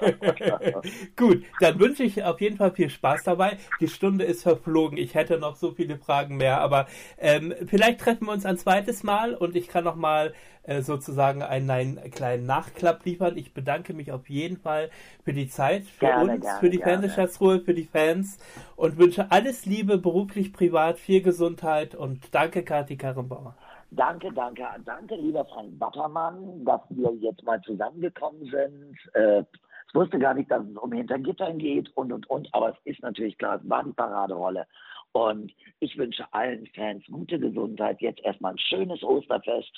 Gut, 1.16 1.44
dann 1.60 1.78
wünsche 1.78 2.02
ich 2.02 2.22
auf 2.24 2.40
jeden 2.40 2.56
Fall 2.56 2.72
viel 2.72 2.90
Spaß 2.90 3.24
dabei. 3.24 3.58
Die 3.80 3.88
Stunde 3.88 4.24
ist 4.24 4.42
verflogen. 4.42 4.98
Ich 4.98 5.14
hätte 5.14 5.38
noch 5.38 5.56
so 5.56 5.72
viele 5.72 5.98
Fragen 5.98 6.36
mehr, 6.36 6.60
aber 6.60 6.86
ähm, 7.18 7.54
vielleicht 7.66 8.00
treffen 8.00 8.26
wir 8.26 8.32
uns 8.32 8.46
ein 8.46 8.58
zweites 8.58 9.02
Mal 9.02 9.34
und 9.34 9.56
ich 9.56 9.68
kann 9.68 9.84
noch 9.84 9.96
mal 9.96 10.34
äh, 10.64 10.82
sozusagen 10.82 11.42
einen, 11.42 11.70
einen, 11.70 12.10
kleinen 12.10 12.46
Nachklapp 12.46 13.04
liefern. 13.04 13.36
Ich 13.36 13.52
bedanke 13.52 13.92
mich 13.92 14.12
auf 14.12 14.28
jeden 14.28 14.56
Fall 14.56 14.90
für 15.22 15.32
die 15.32 15.48
Zeit, 15.48 15.84
für 15.84 16.06
gerne, 16.06 16.32
uns, 16.32 16.42
gerne, 16.42 16.60
für 16.60 16.70
die 16.70 16.78
Fernsehschatzruhe, 16.78 17.60
für 17.60 17.74
die 17.74 17.84
Fans 17.84 18.38
und 18.76 18.96
wünsche 18.96 19.30
alles 19.30 19.66
Liebe, 19.66 19.98
beruflich, 19.98 20.52
privat, 20.52 20.98
viel 20.98 21.22
Gesundheit 21.22 21.94
und 21.94 22.34
danke, 22.34 22.62
Kathi 22.62 22.96
Karrenbauer. 22.96 23.54
Danke, 23.90 24.32
danke, 24.32 24.66
danke, 24.84 25.14
lieber 25.16 25.44
Frank 25.44 25.78
Battermann, 25.78 26.64
dass 26.64 26.80
wir 26.90 27.12
jetzt 27.20 27.42
mal 27.44 27.60
zusammengekommen 27.62 28.44
sind. 28.46 28.96
Äh, 29.14 29.44
ich 29.88 29.94
wusste 29.94 30.18
gar 30.18 30.34
nicht, 30.34 30.50
dass 30.50 30.64
es 30.66 30.76
um 30.76 30.92
Hintergittern 30.92 31.58
geht 31.58 31.88
und, 31.96 32.12
und, 32.12 32.28
und, 32.28 32.52
aber 32.52 32.70
es 32.70 32.76
ist 32.84 33.02
natürlich 33.02 33.38
klar, 33.38 33.60
es 33.62 33.70
war 33.70 33.84
die 33.84 33.92
Paraderolle. 33.92 34.66
Und 35.12 35.52
ich 35.78 35.96
wünsche 35.96 36.26
allen 36.32 36.66
Fans 36.74 37.04
gute 37.06 37.38
Gesundheit, 37.38 38.00
jetzt 38.00 38.20
erstmal 38.24 38.52
ein 38.52 38.58
schönes 38.58 39.02
Osterfest 39.04 39.70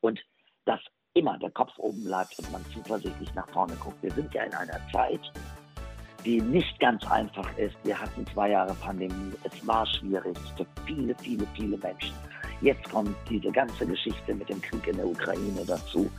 und 0.00 0.18
dass 0.64 0.80
immer 1.12 1.38
der 1.38 1.50
Kopf 1.50 1.72
oben 1.78 2.02
bleibt 2.04 2.38
und 2.38 2.50
man 2.52 2.64
zuversichtlich 2.72 3.34
nach 3.34 3.48
vorne 3.50 3.74
guckt. 3.74 4.02
Wir 4.02 4.12
sind 4.12 4.32
ja 4.32 4.44
in 4.44 4.54
einer 4.54 4.80
Zeit, 4.90 5.20
die 6.24 6.40
nicht 6.40 6.78
ganz 6.80 7.04
einfach 7.10 7.56
ist. 7.58 7.76
Wir 7.84 8.00
hatten 8.00 8.26
zwei 8.28 8.50
Jahre 8.50 8.74
Pandemie. 8.74 9.32
Es 9.44 9.66
war 9.66 9.86
schwierig 9.86 10.38
für 10.56 10.66
viele, 10.86 11.14
viele, 11.16 11.46
viele 11.54 11.76
Menschen. 11.76 12.14
Jetzt 12.60 12.90
kommt 12.90 13.14
diese 13.28 13.50
ganze 13.50 13.86
Geschichte 13.86 14.34
mit 14.34 14.48
dem 14.48 14.60
Krieg 14.60 14.86
in 14.86 14.96
der 14.96 15.06
Ukraine 15.06 15.64
dazu. 15.66 16.10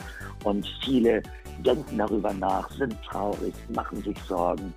Und 0.43 0.67
viele 0.83 1.21
denken 1.63 1.97
darüber 1.97 2.33
nach, 2.33 2.69
sind 2.71 2.95
traurig, 3.03 3.53
machen 3.69 4.01
sich 4.03 4.17
Sorgen. 4.27 4.73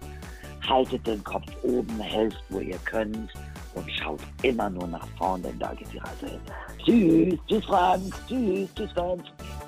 Haltet 0.69 1.07
den 1.07 1.23
Kopf 1.25 1.47
oben, 1.63 2.01
helft, 2.01 2.43
wo 2.51 2.61
ihr 2.61 2.79
könnt 2.85 3.31
und 3.75 3.91
schaut 3.91 4.21
immer 4.43 4.71
nur 4.71 4.87
nach 4.87 5.07
vorn, 5.19 5.43
denn 5.43 5.59
da 5.59 5.73
geht 5.75 5.93
die 5.93 5.99
Reise 5.99 6.27
hin. 6.27 6.41
Tschüss, 6.85 7.39
tschüss 7.49 7.65
Frank, 7.65 8.15
tschüss, 8.29 8.69
tschüss 8.75 8.93
Fans. 8.93 9.23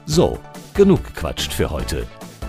So, 0.06 0.38
genug 0.74 1.04
gequatscht 1.04 1.52
für 1.52 1.70
heute. 1.70 2.06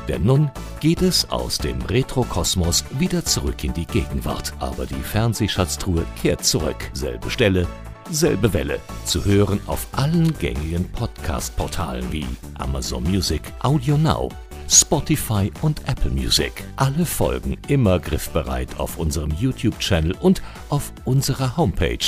Denn 0.08 0.24
nun 0.24 0.50
geht 0.80 1.02
es 1.02 1.30
aus 1.32 1.58
dem 1.58 1.82
Retrokosmos 1.82 2.86
wieder 2.98 3.26
zurück 3.26 3.64
in 3.64 3.74
die 3.74 3.86
Gegenwart. 3.86 4.54
Aber 4.60 4.86
die 4.86 4.96
Fernsehschatztruhe 4.96 6.06
kehrt 6.22 6.46
zurück. 6.46 6.90
Selbe 6.94 7.30
Stelle, 7.30 7.68
selbe 8.12 8.54
Welle. 8.54 8.80
Zu 9.06 9.26
hören 9.26 9.60
auf 9.68 9.88
allen 9.92 10.36
gängigen 10.38 10.90
Podcast-Portalen 10.92 12.12
wie 12.12 12.26
Amazon 12.58 13.04
Music, 13.04 13.42
Audio 13.62 13.98
Now, 13.98 14.30
Spotify 14.70 15.52
und 15.62 15.82
Apple 15.88 16.12
Music. 16.12 16.52
Alle 16.76 17.06
Folgen 17.06 17.58
immer 17.68 18.00
griffbereit 18.00 18.80
auf 18.80 18.98
unserem 18.98 19.32
YouTube-Channel 19.32 20.16
und 20.20 20.42
auf 20.70 20.92
unserer 21.06 21.56
Homepage 21.58 22.00